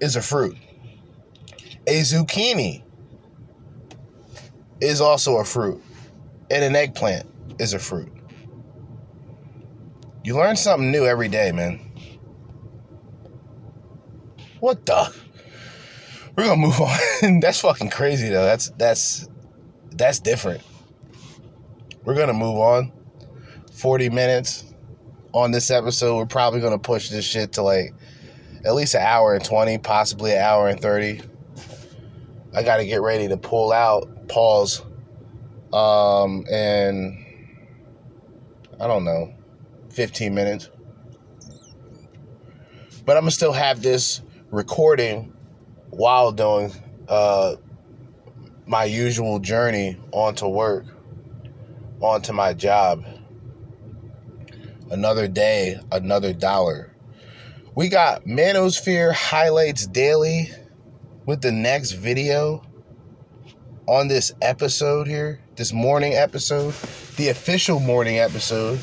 is 0.02 0.18
a 0.18 0.22
fruit. 0.22 0.58
A 1.88 2.02
zucchini 2.02 2.84
is 4.82 5.00
also 5.00 5.38
a 5.38 5.46
fruit. 5.46 5.82
And 6.52 6.62
an 6.62 6.76
eggplant 6.76 7.28
is 7.60 7.74
a 7.74 7.80
fruit. 7.80 8.12
You 10.26 10.36
learn 10.36 10.58
something 10.58 10.92
new 10.92 11.06
every 11.06 11.30
day, 11.30 11.54
man. 11.54 11.80
What 14.60 14.86
the? 14.86 15.16
We're 16.36 16.44
gonna 16.44 16.58
move 16.58 16.82
on. 16.82 17.40
that's 17.40 17.62
fucking 17.62 17.90
crazy 17.90 18.28
though. 18.28 18.44
That's 18.44 18.70
that's 18.72 19.30
that's 19.92 20.20
different. 20.20 20.62
We're 22.04 22.16
gonna 22.16 22.34
move 22.34 22.58
on. 22.58 22.92
40 23.72 24.10
minutes 24.10 24.74
on 25.32 25.52
this 25.52 25.72
episode. 25.72 26.18
We're 26.18 26.26
probably 26.26 26.60
gonna 26.60 26.78
push 26.78 27.10
this 27.10 27.24
shit 27.24 27.54
to 27.54 27.62
like 27.62 27.94
at 28.66 28.74
least 28.74 28.96
an 28.96 29.02
hour 29.02 29.36
and 29.36 29.46
20, 29.46 29.78
possibly 29.78 30.32
an 30.32 30.40
hour 30.40 30.68
and 30.68 30.80
30. 30.82 31.22
I 32.54 32.64
gotta 32.64 32.86
get 32.86 33.02
ready 33.02 33.28
to 33.28 33.38
pull 33.38 33.72
out, 33.72 34.28
pause, 34.28 34.82
um, 35.72 36.46
and 36.52 37.24
I 38.80 38.88
don't 38.88 39.04
know, 39.04 39.34
15 39.92 40.34
minutes. 40.34 40.70
But 43.06 43.18
I'm 43.18 43.22
gonna 43.22 43.32
still 43.32 43.54
have 43.54 43.84
this 43.84 44.22
recording 44.50 45.32
while 45.92 46.32
doing 46.32 46.72
uh, 47.08 47.56
my 48.66 48.86
usual 48.86 49.38
journey 49.40 49.98
onto 50.12 50.48
work, 50.48 50.86
onto 52.00 52.34
my 52.34 52.54
job. 52.54 53.06
Another 54.90 55.28
day, 55.28 55.80
another 55.92 56.34
dollar. 56.34 56.95
We 57.76 57.90
got 57.90 58.24
Manosphere 58.24 59.14
highlights 59.14 59.86
daily 59.86 60.50
with 61.26 61.42
the 61.42 61.52
next 61.52 61.92
video. 61.92 62.64
on 63.88 64.08
this 64.08 64.34
episode 64.42 65.08
here, 65.08 65.40
this 65.56 65.72
morning 65.72 66.14
episode, 66.14 66.74
the 67.18 67.30
official 67.30 67.80
morning 67.80 68.18
episode. 68.18 68.80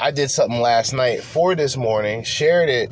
I 0.00 0.10
did 0.10 0.30
something 0.30 0.60
last 0.60 0.92
night 0.92 1.22
for 1.22 1.54
this 1.54 1.76
morning, 1.76 2.24
shared 2.24 2.68
it 2.68 2.90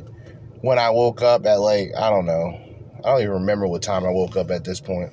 when 0.61 0.79
I 0.79 0.91
woke 0.91 1.23
up 1.23 1.45
at 1.47 1.61
like, 1.61 1.91
I 1.97 2.11
don't 2.11 2.27
know. 2.27 2.61
I 3.05 3.11
don't 3.11 3.21
even 3.21 3.33
remember 3.33 3.67
what 3.67 3.83
time 3.83 4.05
I 4.05 4.11
woke 4.11 4.37
up 4.37 4.51
at 4.51 4.65
this 4.65 4.81
point. 4.81 5.13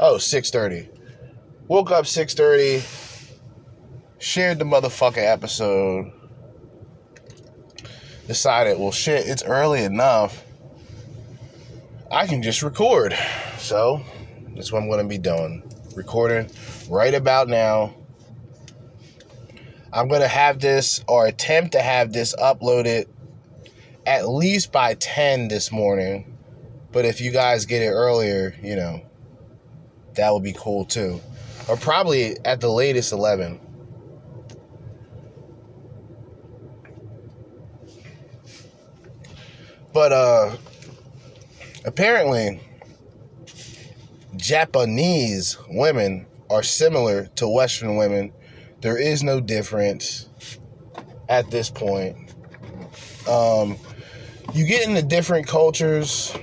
Oh, 0.00 0.14
6.30. 0.16 0.88
Woke 1.68 1.90
up 1.90 2.04
6.30, 2.04 3.38
shared 4.18 4.58
the 4.58 4.64
motherfucking 4.64 5.18
episode, 5.18 6.12
decided, 8.32 8.78
well, 8.78 8.92
shit, 8.92 9.26
it's 9.28 9.42
early 9.42 9.84
enough. 9.84 10.42
I 12.10 12.26
can 12.26 12.42
just 12.42 12.62
record. 12.62 13.14
So, 13.58 14.00
that's 14.54 14.72
what 14.72 14.82
I'm 14.82 14.88
going 14.88 15.02
to 15.02 15.08
be 15.08 15.18
doing. 15.18 15.62
Recording 15.94 16.48
right 16.88 17.12
about 17.12 17.48
now. 17.48 17.94
I'm 19.92 20.08
going 20.08 20.22
to 20.22 20.28
have 20.28 20.60
this 20.60 21.04
or 21.06 21.26
attempt 21.26 21.72
to 21.72 21.82
have 21.82 22.14
this 22.14 22.34
uploaded 22.36 23.06
at 24.06 24.26
least 24.26 24.72
by 24.72 24.94
10 24.94 25.48
this 25.48 25.70
morning. 25.70 26.38
But 26.90 27.04
if 27.04 27.20
you 27.20 27.32
guys 27.32 27.66
get 27.66 27.82
it 27.82 27.90
earlier, 27.90 28.54
you 28.62 28.76
know, 28.76 29.02
that 30.14 30.32
would 30.32 30.42
be 30.42 30.54
cool 30.56 30.86
too. 30.86 31.20
Or 31.68 31.76
probably 31.76 32.38
at 32.46 32.62
the 32.62 32.70
latest 32.70 33.12
11. 33.12 33.60
But 39.92 40.12
uh 40.12 40.56
apparently 41.84 42.60
Japanese 44.36 45.58
women 45.68 46.26
are 46.50 46.62
similar 46.62 47.26
to 47.36 47.48
Western 47.48 47.96
women. 47.96 48.32
There 48.80 48.98
is 48.98 49.22
no 49.22 49.40
difference 49.40 50.28
at 51.28 51.50
this 51.50 51.70
point. 51.70 52.16
Um, 53.28 53.76
you 54.52 54.66
get 54.66 54.86
into 54.86 55.02
different 55.02 55.46
cultures. 55.46 56.34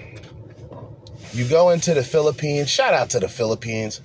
You 1.34 1.48
go 1.48 1.70
into 1.70 1.94
the 1.94 2.04
Philippines. 2.04 2.70
Shout 2.70 2.94
out 2.94 3.10
to 3.12 3.20
the 3.20 3.28
Philippines. 3.28 4.02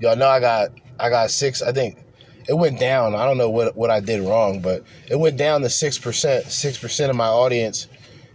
Y'all 0.00 0.16
know 0.16 0.28
I 0.28 0.40
got 0.40 0.70
I 0.98 1.08
got 1.08 1.30
six. 1.30 1.62
I 1.62 1.72
think 1.72 2.03
it 2.48 2.54
went 2.54 2.78
down. 2.78 3.14
I 3.14 3.24
don't 3.24 3.38
know 3.38 3.50
what 3.50 3.76
what 3.76 3.90
I 3.90 4.00
did 4.00 4.22
wrong, 4.22 4.60
but 4.60 4.84
it 5.10 5.18
went 5.18 5.36
down 5.36 5.62
to 5.62 5.70
six 5.70 5.98
percent. 5.98 6.46
Six 6.46 6.78
percent 6.78 7.10
of 7.10 7.16
my 7.16 7.26
audience 7.26 7.88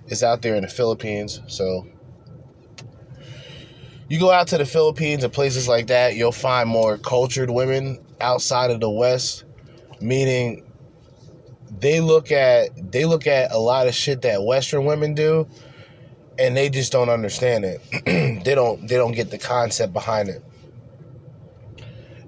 is 0.08 0.24
out 0.24 0.42
there 0.42 0.56
in 0.56 0.62
the 0.62 0.68
Philippines. 0.68 1.42
So 1.48 1.88
you 4.10 4.20
go 4.20 4.32
out 4.32 4.48
to 4.48 4.58
the 4.58 4.66
Philippines 4.66 5.24
and 5.24 5.32
places 5.32 5.68
like 5.68 5.88
that, 5.88 6.16
you'll 6.16 6.32
find 6.32 6.68
more 6.68 6.98
cultured 6.98 7.50
women 7.50 8.00
outside 8.20 8.72
of 8.72 8.80
the 8.80 8.90
West, 8.90 9.46
meaning 10.02 10.66
they 11.80 12.02
look 12.02 12.32
at 12.32 12.92
they 12.92 13.06
look 13.06 13.28
at 13.28 13.52
a 13.52 13.58
lot 13.58 13.88
of 13.88 13.94
shit 13.94 14.24
that 14.24 14.44
Western 14.44 14.86
women 14.86 15.14
do, 15.14 15.48
and 16.40 16.58
they 16.58 16.70
just 16.70 16.92
don't 16.92 17.10
understand 17.10 17.66
it. 17.66 17.82
they 18.44 18.56
don't 18.56 18.88
they 18.88 18.96
don't 18.96 19.14
get 19.14 19.30
the 19.30 19.38
concept 19.38 19.94
behind 19.94 20.30
it. 20.30 20.44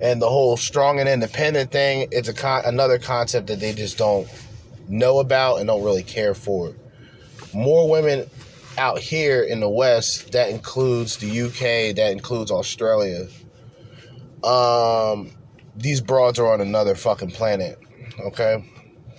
And 0.02 0.22
the 0.22 0.30
whole 0.30 0.58
strong 0.58 1.00
and 1.00 1.08
independent 1.08 1.72
thing, 1.72 2.08
it's 2.12 2.28
a 2.28 2.34
con- 2.34 2.64
another 2.66 2.98
concept 2.98 3.48
that 3.48 3.60
they 3.60 3.74
just 3.74 3.98
don't 3.98 4.28
know 4.88 5.20
about 5.20 5.58
and 5.58 5.68
don't 5.68 5.84
really 5.84 6.04
care 6.04 6.34
for. 6.34 6.74
More 7.54 7.90
women 7.90 8.28
out 8.78 9.00
here 9.00 9.44
in 9.44 9.60
the 9.60 9.70
West, 9.70 10.32
that 10.32 10.50
includes 10.50 11.18
the 11.18 11.42
UK, 11.42 11.96
that 11.96 12.12
includes 12.12 12.50
Australia. 12.50 13.28
Um, 14.44 15.32
these 15.76 16.02
broads 16.02 16.40
are 16.40 16.52
on 16.52 16.62
another 16.62 16.96
fucking 16.96 17.32
planet. 17.32 17.80
Okay, 18.20 18.64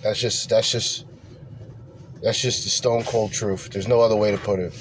that's 0.01 0.19
just 0.19 0.49
that's 0.49 0.69
just 0.71 1.05
that's 2.21 2.41
just 2.41 2.63
the 2.63 2.69
stone 2.69 3.03
cold 3.03 3.31
truth. 3.31 3.69
There's 3.71 3.87
no 3.87 4.01
other 4.01 4.15
way 4.15 4.31
to 4.31 4.37
put 4.37 4.59
it. 4.59 4.73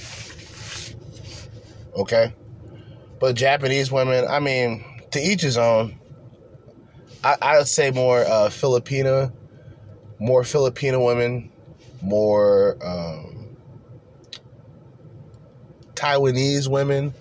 Okay, 1.94 2.32
but 3.20 3.36
Japanese 3.36 3.92
women, 3.92 4.26
I 4.28 4.40
mean, 4.40 4.84
to 5.12 5.20
each 5.20 5.42
his 5.42 5.56
own. 5.56 5.98
I, 7.24 7.36
I 7.40 7.58
would 7.58 7.68
say 7.68 7.90
more 7.90 8.20
uh, 8.20 8.48
Filipina, 8.48 9.32
more 10.18 10.44
Filipino 10.44 11.04
women, 11.04 11.50
more. 12.02 12.76
Um, 12.84 13.42
Taiwanese 16.02 16.66
women, 16.66 17.14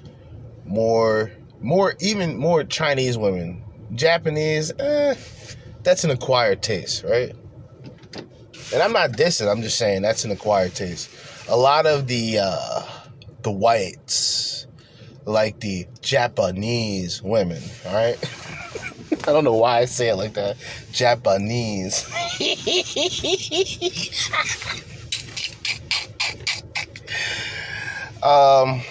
more, 0.66 1.32
more, 1.62 1.94
even 2.00 2.36
more 2.36 2.64
Chinese 2.64 3.16
women. 3.16 3.64
Japanese, 3.94 4.72
eh, 4.80 5.14
that's 5.84 6.04
an 6.04 6.10
acquired 6.10 6.64
taste, 6.64 7.04
right? 7.04 7.32
And 8.74 8.82
I'm 8.82 8.92
not 8.92 9.12
dissing. 9.12 9.52
I'm 9.52 9.62
just 9.62 9.78
saying 9.78 10.02
that's 10.02 10.26
an 10.26 10.32
acquired 10.32 10.74
taste. 10.74 11.12
A 11.48 11.56
lot 11.56 11.86
of 11.86 12.08
the 12.08 12.40
uh, 12.42 12.82
the 13.44 13.52
whites, 13.52 14.66
like 15.26 15.60
the 15.60 15.88
Japanese 16.02 17.22
women, 17.22 17.62
all 17.86 17.94
right. 17.94 18.18
I 19.12 19.32
don't 19.32 19.44
know 19.44 19.56
why 19.56 19.80
I 19.80 19.86
say 19.86 20.10
it 20.10 20.16
like 20.16 20.34
that. 20.34 20.58
Japanese. 20.92 22.08
Um, 28.24 28.84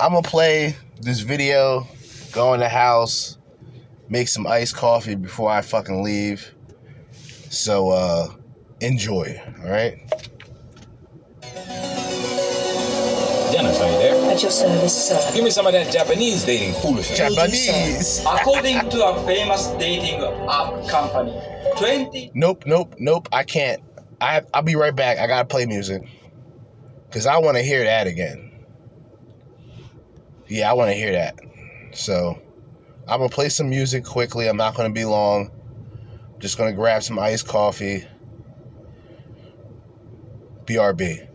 I'm 0.00 0.12
gonna 0.12 0.22
play 0.22 0.74
this 1.02 1.20
video, 1.20 1.86
go 2.32 2.54
in 2.54 2.60
the 2.60 2.68
house, 2.68 3.36
make 4.08 4.28
some 4.28 4.46
iced 4.46 4.74
coffee 4.74 5.16
before 5.16 5.50
I 5.50 5.60
fucking 5.60 6.02
leave. 6.02 6.54
So 7.50 7.90
uh, 7.90 8.28
enjoy, 8.80 9.38
all 9.62 9.70
right? 9.70 9.98
Dennis, 13.52 13.80
are 13.80 13.90
you 13.90 13.98
there? 13.98 14.07
At 14.38 14.42
your 14.42 14.52
service, 14.52 15.08
sir. 15.08 15.30
Give 15.34 15.42
me 15.42 15.50
some 15.50 15.66
of 15.66 15.72
that 15.72 15.92
Japanese 15.92 16.44
dating 16.44 16.72
foolishness. 16.74 17.18
Japanese. 17.18 18.20
According 18.20 18.88
to 18.90 19.04
a 19.04 19.26
famous 19.26 19.66
dating 19.80 20.22
app 20.48 20.86
company, 20.86 21.36
20 21.76 22.30
Nope, 22.34 22.62
nope, 22.64 22.94
nope. 23.00 23.28
I 23.32 23.42
can't. 23.42 23.82
I 24.20 24.42
I'll 24.54 24.62
be 24.62 24.76
right 24.76 24.94
back. 24.94 25.18
I 25.18 25.26
gotta 25.26 25.44
play 25.44 25.66
music 25.66 26.04
because 27.08 27.26
I 27.26 27.38
want 27.38 27.56
to 27.56 27.64
hear 27.64 27.82
that 27.82 28.06
again. 28.06 28.52
Yeah, 30.46 30.70
I 30.70 30.74
want 30.74 30.90
to 30.90 30.94
hear 30.94 31.10
that. 31.10 31.40
So 31.90 32.40
I'm 33.08 33.18
gonna 33.18 33.28
play 33.30 33.48
some 33.48 33.68
music 33.68 34.04
quickly. 34.04 34.46
I'm 34.46 34.56
not 34.56 34.76
gonna 34.76 34.90
be 34.90 35.04
long. 35.04 35.50
Just 36.38 36.56
gonna 36.56 36.74
grab 36.74 37.02
some 37.02 37.18
iced 37.18 37.48
coffee. 37.48 38.06
BRB. 40.64 41.26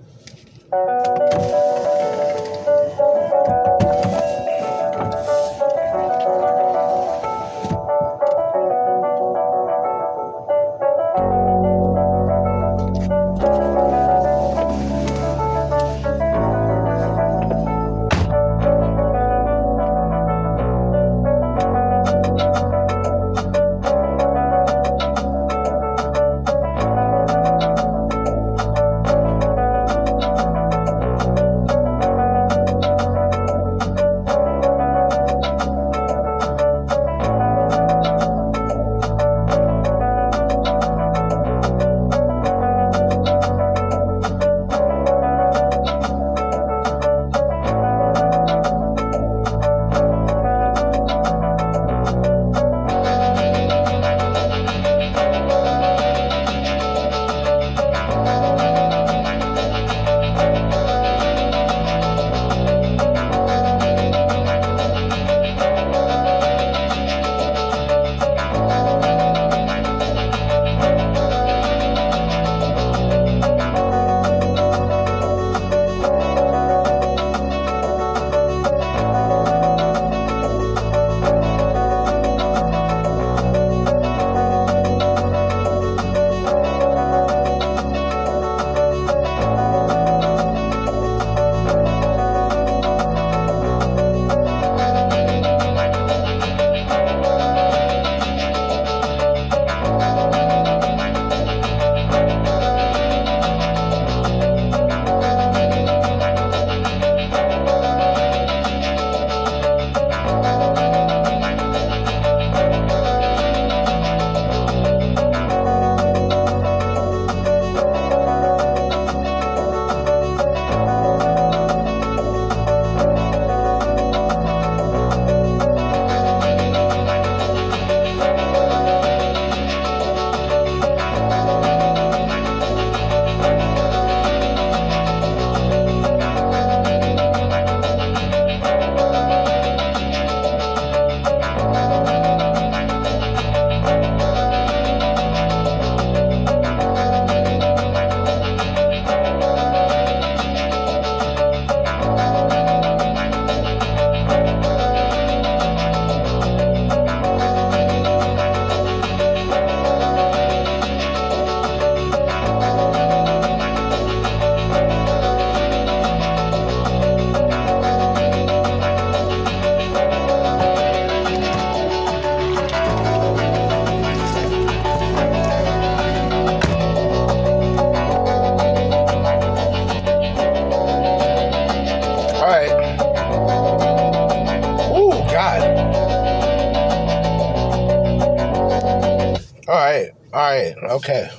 Okay, 190.93 191.29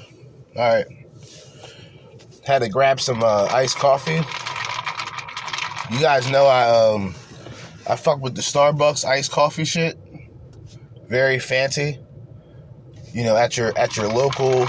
all 0.56 0.74
right. 0.74 0.86
Had 2.44 2.60
to 2.60 2.68
grab 2.68 3.00
some 3.00 3.22
uh, 3.22 3.48
iced 3.50 3.78
coffee. 3.78 4.20
You 5.90 6.00
guys 6.00 6.28
know 6.30 6.46
I 6.46 6.68
um 6.68 7.14
I 7.88 7.96
fuck 7.96 8.20
with 8.20 8.34
the 8.34 8.42
Starbucks 8.42 9.04
iced 9.04 9.30
coffee 9.30 9.64
shit. 9.64 9.98
Very 11.08 11.38
fancy. 11.38 11.98
You 13.12 13.24
know, 13.24 13.36
at 13.36 13.56
your 13.56 13.76
at 13.78 13.96
your 13.96 14.08
local 14.08 14.66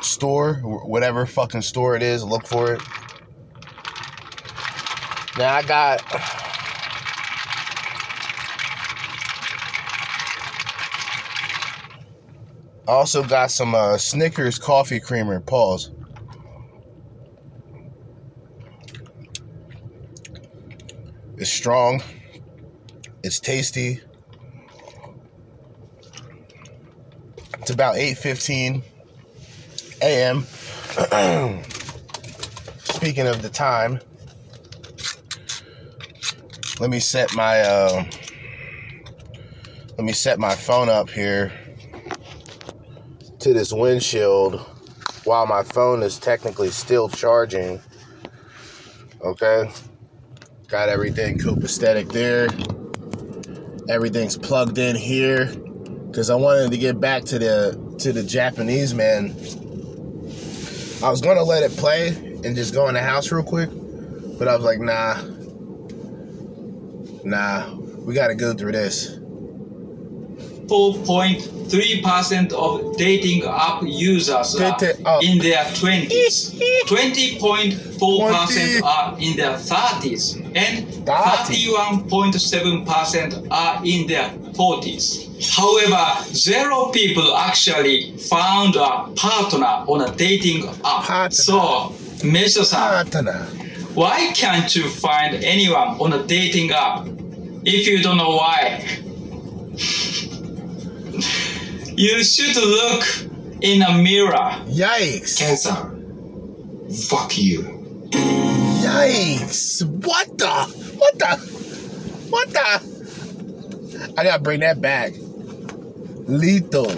store, 0.00 0.54
whatever 0.54 1.26
fucking 1.26 1.62
store 1.62 1.96
it 1.96 2.02
is, 2.02 2.24
look 2.24 2.46
for 2.46 2.72
it. 2.72 2.82
Now 5.38 5.54
I 5.54 5.62
got 5.62 5.97
also 12.98 13.22
got 13.22 13.48
some 13.52 13.76
uh, 13.76 13.96
Snickers 13.96 14.58
coffee 14.58 14.98
creamer. 14.98 15.38
Pause. 15.38 15.92
It's 21.36 21.48
strong. 21.48 22.02
It's 23.22 23.38
tasty. 23.38 24.00
It's 27.60 27.70
about 27.70 27.94
8:15 27.94 28.82
a.m. 30.02 30.42
Speaking 32.82 33.28
of 33.28 33.42
the 33.42 33.48
time, 33.48 34.00
let 36.80 36.90
me 36.90 36.98
set 36.98 37.32
my 37.36 37.60
uh, 37.60 38.04
let 39.96 40.04
me 40.04 40.12
set 40.12 40.40
my 40.40 40.56
phone 40.56 40.88
up 40.88 41.08
here 41.08 41.52
to 43.40 43.52
this 43.52 43.72
windshield 43.72 44.60
while 45.24 45.46
my 45.46 45.62
phone 45.62 46.02
is 46.02 46.18
technically 46.18 46.70
still 46.70 47.08
charging. 47.08 47.80
Okay. 49.20 49.70
Got 50.68 50.88
everything 50.88 51.38
copacetic 51.38 52.12
there. 52.12 52.48
Everything's 53.88 54.36
plugged 54.36 54.78
in 54.78 54.96
here. 54.96 55.52
Cause 56.12 56.30
I 56.30 56.34
wanted 56.34 56.70
to 56.70 56.78
get 56.78 57.00
back 57.00 57.24
to 57.24 57.38
the 57.38 57.96
to 57.98 58.12
the 58.12 58.22
Japanese 58.22 58.94
man. 58.94 59.30
I 61.02 61.10
was 61.10 61.20
gonna 61.20 61.44
let 61.44 61.62
it 61.62 61.76
play 61.76 62.08
and 62.08 62.56
just 62.56 62.74
go 62.74 62.88
in 62.88 62.94
the 62.94 63.02
house 63.02 63.30
real 63.30 63.44
quick. 63.44 63.70
But 64.38 64.48
I 64.48 64.56
was 64.56 64.64
like, 64.64 64.80
nah. 64.80 65.22
Nah. 67.24 67.74
We 67.98 68.14
gotta 68.14 68.34
go 68.34 68.54
through 68.54 68.72
this. 68.72 69.17
4.3% 70.68 72.52
of 72.52 72.96
dating 72.96 73.42
app 73.44 73.82
users 73.82 74.54
are 74.56 74.74
app. 74.74 74.82
in 75.22 75.38
their 75.38 75.64
20s. 75.64 76.54
20.4% 76.86 78.82
are 78.82 79.16
in 79.18 79.36
their 79.36 79.52
30s. 79.54 80.36
And 80.54 80.86
31.7% 81.06 83.48
are 83.50 83.80
in 83.84 84.06
their 84.06 84.30
40s. 84.52 85.26
However, 85.54 86.24
zero 86.34 86.90
people 86.90 87.36
actually 87.36 88.12
found 88.16 88.76
a 88.76 89.08
partner 89.16 89.84
on 89.86 90.00
a 90.02 90.10
dating 90.16 90.66
app. 90.84 91.04
Partner. 91.04 91.30
So, 91.30 91.92
Mesho-san, 92.22 93.06
Partner. 93.06 93.46
why 93.94 94.30
can't 94.34 94.74
you 94.76 94.88
find 94.88 95.34
anyone 95.44 95.96
on 96.00 96.12
a 96.12 96.22
dating 96.26 96.72
app? 96.72 97.06
If 97.64 97.86
you 97.86 98.02
don't 98.02 98.16
know 98.16 98.30
why, 98.36 98.82
you 101.98 102.22
should 102.22 102.56
look 102.56 103.04
in 103.60 103.82
a 103.82 103.98
mirror. 103.98 104.54
Yikes. 104.68 105.36
Ken-san, 105.36 106.88
fuck 107.08 107.36
you. 107.36 107.62
Yikes! 108.82 109.84
What 109.84 110.38
the? 110.38 110.46
What 110.96 111.18
the? 111.18 111.36
What 112.30 112.48
the? 112.50 114.14
I 114.16 114.22
gotta 114.22 114.40
bring 114.42 114.60
that 114.60 114.80
back. 114.80 115.12
Lethal. 116.28 116.94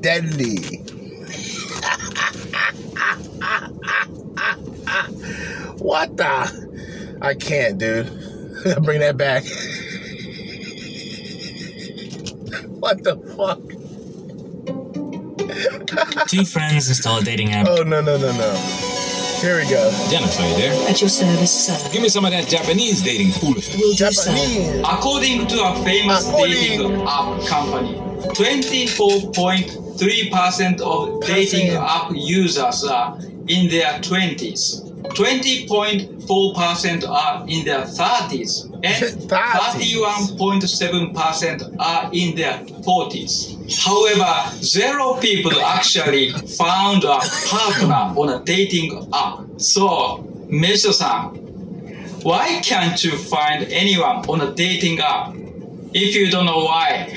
Deadly. 0.00 0.56
what 5.78 6.16
the? 6.16 7.18
I 7.20 7.34
can't, 7.34 7.76
dude. 7.78 8.06
Bring 8.82 9.00
that 9.00 9.16
back. 9.16 9.42
what 12.80 13.02
the 13.04 13.16
fuck? 13.36 13.60
Two 16.28 16.44
friends 16.44 16.88
install 16.88 17.18
a 17.18 17.22
dating 17.22 17.52
app. 17.52 17.66
Oh, 17.68 17.82
no, 17.82 18.00
no, 18.00 18.16
no, 18.16 18.32
no. 18.32 18.54
Here 19.40 19.56
we 19.58 19.64
go. 19.68 19.90
Dennis, 20.08 20.38
are 20.38 20.48
you 20.48 20.54
there? 20.56 20.72
At 20.88 21.00
your 21.00 21.10
service, 21.10 21.66
sir. 21.66 21.76
Give 21.92 22.00
me 22.02 22.08
some 22.08 22.24
of 22.24 22.30
that 22.30 22.48
Japanese 22.48 23.02
dating 23.02 23.32
foolishness. 23.32 23.76
Will 23.76 23.92
do, 23.94 24.10
sir. 24.12 24.30
Japanese. 24.30 24.80
According 24.86 25.46
to 25.48 25.64
a 25.64 25.74
famous 25.84 26.28
According- 26.28 26.54
dating 26.54 27.02
app 27.08 27.44
company, 27.46 27.94
24.3% 28.34 30.80
of 30.80 31.20
dating 31.26 31.70
app 31.76 32.10
users 32.14 32.84
are 32.84 33.18
in 33.48 33.68
their 33.68 33.98
20s. 34.00 34.80
20.4% 35.14 37.08
are 37.08 37.44
in 37.48 37.64
their 37.64 37.82
30s. 37.82 38.64
And 38.84 39.20
31.7% 39.30 41.76
are 41.78 42.10
in 42.12 42.34
their 42.36 42.58
40s. 42.84 43.56
However, 43.84 44.50
zero 44.62 45.14
people 45.20 45.52
actually 45.60 46.30
found 46.32 47.04
a 47.04 47.20
partner 47.48 48.12
on 48.20 48.28
a 48.30 48.40
dating 48.44 49.08
app. 49.14 49.38
So, 49.58 50.24
Mesho-san, 50.48 51.36
why 52.22 52.60
can't 52.62 53.02
you 53.04 53.16
find 53.16 53.64
anyone 53.70 54.24
on 54.28 54.40
a 54.40 54.52
dating 54.54 54.98
app? 55.00 55.34
If 55.94 56.14
you 56.14 56.30
don't 56.30 56.46
know 56.46 56.64
why, 56.64 57.08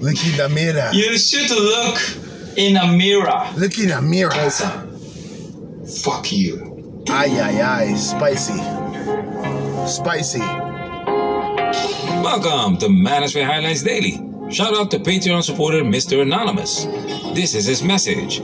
Look 0.00 0.24
in 0.26 0.36
the 0.36 0.48
mirror. 0.48 0.90
you 0.92 1.18
should 1.18 1.50
look 1.50 1.98
in 2.56 2.76
a 2.76 2.86
mirror. 2.96 3.48
Look 3.56 3.78
in 3.78 3.88
the 3.88 4.00
mirror. 4.00 4.30
Ken-san, 4.30 4.87
fuck 5.88 6.30
you. 6.30 7.02
Ay, 7.08 7.40
ay, 7.40 7.60
ay. 7.62 7.94
Spicy. 7.94 8.58
Spicy. 9.88 10.40
Welcome 12.22 12.76
to 12.78 12.86
Manosphere 12.88 13.46
Highlights 13.46 13.82
Daily. 13.82 14.20
Shout 14.50 14.76
out 14.76 14.90
to 14.90 14.98
Patreon 14.98 15.42
supporter 15.42 15.82
Mr. 15.82 16.20
Anonymous. 16.20 16.84
This 17.34 17.54
is 17.54 17.64
his 17.66 17.82
message. 17.82 18.40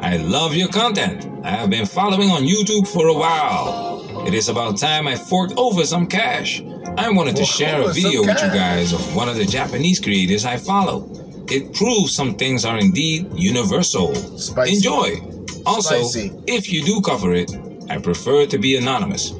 I 0.00 0.16
love 0.16 0.54
your 0.54 0.68
content. 0.68 1.26
I 1.44 1.50
have 1.50 1.68
been 1.70 1.86
following 1.86 2.30
on 2.30 2.42
YouTube 2.42 2.88
for 2.88 3.08
a 3.08 3.14
while. 3.14 4.26
It 4.26 4.32
is 4.34 4.48
about 4.48 4.78
time 4.78 5.06
I 5.06 5.16
forked 5.16 5.54
over 5.56 5.84
some 5.84 6.06
cash. 6.06 6.62
I 6.96 7.10
wanted 7.10 7.36
to 7.36 7.44
Fork 7.44 7.56
share 7.56 7.82
a 7.82 7.92
video 7.92 8.22
with 8.22 8.42
you 8.42 8.48
guys 8.48 8.92
of 8.92 9.14
one 9.14 9.28
of 9.28 9.36
the 9.36 9.44
Japanese 9.44 10.00
creators 10.00 10.46
I 10.46 10.56
follow. 10.56 11.10
It 11.48 11.74
proves 11.74 12.14
some 12.14 12.34
things 12.36 12.64
are 12.64 12.78
indeed 12.78 13.28
universal. 13.34 14.14
Spicy. 14.38 14.76
Enjoy. 14.76 15.35
Also, 15.66 16.02
Spicy. 16.04 16.32
if 16.46 16.72
you 16.72 16.84
do 16.84 17.00
cover 17.00 17.34
it, 17.34 17.50
I 17.90 17.98
prefer 17.98 18.46
to 18.46 18.58
be 18.58 18.76
anonymous. 18.76 19.32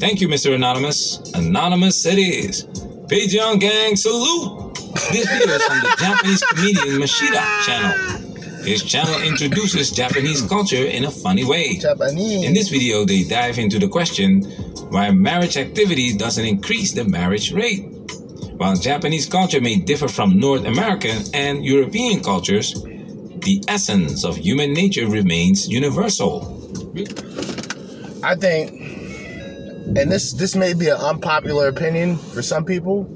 Thank 0.00 0.20
you, 0.22 0.28
Mr. 0.28 0.54
Anonymous. 0.54 1.18
Anonymous 1.34 2.06
it 2.06 2.18
is. 2.18 2.64
Patreon 3.08 3.60
gang, 3.60 3.94
salute! 3.96 4.74
This 5.12 5.28
video 5.30 5.54
is 5.54 5.62
from 5.64 5.80
the 5.80 5.96
Japanese 5.98 6.42
comedian 6.44 7.00
Mashida 7.00 7.42
channel. 7.66 8.64
His 8.64 8.82
channel 8.82 9.20
introduces 9.22 9.90
Japanese 9.90 10.42
culture 10.42 10.84
in 10.84 11.04
a 11.04 11.10
funny 11.10 11.44
way. 11.44 11.76
Japanese. 11.78 12.44
In 12.44 12.54
this 12.54 12.68
video, 12.68 13.04
they 13.04 13.24
dive 13.24 13.58
into 13.58 13.78
the 13.78 13.88
question 13.88 14.44
why 14.90 15.10
marriage 15.10 15.56
activity 15.56 16.16
doesn't 16.16 16.44
increase 16.44 16.92
the 16.92 17.04
marriage 17.04 17.52
rate. 17.52 17.84
While 18.56 18.76
Japanese 18.76 19.26
culture 19.26 19.60
may 19.60 19.76
differ 19.76 20.08
from 20.08 20.38
North 20.38 20.64
American 20.64 21.22
and 21.34 21.64
European 21.64 22.22
cultures, 22.22 22.74
the 23.42 23.62
essence 23.68 24.24
of 24.24 24.36
human 24.36 24.72
nature 24.72 25.06
remains 25.06 25.68
universal. 25.68 26.56
I 28.22 28.34
think, 28.34 28.70
and 29.96 30.10
this 30.10 30.32
this 30.32 30.54
may 30.54 30.74
be 30.74 30.88
an 30.88 30.96
unpopular 30.96 31.68
opinion 31.68 32.16
for 32.16 32.42
some 32.42 32.64
people. 32.64 33.08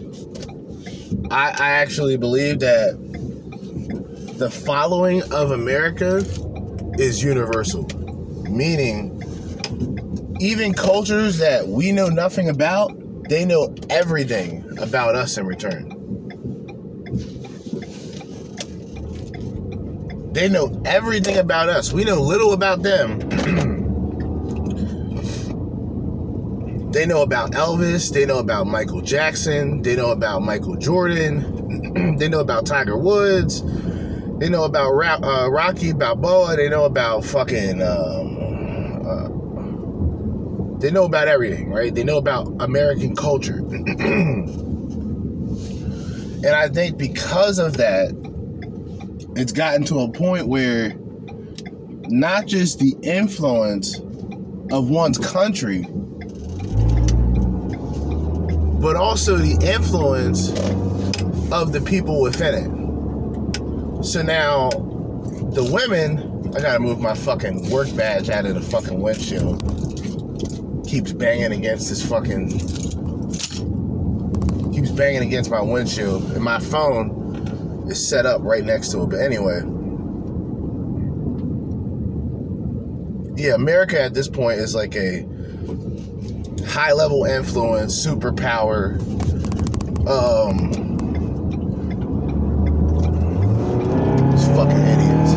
I, 1.31 1.51
I 1.51 1.69
actually 1.83 2.17
believe 2.17 2.61
that 2.61 2.99
the 4.39 4.51
following 4.51 5.23
of 5.33 5.51
America 5.51 6.25
is 6.99 7.23
universal, 7.23 7.87
meaning 8.49 9.11
even 10.41 10.75
cultures 10.75 11.39
that 11.39 11.69
we 11.69 11.93
know 11.93 12.09
nothing 12.09 12.49
about, 12.49 12.93
they 13.29 13.45
know 13.45 13.75
everything 13.91 14.65
about 14.79 15.15
us 15.15 15.39
in 15.39 15.47
return. 15.47 16.04
They 20.35 20.49
know 20.49 20.83
everything 20.85 21.37
about 21.37 21.69
us. 21.69 21.93
We 21.93 22.03
know 22.05 22.21
little 22.21 22.53
about 22.53 22.83
them. 22.83 23.21
They 26.95 27.07
know 27.07 27.23
about 27.23 27.51
Elvis. 27.51 28.13
They 28.13 28.25
know 28.25 28.39
about 28.39 28.69
Michael 28.69 29.01
Jackson. 29.01 29.83
They 29.83 29.97
know 29.97 30.13
about 30.13 30.43
Michael 30.43 30.77
Jordan. 30.77 32.17
they 32.19 32.29
know 32.29 32.39
about 32.39 32.67
Tiger 32.67 32.97
Woods. 32.97 33.63
They 34.39 34.49
know 34.49 34.63
about 34.63 34.93
Ra- 34.93 35.19
uh, 35.21 35.49
Rocky 35.51 35.93
Balboa. 35.93 36.55
They 36.55 36.69
know 36.69 36.85
about 36.85 37.25
fucking. 37.25 37.83
Um, 37.83 39.03
uh, 39.05 40.79
they 40.79 40.93
know 40.93 41.05
about 41.05 41.27
everything, 41.27 41.73
right? 41.73 41.93
They 41.93 42.05
know 42.05 42.19
about 42.19 42.47
American 42.61 43.17
culture. 43.17 43.59
and 43.59 44.61
I 46.47 46.69
think 46.69 46.97
because 46.97 47.59
of 47.59 47.77
that, 47.79 48.13
it's 49.37 49.53
gotten 49.53 49.85
to 49.85 50.01
a 50.01 50.09
point 50.09 50.47
where 50.47 50.95
not 52.09 52.47
just 52.47 52.79
the 52.79 52.95
influence 53.03 53.99
of 54.71 54.89
one's 54.91 55.19
country, 55.19 55.83
but 58.81 58.97
also 58.97 59.37
the 59.37 59.59
influence 59.75 60.51
of 61.51 61.73
the 61.73 61.81
people 61.81 62.21
within 62.21 62.55
it. 62.55 64.05
So 64.05 64.23
now, 64.23 64.69
the 64.71 65.69
women, 65.73 66.53
I 66.55 66.61
gotta 66.61 66.79
move 66.79 67.01
my 67.01 67.15
fucking 67.15 67.71
work 67.71 67.95
badge 67.97 68.29
out 68.29 68.47
of 68.47 68.55
the 68.55 68.61
fucking 68.61 69.01
windshield. 69.01 69.63
Keeps 70.87 71.13
banging 71.13 71.53
against 71.53 71.89
this 71.89 72.07
fucking. 72.07 72.51
Keeps 74.73 74.91
banging 74.91 75.23
against 75.23 75.51
my 75.51 75.61
windshield, 75.61 76.23
and 76.33 76.43
my 76.45 76.61
phone 76.61 77.24
is 77.87 78.07
set 78.07 78.27
up 78.27 78.43
right 78.43 78.65
next 78.65 78.91
to 78.91 79.03
it. 79.03 79.11
But 79.11 79.21
anyway. 79.21 79.63
Yeah, 83.37 83.55
America 83.55 84.01
at 84.01 84.15
this 84.15 84.29
point 84.29 84.61
is 84.61 84.75
like 84.75 84.95
a 84.97 85.27
high 86.67 86.93
level 86.93 87.25
influence, 87.25 87.95
superpower, 87.95 88.99
um, 90.09 90.71
these 94.31 94.47
fucking 94.49 94.79
idiots. 94.79 95.35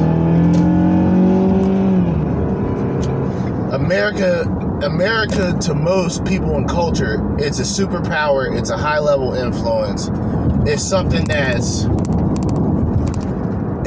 America, 3.73 4.41
America 4.83 5.57
to 5.61 5.73
most 5.73 6.23
people 6.25 6.55
and 6.55 6.67
culture, 6.69 7.35
it's 7.39 7.59
a 7.59 7.63
superpower. 7.63 8.57
It's 8.57 8.69
a 8.69 8.77
high 8.77 8.99
level 8.99 9.33
influence. 9.33 10.09
It's 10.69 10.83
something 10.83 11.25
that's, 11.25 11.85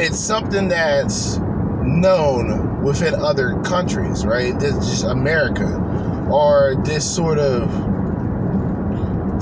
it's 0.01 0.18
something 0.18 0.68
that's 0.68 1.36
known 1.82 2.82
within 2.82 3.14
other 3.14 3.61
countries, 3.62 4.24
right? 4.24 4.59
This 4.59 4.74
just 4.74 5.05
America, 5.05 5.66
or 6.30 6.74
this 6.84 7.05
sort 7.14 7.38
of 7.38 7.70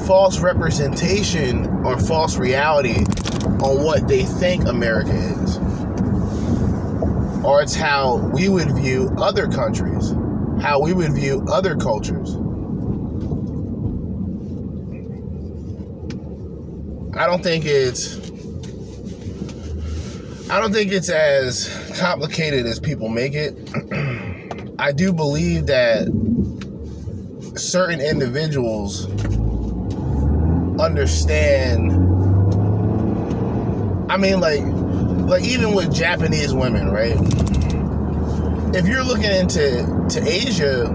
false 0.06 0.40
representation 0.40 1.66
or 1.84 1.98
false 1.98 2.36
reality 2.36 3.04
on 3.62 3.84
what 3.84 4.08
they 4.08 4.24
think 4.24 4.66
America 4.66 5.12
is. 5.12 5.58
Or 7.44 7.62
it's 7.62 7.74
how 7.74 8.16
we 8.16 8.48
would 8.48 8.72
view 8.72 9.14
other 9.16 9.46
countries, 9.46 10.10
how 10.60 10.80
we 10.80 10.92
would 10.92 11.12
view 11.12 11.44
other 11.48 11.76
cultures. 11.76 12.34
I 17.16 17.26
don't 17.26 17.42
think 17.42 17.64
it's 17.64 18.17
I 20.50 20.58
don't 20.60 20.72
think 20.72 20.92
it's 20.92 21.10
as 21.10 21.68
complicated 21.98 22.64
as 22.64 22.80
people 22.80 23.10
make 23.10 23.34
it. 23.34 23.54
I 24.78 24.92
do 24.92 25.12
believe 25.12 25.66
that 25.66 26.08
certain 27.54 28.00
individuals 28.00 29.06
understand 30.80 31.92
I 34.10 34.16
mean 34.16 34.40
like 34.40 34.62
like 35.28 35.44
even 35.44 35.74
with 35.74 35.92
Japanese 35.94 36.54
women, 36.54 36.88
right? 36.90 37.16
If 38.74 38.86
you're 38.86 39.04
looking 39.04 39.30
into 39.30 40.06
to 40.08 40.26
Asia, 40.26 40.86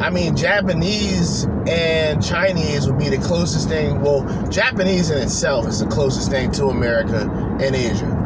I 0.00 0.10
mean 0.10 0.34
Japanese 0.34 1.44
and 1.68 2.24
Chinese 2.24 2.88
would 2.88 2.98
be 2.98 3.10
the 3.10 3.18
closest 3.18 3.68
thing. 3.68 4.00
Well, 4.00 4.24
Japanese 4.48 5.10
in 5.10 5.18
itself 5.18 5.68
is 5.68 5.78
the 5.78 5.86
closest 5.86 6.32
thing 6.32 6.50
to 6.52 6.66
America 6.66 7.30
and 7.60 7.76
Asia. 7.76 8.21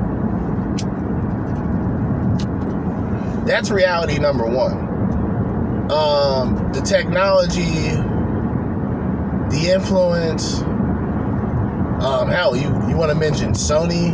That's 3.46 3.70
reality 3.70 4.18
number 4.18 4.44
one. 4.44 4.72
Um, 5.88 6.72
the 6.72 6.80
technology, 6.80 7.92
the 9.54 9.70
influence. 9.72 10.62
Um, 12.02 12.28
hell, 12.28 12.56
you 12.56 12.66
you 12.88 12.96
want 12.96 13.12
to 13.12 13.14
mention 13.14 13.52
Sony? 13.52 14.10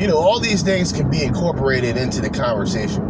You 0.00 0.06
know, 0.06 0.16
all 0.16 0.38
these 0.38 0.62
things 0.62 0.92
can 0.92 1.10
be 1.10 1.24
incorporated 1.24 1.96
into 1.96 2.20
the 2.20 2.30
conversation. 2.30 3.02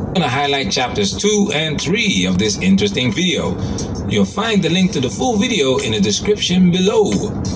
I'm 0.00 0.14
going 0.14 0.22
to 0.22 0.28
highlight 0.28 0.72
chapters 0.72 1.16
2 1.16 1.52
and 1.54 1.80
3 1.80 2.26
of 2.26 2.38
this 2.38 2.58
interesting 2.58 3.12
video. 3.12 3.54
You'll 4.10 4.24
find 4.24 4.60
the 4.60 4.68
link 4.68 4.90
to 4.92 5.00
the 5.00 5.08
full 5.08 5.36
video 5.36 5.78
in 5.78 5.92
the 5.92 6.00
description 6.00 6.72
below. 6.72 7.12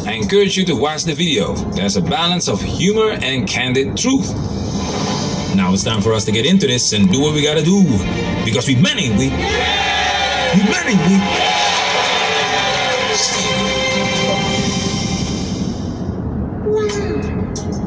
I 0.07 0.13
encourage 0.13 0.57
you 0.57 0.65
to 0.67 0.75
watch 0.77 1.03
the 1.03 1.13
video. 1.13 1.53
There's 1.75 1.97
a 1.97 2.01
balance 2.01 2.47
of 2.47 2.63
humor 2.63 3.11
and 3.11 3.49
candid 3.49 3.97
truth. 3.97 4.33
Now 5.57 5.73
it's 5.73 5.83
time 5.83 6.01
for 6.01 6.13
us 6.13 6.25
to 6.27 6.33
get 6.33 6.47
into 6.47 6.69
this 6.69 6.93
and 6.93 7.11
do 7.11 7.21
what 7.21 7.35
we 7.35 7.43
gotta 7.43 7.65
do. 7.65 7.83
Because 8.45 8.69
we 8.69 8.77
many, 8.77 9.11
we. 9.11 9.31
We 10.55 10.63
many, 10.71 10.95
we. 11.09 11.65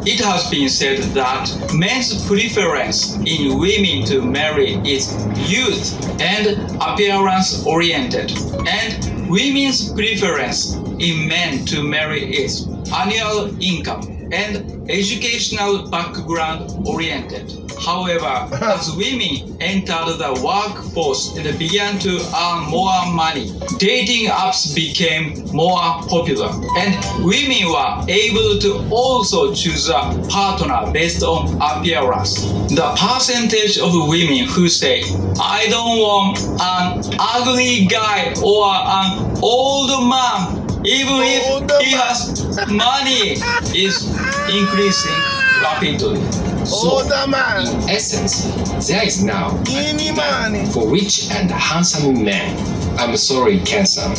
It 0.10 0.22
has 0.22 0.50
been 0.50 0.70
said 0.70 1.04
that 1.16 1.50
men's 1.74 2.26
preference 2.28 3.16
in 3.26 3.60
women 3.60 4.06
to 4.06 4.22
marry 4.22 4.76
is 4.86 5.14
youth 5.50 5.94
and 6.22 6.72
appearance 6.82 7.66
oriented, 7.66 8.32
and 8.68 9.30
women's 9.30 9.94
preference 9.94 10.76
in 11.00 11.28
men 11.28 11.66
to 11.66 11.82
marry 11.82 12.36
is 12.36 12.68
annual 12.94 13.50
income 13.64 14.02
and 14.32 14.90
educational 14.90 15.90
background 15.90 16.86
oriented. 16.86 17.67
However, 17.84 18.48
as 18.64 18.92
women 18.96 19.56
entered 19.62 20.18
the 20.18 20.34
workforce 20.44 21.38
and 21.38 21.58
began 21.60 22.00
to 22.00 22.20
earn 22.36 22.70
more 22.70 23.06
money, 23.14 23.52
dating 23.78 24.28
apps 24.28 24.74
became 24.76 25.46
more 25.54 25.80
popular, 26.08 26.50
and 26.78 26.96
women 27.24 27.70
were 27.70 28.06
able 28.10 28.60
to 28.60 28.88
also 28.92 29.54
choose 29.54 29.90
a 29.90 30.02
partner 30.30 30.92
based 30.92 31.24
on 31.24 31.56
appearance. 31.62 32.42
The 32.70 32.94
percentage 32.98 33.78
of 33.78 33.94
women 33.94 34.48
who 34.48 34.68
say, 34.68 35.04
I 35.40 35.68
don't 35.70 36.00
want 36.00 36.40
an 36.60 37.16
ugly 37.20 37.86
guy 37.86 38.34
or 38.44 38.74
an 38.74 39.38
old 39.42 39.90
man, 40.10 40.66
even 40.86 41.18
if 41.22 41.46
he 41.82 41.92
has 41.92 42.68
money, 42.70 43.38
is 43.76 44.08
increasing 44.50 45.16
rapidly. 45.62 46.47
The 46.68 47.26
man, 47.30 47.66
essence, 47.90 48.44
there 48.88 49.06
is 49.06 49.24
now 49.24 49.58
any 49.70 50.12
money. 50.12 50.66
for 50.66 50.92
rich 50.92 51.32
and 51.32 51.50
handsome 51.50 52.26
men. 52.26 52.58
I'm 53.00 53.16
sorry, 53.16 53.60
Ken-san. 53.62 54.12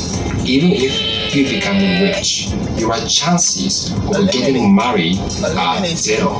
Even 0.47 0.71
if 0.73 1.35
you 1.35 1.45
become 1.45 1.77
rich, 2.01 2.49
your 2.79 2.97
chances 3.07 3.93
of 3.93 4.31
getting 4.33 4.75
married 4.75 5.19
are 5.59 5.85
zero. 5.89 6.31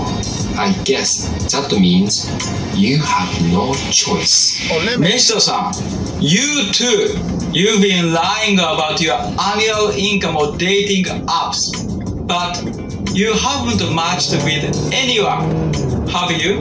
I 0.57 0.75
guess 0.85 1.29
that 1.53 1.71
means 1.79 2.27
you 2.75 2.99
have 2.99 3.53
no 3.53 3.75
choice. 3.91 4.67
Oh, 4.73 4.83
let 4.87 4.99
me. 4.99 5.13
Mr. 5.13 5.39
San, 5.39 5.75
you 6.23 6.73
too, 6.73 7.19
you've 7.53 7.83
been 7.83 8.15
lying 8.15 8.59
about 8.59 9.03
your 9.03 9.15
annual 9.15 9.91
income 9.91 10.37
or 10.39 10.57
dating 10.57 11.05
apps, 11.27 11.69
but 12.27 12.57
you 13.15 13.35
haven't 13.35 13.95
matched 13.95 14.33
with 14.33 14.93
anyone, 14.93 15.98
have 16.11 16.31
you? 16.33 16.61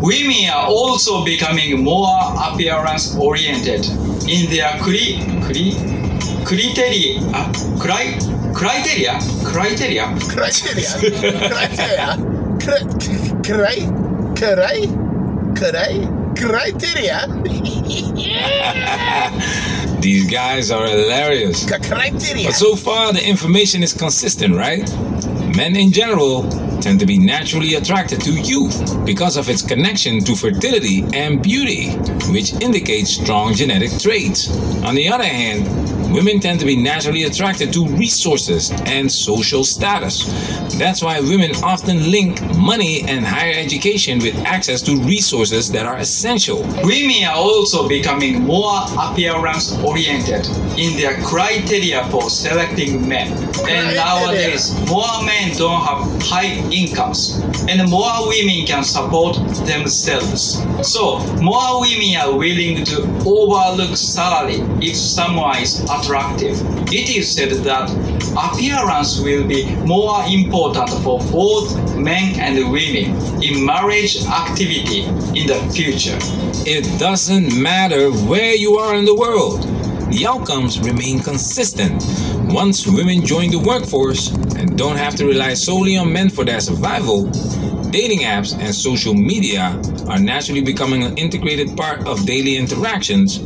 Women 0.00 0.48
are 0.52 0.66
also 0.66 1.24
becoming 1.24 1.82
more 1.84 2.18
appearance 2.36 3.14
oriented 3.16 3.86
in 4.28 4.50
their 4.50 4.76
cri, 4.80 5.20
cri, 5.44 5.74
criteria, 6.44 7.20
uh, 7.32 7.52
cri, 7.78 8.18
criteria, 8.52 9.18
criteria. 9.44 10.08
Criteria. 10.28 10.96
Criteria. 11.48 12.16
Cri- 12.58 12.84
cri- 13.44 13.86
cri- 14.34 14.88
cri- 15.54 16.08
Criteria. 16.34 17.26
These 20.00 20.26
guys 20.30 20.70
are 20.72 20.86
hilarious. 20.88 21.64
Criteria. 21.66 22.46
But 22.48 22.54
so 22.54 22.74
far, 22.74 23.12
the 23.12 23.22
information 23.24 23.82
is 23.82 23.92
consistent, 23.92 24.54
right? 24.56 24.82
Men 25.56 25.76
in 25.76 25.92
general 25.92 26.48
tend 26.82 26.98
to 26.98 27.06
be 27.06 27.16
naturally 27.16 27.76
attracted 27.76 28.20
to 28.20 28.32
youth 28.32 29.06
because 29.06 29.36
of 29.36 29.48
its 29.48 29.62
connection 29.62 30.18
to 30.24 30.34
fertility 30.34 31.04
and 31.14 31.40
beauty, 31.42 31.90
which 32.32 32.52
indicates 32.54 33.10
strong 33.10 33.54
genetic 33.54 33.90
traits. 34.00 34.50
On 34.82 34.94
the 34.94 35.08
other 35.08 35.24
hand, 35.24 35.64
women 36.12 36.40
tend 36.40 36.58
to 36.60 36.66
be 36.66 36.76
naturally 36.76 37.22
attracted 37.24 37.72
to 37.72 37.86
resources 37.86 38.72
and 38.86 39.10
social 39.10 39.62
status. 39.64 40.26
That's 40.76 41.02
why 41.02 41.20
women 41.20 41.52
often 41.62 42.10
link 42.10 42.42
money 42.56 43.02
and 43.06 43.24
higher 43.24 43.54
education 43.54 44.18
with 44.18 44.36
access 44.38 44.82
to 44.82 44.96
resources 45.02 45.70
that 45.72 45.86
are 45.86 45.98
essential. 45.98 46.62
Women 46.82 47.24
are 47.24 47.36
also 47.36 47.88
becoming 47.88 48.42
more 48.42 48.84
appearance 48.98 49.72
oriented 49.78 50.46
in 50.76 50.96
their 50.96 51.20
criteria 51.22 52.08
for 52.10 52.28
selecting 52.28 53.08
men. 53.08 53.51
And 53.68 53.96
nowadays, 53.96 54.74
more 54.88 55.22
men 55.24 55.56
don't 55.56 55.80
have 55.82 56.22
high 56.22 56.54
incomes, 56.70 57.40
and 57.68 57.88
more 57.90 58.28
women 58.28 58.66
can 58.66 58.84
support 58.84 59.36
themselves. 59.66 60.62
So, 60.82 61.18
more 61.40 61.80
women 61.80 62.16
are 62.16 62.36
willing 62.36 62.84
to 62.84 63.02
overlook 63.26 63.96
salary 63.96 64.60
if 64.80 64.96
someone 64.96 65.58
is 65.58 65.80
attractive. 65.84 66.60
It 66.92 67.16
is 67.16 67.30
said 67.34 67.50
that 67.64 67.90
appearance 68.36 69.20
will 69.20 69.46
be 69.46 69.74
more 69.86 70.24
important 70.26 70.90
for 71.02 71.20
both 71.30 71.96
men 71.96 72.38
and 72.40 72.70
women 72.70 73.42
in 73.42 73.64
marriage 73.64 74.24
activity 74.26 75.02
in 75.38 75.46
the 75.46 75.58
future. 75.72 76.18
It 76.66 76.98
doesn't 76.98 77.56
matter 77.56 78.10
where 78.10 78.54
you 78.54 78.76
are 78.76 78.94
in 78.94 79.04
the 79.04 79.14
world. 79.14 79.62
The 80.12 80.26
outcomes 80.26 80.78
remain 80.80 81.20
consistent. 81.20 82.02
Once 82.52 82.86
women 82.86 83.24
join 83.24 83.50
the 83.50 83.58
workforce 83.58 84.30
and 84.56 84.76
don't 84.76 84.98
have 84.98 85.14
to 85.14 85.24
rely 85.24 85.54
solely 85.54 85.96
on 85.96 86.12
men 86.12 86.28
for 86.28 86.44
their 86.44 86.60
survival, 86.60 87.24
dating 87.88 88.20
apps 88.20 88.52
and 88.60 88.74
social 88.74 89.14
media 89.14 89.80
are 90.06 90.18
naturally 90.18 90.60
becoming 90.60 91.02
an 91.02 91.16
integrated 91.16 91.74
part 91.78 92.06
of 92.06 92.26
daily 92.26 92.58
interactions. 92.58 93.38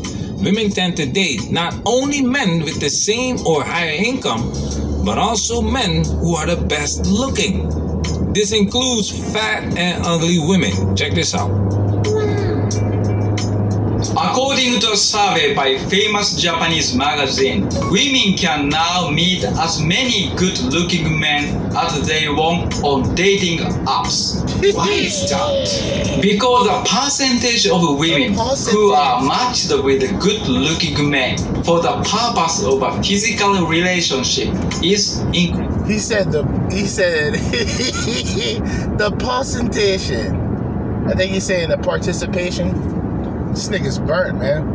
Women 0.43 0.71
tend 0.71 0.97
to 0.97 1.07
date 1.07 1.53
not 1.53 1.73
only 1.87 2.21
men 2.21 2.65
with 2.65 2.81
the 2.81 2.91
same 2.91 3.39
or 3.47 3.63
higher 3.63 3.95
income, 3.95 4.51
but 5.05 5.19
also 5.19 5.63
men 5.63 6.05
who 6.05 6.35
are 6.35 6.47
the 6.47 6.61
best 6.67 7.07
looking. 7.07 7.69
This 8.33 8.51
includes 8.51 9.09
fat 9.33 9.63
and 9.79 10.05
ugly 10.05 10.41
women. 10.41 10.97
Check 10.97 11.15
this 11.15 11.33
out. 11.33 11.86
According 14.31 14.81
to 14.81 14.93
a 14.93 14.97
survey 14.97 15.55
by 15.55 15.79
famous 15.89 16.37
Japanese 16.37 16.95
magazine, 16.97 17.69
women 17.91 18.37
can 18.37 18.69
now 18.69 19.09
meet 19.09 19.45
as 19.45 19.81
many 19.81 20.35
good-looking 20.35 21.19
men 21.19 21.55
as 21.77 22.07
they 22.09 22.29
want 22.29 22.83
on 22.83 23.15
dating 23.15 23.59
apps. 23.87 24.43
Why 24.75 24.91
is 24.91 25.31
that? 25.31 26.19
Because 26.21 26.67
the 26.67 26.91
percentage 26.91 27.67
of 27.69 27.99
women 27.99 28.35
who 28.73 28.93
are 28.93 29.23
matched 29.23 29.71
with 29.85 30.01
good-looking 30.21 31.09
men 31.09 31.39
for 31.63 31.81
the 31.81 31.95
purpose 32.03 32.65
of 32.65 32.83
a 32.83 33.01
physical 33.03 33.67
relationship 33.67 34.49
is 34.83 35.21
increasing. 35.33 35.85
He 35.87 35.99
said 35.99 36.33
the 36.33 36.43
he 36.73 36.85
said 36.85 37.35
the 38.99 39.11
percentage. 39.21 40.11
I 41.07 41.15
think 41.15 41.33
he's 41.33 41.45
saying 41.45 41.69
the 41.69 41.79
participation. 41.79 42.97
This 43.57 43.71
nigga's 43.71 43.99
burnt, 43.99 44.39
man. 44.39 44.69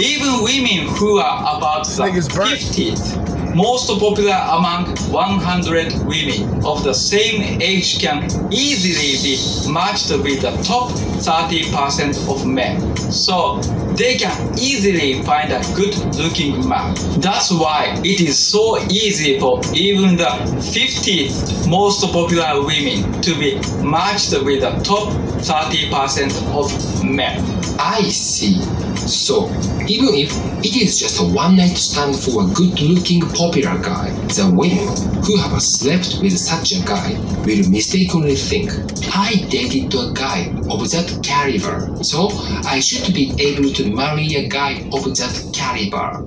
Even 0.00 0.44
women 0.44 0.86
who 0.94 1.18
are 1.18 1.56
about 1.56 1.84
the 1.84 2.12
50th, 2.12 3.56
most 3.56 3.88
popular 3.98 4.38
among 4.50 4.94
100 5.10 5.92
women 6.06 6.64
of 6.64 6.84
the 6.84 6.94
same 6.94 7.60
age 7.60 7.98
can 7.98 8.30
easily 8.52 9.18
be 9.20 9.72
matched 9.72 10.12
with 10.12 10.42
the 10.42 10.52
top 10.62 10.92
30% 10.92 12.30
of 12.30 12.46
men. 12.46 12.78
So 13.10 13.58
they 13.96 14.14
can 14.16 14.56
easily 14.56 15.20
find 15.24 15.50
a 15.52 15.60
good 15.74 15.96
looking 16.14 16.68
man. 16.68 16.94
That's 17.18 17.50
why 17.50 18.00
it 18.04 18.20
is 18.20 18.38
so 18.38 18.78
easy 18.90 19.40
for 19.40 19.60
even 19.74 20.16
the 20.16 20.30
50th 20.70 21.68
most 21.68 22.00
popular 22.12 22.64
women 22.64 23.20
to 23.22 23.34
be 23.40 23.56
matched 23.82 24.40
with 24.44 24.60
the 24.60 24.70
top 24.84 25.12
30% 25.42 26.30
of 26.54 27.04
men. 27.04 27.63
I 27.78 28.02
see. 28.02 28.60
So, 29.06 29.48
even 29.86 30.14
if 30.14 30.32
it 30.64 30.76
is 30.76 30.98
just 30.98 31.20
a 31.20 31.24
one 31.24 31.56
night 31.56 31.76
stand 31.76 32.16
for 32.16 32.44
a 32.44 32.46
good 32.54 32.80
looking 32.80 33.20
popular 33.20 33.78
guy, 33.82 34.10
the 34.28 34.50
women 34.54 34.88
who 35.24 35.36
have 35.38 35.60
slept 35.62 36.20
with 36.22 36.36
such 36.38 36.72
a 36.72 36.84
guy 36.84 37.12
will 37.44 37.68
mistakenly 37.68 38.36
think, 38.36 38.70
I 39.14 39.46
dated 39.48 39.94
a 39.94 40.12
guy 40.12 40.48
of 40.70 40.90
that 40.90 41.20
caliber, 41.22 42.02
so 42.02 42.28
I 42.64 42.80
should 42.80 43.12
be 43.14 43.34
able 43.38 43.70
to 43.70 43.94
marry 43.94 44.34
a 44.36 44.48
guy 44.48 44.80
of 44.92 45.04
that 45.04 45.50
caliber. 45.52 46.24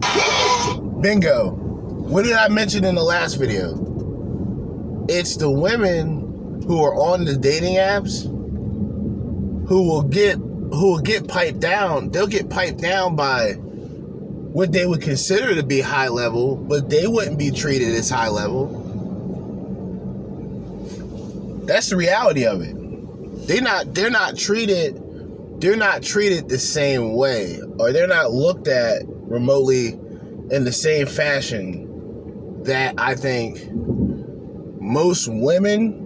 Bingo. 1.02 1.52
What 2.08 2.24
did 2.24 2.34
I 2.34 2.48
mention 2.48 2.86
in 2.86 2.96
the 2.96 3.04
last 3.04 3.34
video? 3.36 3.74
It's 5.10 5.36
the 5.36 5.52
women 5.52 6.62
who 6.66 6.82
are 6.82 6.96
on 6.96 7.26
the 7.26 7.36
dating 7.36 7.76
apps 7.76 8.24
who 9.68 9.90
will 9.90 10.04
get 10.04 10.38
who 10.72 10.92
will 10.92 11.00
get 11.00 11.28
piped 11.28 11.60
down. 11.60 12.10
They'll 12.10 12.28
get 12.28 12.50
piped 12.50 12.80
down 12.80 13.16
by 13.16 13.54
what 13.54 14.72
they 14.72 14.86
would 14.86 15.02
consider 15.02 15.56
to 15.56 15.64
be 15.64 15.82
high 15.82 16.08
level, 16.08 16.56
but 16.56 16.90
they 16.90 17.08
wouldn't 17.08 17.38
be 17.38 17.52
treated 17.52 17.90
as 17.90 18.10
high 18.10 18.30
level. 18.30 18.84
That's 21.66 21.90
the 21.90 21.98
reality 21.98 22.46
of 22.46 22.62
it. 22.62 22.76
They're 23.48 23.62
not 23.62 23.94
they're 23.94 24.10
not 24.10 24.38
treated 24.38 25.02
they're 25.62 25.78
not 25.78 26.04
treated 26.04 26.50
the 26.50 26.60
same 26.60 27.14
way 27.14 27.60
or 27.80 27.92
they're 27.92 28.08
not 28.08 28.32
looked 28.32 28.68
at 28.68 29.04
remotely 29.08 29.90
in 30.52 30.64
the 30.64 30.72
same 30.72 31.08
fashion 31.08 32.64
that 32.64 32.96
I 32.98 33.16
think 33.16 33.60
most 34.82 35.28
women 35.28 36.06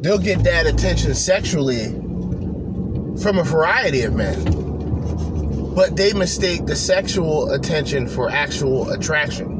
they'll 0.00 0.18
get 0.18 0.44
that 0.44 0.66
attention 0.66 1.14
sexually 1.14 2.03
from 3.20 3.38
a 3.38 3.44
variety 3.44 4.02
of 4.02 4.14
men. 4.14 5.74
But 5.74 5.96
they 5.96 6.12
mistake 6.12 6.66
the 6.66 6.76
sexual 6.76 7.50
attention 7.52 8.06
for 8.06 8.30
actual 8.30 8.90
attraction. 8.90 9.54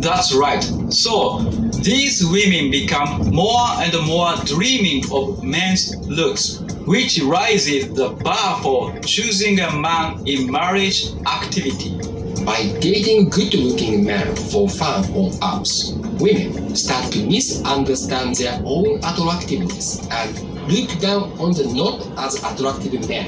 That's 0.00 0.34
right. 0.34 0.62
So, 0.90 1.40
these 1.82 2.24
women 2.26 2.70
become 2.70 3.30
more 3.30 3.66
and 3.78 3.94
more 4.06 4.34
dreaming 4.44 5.04
of 5.12 5.42
men's 5.42 5.96
looks, 6.06 6.60
which 6.86 7.20
raises 7.20 7.92
the 7.94 8.10
bar 8.10 8.60
for 8.62 8.98
choosing 9.00 9.60
a 9.60 9.70
man 9.76 10.26
in 10.26 10.50
marriage 10.50 11.12
activity. 11.26 11.96
By 12.44 12.76
dating 12.80 13.28
good 13.28 13.54
looking 13.54 14.04
men 14.04 14.34
for 14.34 14.68
fun 14.68 15.04
or 15.12 15.30
apps, 15.42 16.01
women 16.22 16.76
start 16.76 17.12
to 17.12 17.26
misunderstand 17.26 18.36
their 18.36 18.62
own 18.64 18.98
attractiveness 18.98 20.06
and 20.08 20.30
look 20.70 20.88
down 21.00 21.32
on 21.40 21.52
the 21.52 21.66
not 21.74 22.06
as 22.24 22.36
attractive 22.36 23.08
men 23.08 23.26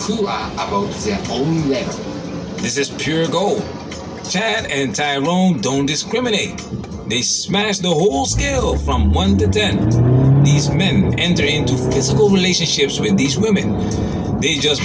who 0.00 0.26
are 0.26 0.52
about 0.52 0.90
their 1.00 1.18
own 1.30 1.70
level. 1.70 1.94
This 2.60 2.76
is 2.76 2.90
pure 2.90 3.26
gold. 3.28 3.64
Chad 4.28 4.70
and 4.70 4.94
Tyrone 4.94 5.60
don't 5.62 5.86
discriminate. 5.86 6.58
They 7.08 7.22
smash 7.22 7.78
the 7.78 7.88
whole 7.88 8.26
scale 8.26 8.76
from 8.76 9.12
1 9.12 9.38
to 9.38 9.48
10. 9.48 10.44
These 10.44 10.68
men 10.70 11.18
enter 11.18 11.44
into 11.44 11.76
physical 11.92 12.28
relationships 12.28 13.00
with 13.00 13.16
these 13.16 13.38
women. 13.38 13.72
They 14.40 14.56
just. 14.56 14.82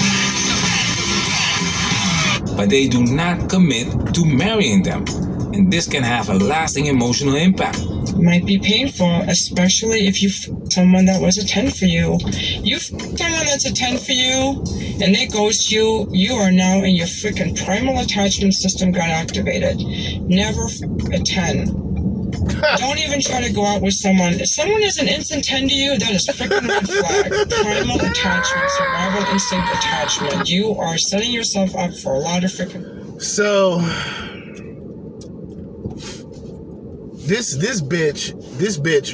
But 2.56 2.70
they 2.70 2.88
do 2.88 3.04
not 3.04 3.50
commit 3.50 4.14
to 4.16 4.26
marrying 4.26 4.84
them. 4.84 5.04
And 5.60 5.74
this 5.74 5.88
can 5.90 6.04
have 6.04 6.30
a 6.30 6.36
lasting 6.36 6.86
emotional 6.86 7.36
impact. 7.36 7.80
It 7.80 8.18
might 8.18 8.46
be 8.46 8.58
painful, 8.60 9.12
especially 9.28 10.08
if 10.08 10.24
you 10.24 10.30
f- 10.30 10.48
someone 10.72 11.04
that 11.08 11.22
was 11.22 11.38
a 11.38 11.46
10 11.46 11.72
for 11.72 11.84
you. 11.84 12.18
You 12.64 12.78
f- 12.78 12.84
someone 12.84 13.46
that's 13.46 13.66
a 13.66 13.74
10 13.74 13.98
for 13.98 14.14
you, 14.14 14.64
and 15.04 15.14
they 15.14 15.28
ghost 15.28 15.70
you, 15.70 16.08
you 16.12 16.32
are 16.36 16.50
now 16.50 16.78
in 16.82 16.96
your 16.96 17.08
freaking 17.08 17.62
primal 17.66 18.00
attachment 18.00 18.54
system 18.54 18.94
got 18.94 19.10
activated. 19.10 19.80
Never 20.22 20.64
f- 20.64 20.80
a 21.12 21.20
10. 21.22 21.66
Don't 22.78 23.00
even 23.00 23.20
try 23.20 23.42
to 23.46 23.52
go 23.52 23.66
out 23.66 23.82
with 23.82 23.96
someone. 23.96 24.36
If 24.36 24.48
someone 24.48 24.82
is 24.82 24.98
an 24.98 25.10
instant 25.10 25.44
10 25.44 25.68
to 25.68 25.76
you, 25.76 25.98
that 26.00 26.12
is 26.12 26.26
freaking 26.26 26.70
red 26.70 26.88
flag. 26.88 27.50
Primal 27.50 27.98
attachment, 28.00 28.70
survival 28.78 29.24
instinct 29.34 29.68
attachment. 29.74 30.50
You 30.50 30.76
are 30.76 30.98
setting 30.98 31.34
yourself 31.34 31.76
up 31.76 31.94
for 31.96 32.14
a 32.14 32.20
lot 32.20 32.46
of 32.46 32.50
freaking 32.52 33.22
So 33.22 33.82
this 37.30 37.56
this 37.58 37.80
bitch 37.80 38.34
this 38.58 38.80
bitch 38.80 39.14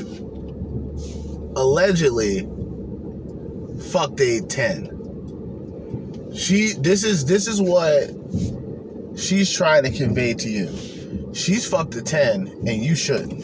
allegedly 1.58 2.48
fucked 3.92 4.22
a 4.22 4.40
10. 4.40 6.32
She 6.34 6.72
this 6.80 7.04
is 7.04 7.26
this 7.26 7.46
is 7.50 7.62
what 7.62 8.10
she's 9.20 9.52
trying 9.52 9.84
to 9.84 9.92
convey 9.92 10.34
to 10.34 10.50
you. 10.50 11.34
She's 11.34 11.68
fucked 11.68 11.96
a 11.96 12.02
10 12.02 12.48
and 12.66 12.82
you 12.82 12.96
shouldn't. 12.96 13.42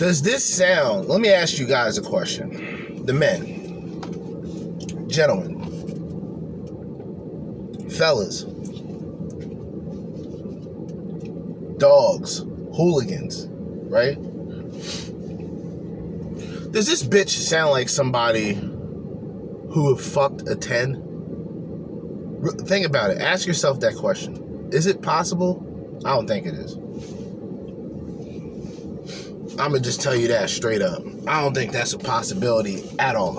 Does 0.00 0.22
this 0.22 0.44
sound, 0.44 1.08
let 1.08 1.20
me 1.20 1.28
ask 1.28 1.60
you 1.60 1.66
guys 1.68 1.98
a 1.98 2.02
question. 2.02 3.06
The 3.06 3.12
men, 3.12 3.46
gentlemen, 5.08 5.60
fellas, 7.90 8.44
dogs, 11.82 12.38
hooligans, 12.76 13.48
right? 13.90 14.14
Does 16.70 16.86
this 16.86 17.02
bitch 17.02 17.30
sound 17.30 17.72
like 17.72 17.88
somebody 17.88 18.54
who 18.54 19.96
fucked 19.96 20.48
a 20.48 20.54
10? 20.54 22.40
R- 22.44 22.52
Think 22.66 22.86
about 22.86 23.10
it. 23.10 23.20
Ask 23.20 23.48
yourself 23.48 23.80
that 23.80 23.96
question. 23.96 24.68
Is 24.72 24.86
it 24.86 25.02
possible? 25.02 26.00
I 26.04 26.14
don't 26.14 26.28
think 26.28 26.46
it 26.46 26.54
is. 26.54 26.76
I'm 29.58 29.72
gonna 29.72 29.80
just 29.80 30.00
tell 30.00 30.14
you 30.14 30.28
that 30.28 30.50
straight 30.50 30.82
up. 30.82 31.02
I 31.26 31.40
don't 31.40 31.52
think 31.52 31.72
that's 31.72 31.94
a 31.94 31.98
possibility 31.98 32.84
at 33.00 33.16
all. 33.16 33.38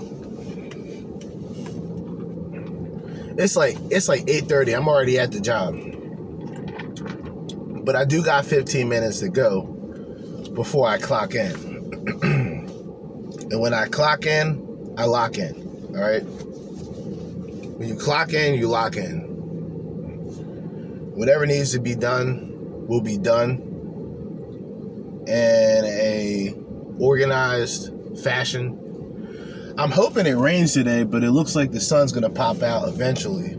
It's 3.38 3.56
like 3.56 3.78
it's 3.90 4.10
like 4.10 4.26
8:30. 4.28 4.76
I'm 4.76 4.90
already 4.90 5.18
at 5.18 5.32
the 5.32 5.40
job. 5.40 5.93
But 7.84 7.96
I 7.96 8.06
do 8.06 8.24
got 8.24 8.46
15 8.46 8.88
minutes 8.88 9.20
to 9.20 9.30
go 9.30 9.64
before 10.54 10.88
I 10.88 10.98
clock 10.98 11.36
in. 11.36 11.52
and 12.24 13.60
when 13.60 13.74
I 13.74 13.88
clock 13.88 14.26
in, 14.26 14.94
I 14.98 15.06
lock 15.06 15.38
in. 15.38 15.54
All 15.96 16.02
right? 16.02 16.24
When 16.24 17.88
you 17.88 17.96
clock 17.96 18.34
in, 18.34 18.56
you 18.56 18.68
lock 18.68 18.96
in. 18.96 19.22
Whatever 21.16 21.46
needs 21.46 21.72
to 21.74 21.80
be 21.80 21.96
done 21.96 22.88
will 22.88 23.02
be 23.02 23.18
done 23.18 23.70
in 25.28 25.86
a 25.86 26.54
organized 27.00 27.92
fashion. 28.24 28.80
I'm 29.78 29.92
hoping 29.92 30.26
it 30.28 30.36
rains 30.38 30.74
today, 30.74 31.04
but 31.04 31.24
it 31.24 31.32
looks 31.32 31.56
like 31.56 31.72
the 31.72 31.80
sun's 31.80 32.12
gonna 32.12 32.30
pop 32.30 32.62
out 32.62 32.88
eventually, 32.88 33.50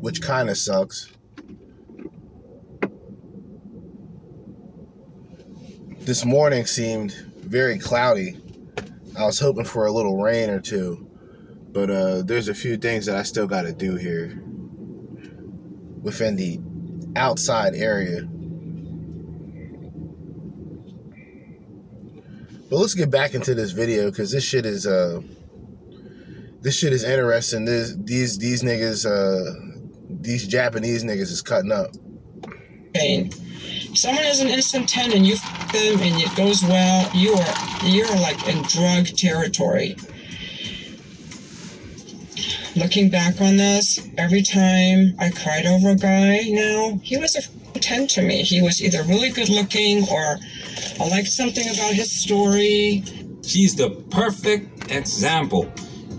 which 0.00 0.22
kind 0.22 0.48
of 0.48 0.56
sucks. 0.56 1.10
This 6.06 6.24
morning 6.24 6.66
seemed 6.66 7.10
very 7.40 7.80
cloudy. 7.80 8.36
I 9.18 9.24
was 9.24 9.40
hoping 9.40 9.64
for 9.64 9.86
a 9.86 9.90
little 9.90 10.22
rain 10.22 10.48
or 10.50 10.60
two, 10.60 11.10
but 11.72 11.90
uh, 11.90 12.22
there's 12.22 12.46
a 12.46 12.54
few 12.54 12.76
things 12.76 13.06
that 13.06 13.16
I 13.16 13.24
still 13.24 13.48
got 13.48 13.62
to 13.62 13.72
do 13.72 13.96
here 13.96 14.40
within 16.02 16.36
the 16.36 16.60
outside 17.16 17.74
area. 17.74 18.22
But 22.70 22.76
let's 22.76 22.94
get 22.94 23.10
back 23.10 23.34
into 23.34 23.56
this 23.56 23.72
video 23.72 24.08
because 24.08 24.30
this 24.30 24.44
shit 24.44 24.64
is 24.64 24.86
uh 24.86 25.20
this 26.60 26.78
shit 26.78 26.92
is 26.92 27.02
interesting. 27.02 27.64
This 27.64 27.96
these 27.96 28.38
these 28.38 28.62
niggas 28.62 29.04
uh 29.04 29.74
these 30.20 30.46
Japanese 30.46 31.02
niggas 31.02 31.32
is 31.32 31.42
cutting 31.42 31.72
up. 31.72 31.90
pain. 32.94 33.32
Someone 33.96 34.24
has 34.24 34.40
an 34.40 34.48
instant 34.48 34.86
10 34.90 35.12
and 35.12 35.26
you 35.26 35.36
f- 35.36 35.72
them 35.72 36.00
and 36.02 36.20
it 36.20 36.36
goes 36.36 36.62
well, 36.62 37.10
you 37.14 37.32
are 37.32 37.86
you're 37.86 38.14
like 38.16 38.46
in 38.46 38.62
drug 38.64 39.06
territory. 39.16 39.96
Looking 42.76 43.08
back 43.08 43.40
on 43.40 43.56
this, 43.56 44.06
every 44.18 44.42
time 44.42 45.14
I 45.18 45.30
cried 45.30 45.64
over 45.64 45.90
a 45.90 45.96
guy 45.96 46.42
now, 46.48 47.00
he 47.02 47.16
was 47.16 47.36
a 47.36 47.78
10 47.78 48.06
to 48.08 48.22
me. 48.22 48.42
He 48.42 48.60
was 48.60 48.82
either 48.82 49.02
really 49.04 49.30
good 49.30 49.48
looking 49.48 50.06
or 50.10 50.38
I 51.00 51.08
liked 51.08 51.28
something 51.28 51.66
about 51.66 51.94
his 51.94 52.12
story. 52.12 53.02
She's 53.42 53.76
the 53.76 53.90
perfect 54.10 54.90
example. 54.90 55.72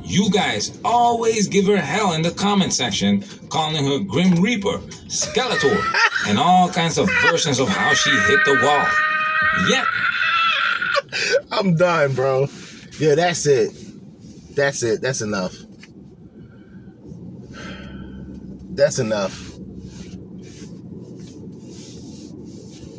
You 0.08 0.32
guys 0.32 0.80
always 0.86 1.50
give 1.50 1.66
her 1.66 1.76
hell 1.76 2.14
in 2.14 2.22
the 2.22 2.32
comment 2.32 2.72
section, 2.72 3.24
calling 3.50 3.86
her 3.86 4.00
Grim 4.00 4.42
Reaper, 4.42 4.78
Skeletor, 5.10 5.84
and 6.28 6.40
all 6.40 6.70
kinds 6.70 6.98
of 6.98 7.10
versions 7.24 7.60
of 7.60 7.68
how 7.68 7.94
she 7.94 8.12
hit 8.12 8.40
the 8.46 8.58
wall. 8.64 8.88
Yet, 9.70 9.86
I'm 11.52 11.76
done, 11.76 12.14
bro. 12.14 12.48
Yeah, 13.00 13.16
that's 13.16 13.46
it. 13.48 13.74
That's 14.56 14.82
it. 14.82 15.02
That's 15.02 15.20
enough. 15.20 15.54
That's 18.76 19.00
enough. 19.00 19.38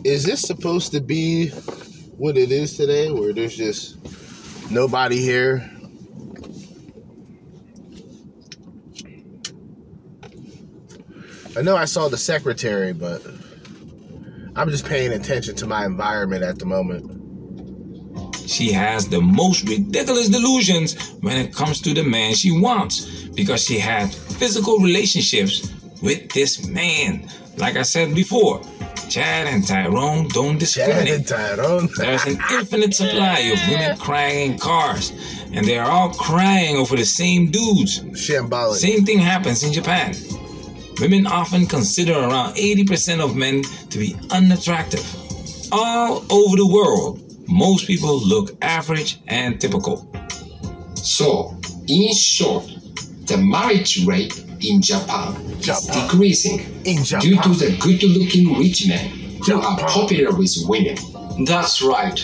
Is 0.04 0.24
this 0.24 0.42
supposed 0.42 0.92
to 0.92 1.00
be 1.00 1.48
what 2.18 2.36
it 2.36 2.52
is 2.52 2.76
today, 2.76 3.10
where 3.10 3.32
there's 3.32 3.56
just 3.56 3.96
nobody 4.70 5.22
here? 5.22 5.70
I 11.58 11.62
know 11.62 11.74
I 11.76 11.86
saw 11.86 12.06
the 12.08 12.16
secretary, 12.16 12.92
but 12.92 13.20
I'm 14.54 14.70
just 14.70 14.86
paying 14.86 15.12
attention 15.12 15.56
to 15.56 15.66
my 15.66 15.84
environment 15.84 16.44
at 16.44 16.60
the 16.60 16.66
moment. 16.66 17.16
she 18.48 18.70
has 18.72 19.08
the 19.08 19.20
most 19.20 19.68
ridiculous 19.68 20.28
delusions 20.28 20.94
when 21.20 21.36
it 21.36 21.52
comes 21.52 21.80
to 21.82 21.92
the 21.92 22.04
man 22.04 22.32
she 22.34 22.52
wants 22.52 23.24
because 23.34 23.64
she 23.64 23.76
had 23.78 24.14
physical 24.14 24.78
relationships 24.78 25.74
with 26.00 26.30
this 26.30 26.64
man. 26.68 27.28
Like 27.56 27.76
I 27.76 27.82
said 27.82 28.14
before, 28.14 28.62
Chad 29.10 29.48
and 29.48 29.66
Tyrone 29.66 30.28
don't 30.28 30.60
Chad 30.64 31.08
and. 31.08 31.26
Tyrone. 31.26 31.88
There's 31.96 32.24
an 32.24 32.38
infinite 32.52 32.94
supply 32.94 33.40
of 33.40 33.68
women 33.68 33.96
crying 33.98 34.52
in 34.52 34.58
cars, 34.58 35.12
and 35.52 35.66
they 35.66 35.76
are 35.76 35.90
all 35.90 36.10
crying 36.10 36.76
over 36.76 36.94
the 36.94 37.04
same 37.04 37.50
dudes. 37.50 38.00
Shambolic. 38.00 38.76
Same 38.76 39.04
thing 39.04 39.18
happens 39.18 39.64
in 39.64 39.72
Japan. 39.72 40.14
Women 41.00 41.26
often 41.28 41.66
consider 41.66 42.12
around 42.12 42.54
80% 42.56 43.20
of 43.20 43.36
men 43.36 43.62
to 43.90 43.98
be 43.98 44.16
unattractive. 44.30 45.06
All 45.70 46.24
over 46.30 46.56
the 46.56 46.66
world, 46.66 47.22
most 47.48 47.86
people 47.86 48.18
look 48.20 48.56
average 48.62 49.20
and 49.28 49.60
typical. 49.60 50.10
So, 50.96 51.56
in 51.86 52.12
short, 52.14 52.64
the 53.26 53.36
marriage 53.36 54.04
rate 54.06 54.44
in 54.60 54.82
Japan, 54.82 55.36
is 55.60 55.86
decreasing 55.86 56.60
In 56.84 57.02
due 57.02 57.40
to 57.42 57.48
the 57.50 57.76
good-looking 57.80 58.58
rich 58.58 58.88
men 58.88 59.08
who 59.46 59.60
are 59.60 59.78
popular 59.78 60.36
with 60.36 60.52
women. 60.66 60.96
That's 61.44 61.80
right. 61.80 62.18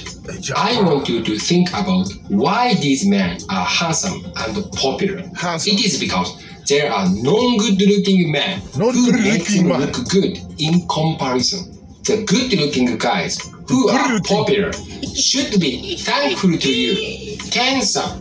I 0.56 0.82
want 0.82 1.08
you 1.08 1.22
to 1.22 1.38
think 1.38 1.68
about 1.68 2.08
why 2.28 2.74
these 2.74 3.06
men 3.06 3.38
are 3.48 3.64
handsome 3.64 4.24
and 4.36 4.72
popular. 4.72 5.22
Handsome. 5.36 5.74
It 5.74 5.84
is 5.84 6.00
because 6.00 6.43
there 6.68 6.90
are 6.92 7.06
non-good-looking 7.08 8.30
men 8.32 8.60
who 8.60 8.78
Non-good-looking 8.80 9.22
make 9.22 9.50
you 9.50 9.72
look 9.74 10.08
good 10.08 10.38
in 10.58 10.86
comparison. 10.88 11.70
The 12.04 12.24
good-looking 12.24 12.98
guys 12.98 13.38
who 13.68 13.88
are 13.88 14.20
popular 14.22 14.72
should 15.14 15.60
be 15.60 15.96
thankful 15.96 16.56
to 16.58 16.72
you. 16.72 17.36
Cancer. 17.50 18.20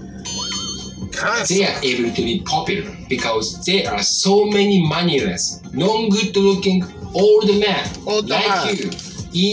They 1.48 1.66
are 1.66 1.80
able 1.84 2.10
to 2.14 2.22
be 2.24 2.42
popular 2.46 2.92
because 3.08 3.64
there 3.66 3.90
are 3.92 4.02
so 4.02 4.46
many 4.46 4.86
moneyless, 4.88 5.62
non-good-looking 5.72 6.84
old 7.14 7.46
men 7.60 7.88
Old 8.08 8.28
like 8.30 8.48
man. 8.48 8.76
you 8.76 8.90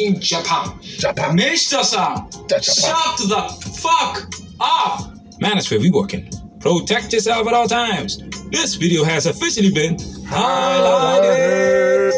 in 0.06 0.20
Japan. 0.20 0.78
Japan. 0.82 1.36
Meshita-san, 1.36 2.28
That's 2.48 2.74
Japan. 2.74 2.94
shut 2.94 3.28
the 3.28 3.72
fuck 3.78 4.30
up! 4.60 5.14
Manosphere, 5.40 5.80
we 5.80 5.90
working. 5.90 6.28
Protect 6.60 7.12
yourself 7.14 7.48
at 7.48 7.54
all 7.54 7.66
times. 7.66 8.18
This 8.50 8.74
video 8.74 9.02
has 9.02 9.24
officially 9.24 9.72
been 9.72 9.96
highlighted. 9.96 12.12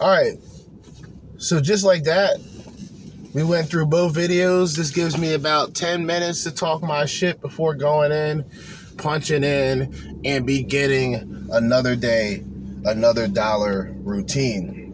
All 0.00 0.08
right. 0.08 0.38
So 1.38 1.60
just 1.60 1.84
like 1.84 2.04
that, 2.04 2.38
we 3.34 3.42
went 3.42 3.68
through 3.68 3.86
both 3.86 4.14
videos. 4.14 4.76
This 4.76 4.92
gives 4.92 5.18
me 5.18 5.34
about 5.34 5.74
10 5.74 6.06
minutes 6.06 6.44
to 6.44 6.52
talk 6.52 6.80
my 6.80 7.06
shit 7.06 7.40
before 7.40 7.74
going 7.74 8.12
in, 8.12 8.44
punching 8.98 9.42
in, 9.42 10.20
and 10.24 10.46
beginning 10.46 11.48
another 11.50 11.96
day, 11.96 12.44
another 12.84 13.26
dollar 13.26 13.92
routine. 14.04 14.87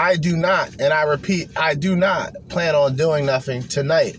I 0.00 0.16
do 0.16 0.34
not, 0.34 0.80
and 0.80 0.94
I 0.94 1.02
repeat, 1.02 1.50
I 1.58 1.74
do 1.74 1.94
not 1.94 2.34
plan 2.48 2.74
on 2.74 2.96
doing 2.96 3.26
nothing 3.26 3.62
tonight. 3.62 4.18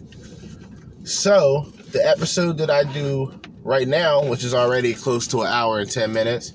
So, 1.06 1.74
the 1.92 2.08
episode 2.08 2.60
that 2.60 2.70
I 2.70 2.84
do 2.84 3.34
right 3.64 3.88
now, 3.88 4.24
which 4.24 4.44
is 4.44 4.54
already 4.54 4.94
close 4.94 5.26
to 5.30 5.42
an 5.42 5.48
hour 5.48 5.80
and 5.80 5.90
10 5.90 6.14
minutes, 6.14 6.54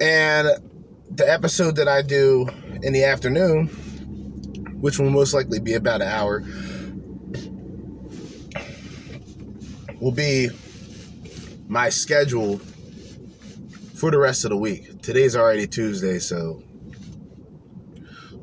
and 0.00 0.46
the 1.10 1.28
episode 1.28 1.74
that 1.76 1.88
I 1.88 2.02
do 2.02 2.46
in 2.80 2.92
the 2.92 3.02
afternoon, 3.02 3.66
which 4.80 5.00
will 5.00 5.10
most 5.10 5.34
likely 5.34 5.58
be 5.58 5.74
about 5.74 6.00
an 6.00 6.06
hour, 6.06 6.44
will 10.00 10.12
be 10.12 10.50
my 11.66 11.88
schedule 11.88 12.58
for 13.96 14.12
the 14.12 14.18
rest 14.18 14.44
of 14.44 14.50
the 14.50 14.56
week. 14.56 15.02
Today's 15.02 15.34
already 15.34 15.66
Tuesday, 15.66 16.20
so 16.20 16.62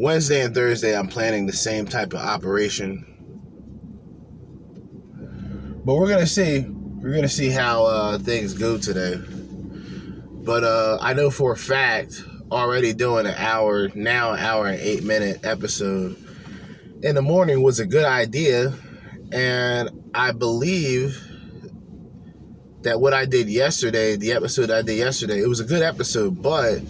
Wednesday 0.03 0.41
and 0.41 0.53
Thursday 0.53 0.97
I'm 0.97 1.07
planning 1.07 1.45
the 1.45 1.53
same 1.53 1.85
type 1.85 2.11
of 2.11 2.19
operation. 2.19 3.05
But 5.85 5.95
we're 5.95 6.09
gonna 6.09 6.27
see. 6.27 6.59
We're 6.59 7.15
gonna 7.15 7.29
see 7.29 7.49
how 7.49 7.85
uh, 7.85 8.17
things 8.17 8.53
go 8.53 8.77
today. 8.77 9.15
But 10.43 10.65
uh, 10.65 10.97
I 10.99 11.13
know 11.13 11.29
for 11.29 11.53
a 11.53 11.57
fact 11.57 12.21
already 12.51 12.91
doing 12.93 13.27
an 13.27 13.35
hour 13.37 13.87
now, 13.95 14.33
an 14.33 14.39
hour 14.39 14.67
and 14.67 14.77
eight 14.81 15.05
minute 15.05 15.39
episode 15.45 16.17
in 17.01 17.15
the 17.15 17.21
morning 17.21 17.63
was 17.63 17.79
a 17.79 17.85
good 17.85 18.05
idea, 18.05 18.73
and 19.31 19.89
I 20.13 20.33
believe 20.33 21.17
that 22.81 22.99
what 22.99 23.13
I 23.13 23.23
did 23.23 23.47
yesterday, 23.47 24.17
the 24.17 24.33
episode 24.33 24.69
I 24.69 24.81
did 24.81 24.97
yesterday, 24.97 25.39
it 25.39 25.47
was 25.47 25.61
a 25.61 25.65
good 25.65 25.81
episode, 25.81 26.43
but 26.43 26.81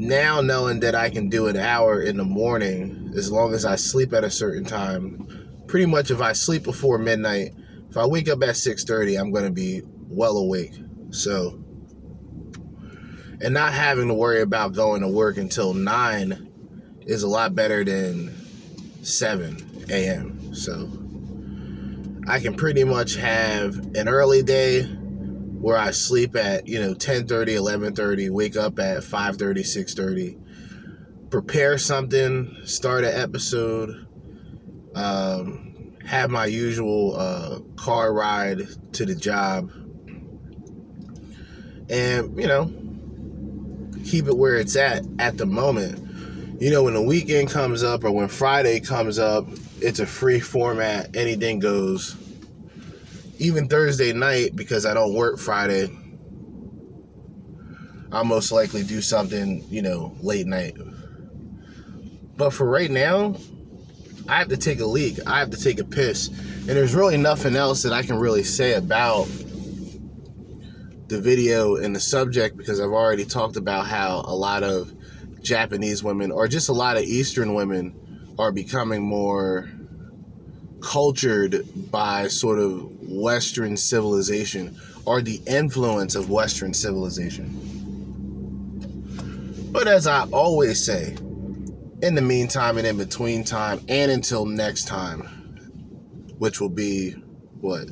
now 0.00 0.40
knowing 0.40 0.80
that 0.80 0.94
I 0.94 1.10
can 1.10 1.28
do 1.28 1.46
an 1.46 1.58
hour 1.58 2.00
in 2.00 2.16
the 2.16 2.24
morning 2.24 3.12
as 3.14 3.30
long 3.30 3.52
as 3.52 3.66
I 3.66 3.76
sleep 3.76 4.14
at 4.14 4.24
a 4.24 4.30
certain 4.30 4.64
time, 4.64 5.26
pretty 5.66 5.86
much 5.86 6.10
if 6.10 6.22
I 6.22 6.32
sleep 6.32 6.64
before 6.64 6.96
midnight, 6.98 7.52
if 7.88 7.96
I 7.98 8.06
wake 8.06 8.28
up 8.28 8.42
at 8.42 8.54
6:30, 8.54 9.20
I'm 9.20 9.30
going 9.30 9.44
to 9.44 9.50
be 9.50 9.82
well 10.08 10.38
awake. 10.38 10.72
So 11.10 11.62
and 13.42 13.52
not 13.54 13.74
having 13.74 14.08
to 14.08 14.14
worry 14.14 14.40
about 14.40 14.74
going 14.74 15.02
to 15.02 15.08
work 15.08 15.36
until 15.36 15.74
9 15.74 16.48
is 17.06 17.22
a 17.22 17.28
lot 17.28 17.54
better 17.54 17.84
than 17.84 18.34
7 19.02 19.86
a.m. 19.90 20.54
So 20.54 20.90
I 22.26 22.40
can 22.40 22.54
pretty 22.54 22.84
much 22.84 23.16
have 23.16 23.76
an 23.96 24.08
early 24.08 24.42
day 24.42 24.82
where 25.60 25.76
I 25.76 25.90
sleep 25.90 26.36
at, 26.36 26.66
you 26.66 26.80
know, 26.80 26.94
10:30, 26.94 27.54
11:30, 27.54 28.30
wake 28.30 28.56
up 28.56 28.78
at 28.78 29.04
5:30, 29.04 29.62
6:30, 29.62 30.38
prepare 31.28 31.76
something, 31.76 32.56
start 32.64 33.04
an 33.04 33.14
episode, 33.14 34.06
um, 34.94 35.94
have 36.06 36.30
my 36.30 36.46
usual 36.46 37.14
uh, 37.16 37.58
car 37.76 38.12
ride 38.12 38.66
to 38.94 39.04
the 39.04 39.14
job, 39.14 39.70
and 41.90 42.36
you 42.40 42.46
know, 42.46 42.72
keep 44.06 44.26
it 44.26 44.36
where 44.36 44.56
it's 44.56 44.76
at 44.76 45.04
at 45.18 45.36
the 45.36 45.46
moment. 45.46 46.06
You 46.58 46.70
know, 46.70 46.84
when 46.84 46.94
the 46.94 47.02
weekend 47.02 47.50
comes 47.50 47.82
up 47.82 48.04
or 48.04 48.12
when 48.12 48.28
Friday 48.28 48.80
comes 48.80 49.18
up, 49.18 49.46
it's 49.80 50.00
a 50.00 50.06
free 50.06 50.40
format, 50.40 51.14
anything 51.14 51.58
goes. 51.58 52.16
Even 53.40 53.68
Thursday 53.68 54.12
night, 54.12 54.54
because 54.54 54.84
I 54.84 54.92
don't 54.92 55.14
work 55.14 55.38
Friday, 55.38 55.88
I'll 58.12 58.24
most 58.24 58.52
likely 58.52 58.82
do 58.82 59.00
something, 59.00 59.64
you 59.70 59.80
know, 59.80 60.14
late 60.20 60.46
night. 60.46 60.76
But 62.36 62.50
for 62.50 62.68
right 62.68 62.90
now, 62.90 63.36
I 64.28 64.36
have 64.36 64.48
to 64.48 64.58
take 64.58 64.80
a 64.80 64.84
leak. 64.84 65.18
I 65.26 65.38
have 65.38 65.50
to 65.50 65.56
take 65.56 65.80
a 65.80 65.84
piss. 65.84 66.28
And 66.28 66.68
there's 66.68 66.94
really 66.94 67.16
nothing 67.16 67.56
else 67.56 67.82
that 67.82 67.94
I 67.94 68.02
can 68.02 68.16
really 68.16 68.42
say 68.42 68.74
about 68.74 69.26
the 71.08 71.18
video 71.18 71.76
and 71.76 71.96
the 71.96 72.00
subject 72.00 72.58
because 72.58 72.78
I've 72.78 72.90
already 72.90 73.24
talked 73.24 73.56
about 73.56 73.86
how 73.86 74.22
a 74.26 74.34
lot 74.34 74.62
of 74.62 74.92
Japanese 75.40 76.04
women 76.04 76.30
or 76.30 76.46
just 76.46 76.68
a 76.68 76.74
lot 76.74 76.98
of 76.98 77.04
Eastern 77.04 77.54
women 77.54 78.34
are 78.38 78.52
becoming 78.52 79.02
more 79.02 79.70
cultured 80.82 81.64
by 81.90 82.28
sort 82.28 82.58
of 82.58 82.90
Western 83.02 83.76
civilization 83.76 84.76
or 85.04 85.20
the 85.22 85.40
influence 85.46 86.14
of 86.14 86.30
Western 86.30 86.74
civilization. 86.74 87.48
But 89.72 89.86
as 89.88 90.06
I 90.06 90.26
always 90.32 90.84
say, 90.84 91.16
in 92.02 92.14
the 92.14 92.22
meantime 92.22 92.78
and 92.78 92.86
in 92.86 92.96
between 92.96 93.44
time 93.44 93.80
and 93.88 94.10
until 94.10 94.46
next 94.46 94.86
time, 94.86 95.20
which 96.38 96.60
will 96.60 96.70
be 96.70 97.12
what? 97.60 97.88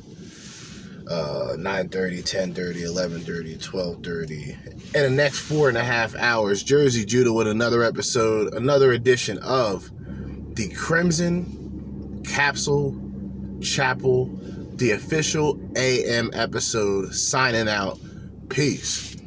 Uh, 1.09 1.55
9.30, 1.57 2.21
10.30, 2.53 2.83
11.30, 2.85 3.57
12.30. 3.57 4.95
In 4.95 5.01
the 5.01 5.09
next 5.09 5.39
four 5.39 5.67
and 5.67 5.77
a 5.77 5.83
half 5.83 6.15
hours, 6.15 6.63
Jerzee 6.63 7.05
Judah 7.05 7.33
with 7.33 7.47
another 7.47 7.83
episode, 7.83 8.53
another 8.53 8.91
edition 8.91 9.39
of 9.39 9.89
the 10.55 10.69
Crimson 10.75 11.58
Capsule 12.29 12.95
Chapel, 13.61 14.27
the 14.75 14.91
official 14.91 15.59
AM 15.75 16.29
episode, 16.33 17.13
signing 17.13 17.67
out. 17.67 17.99
Peace. 18.49 19.18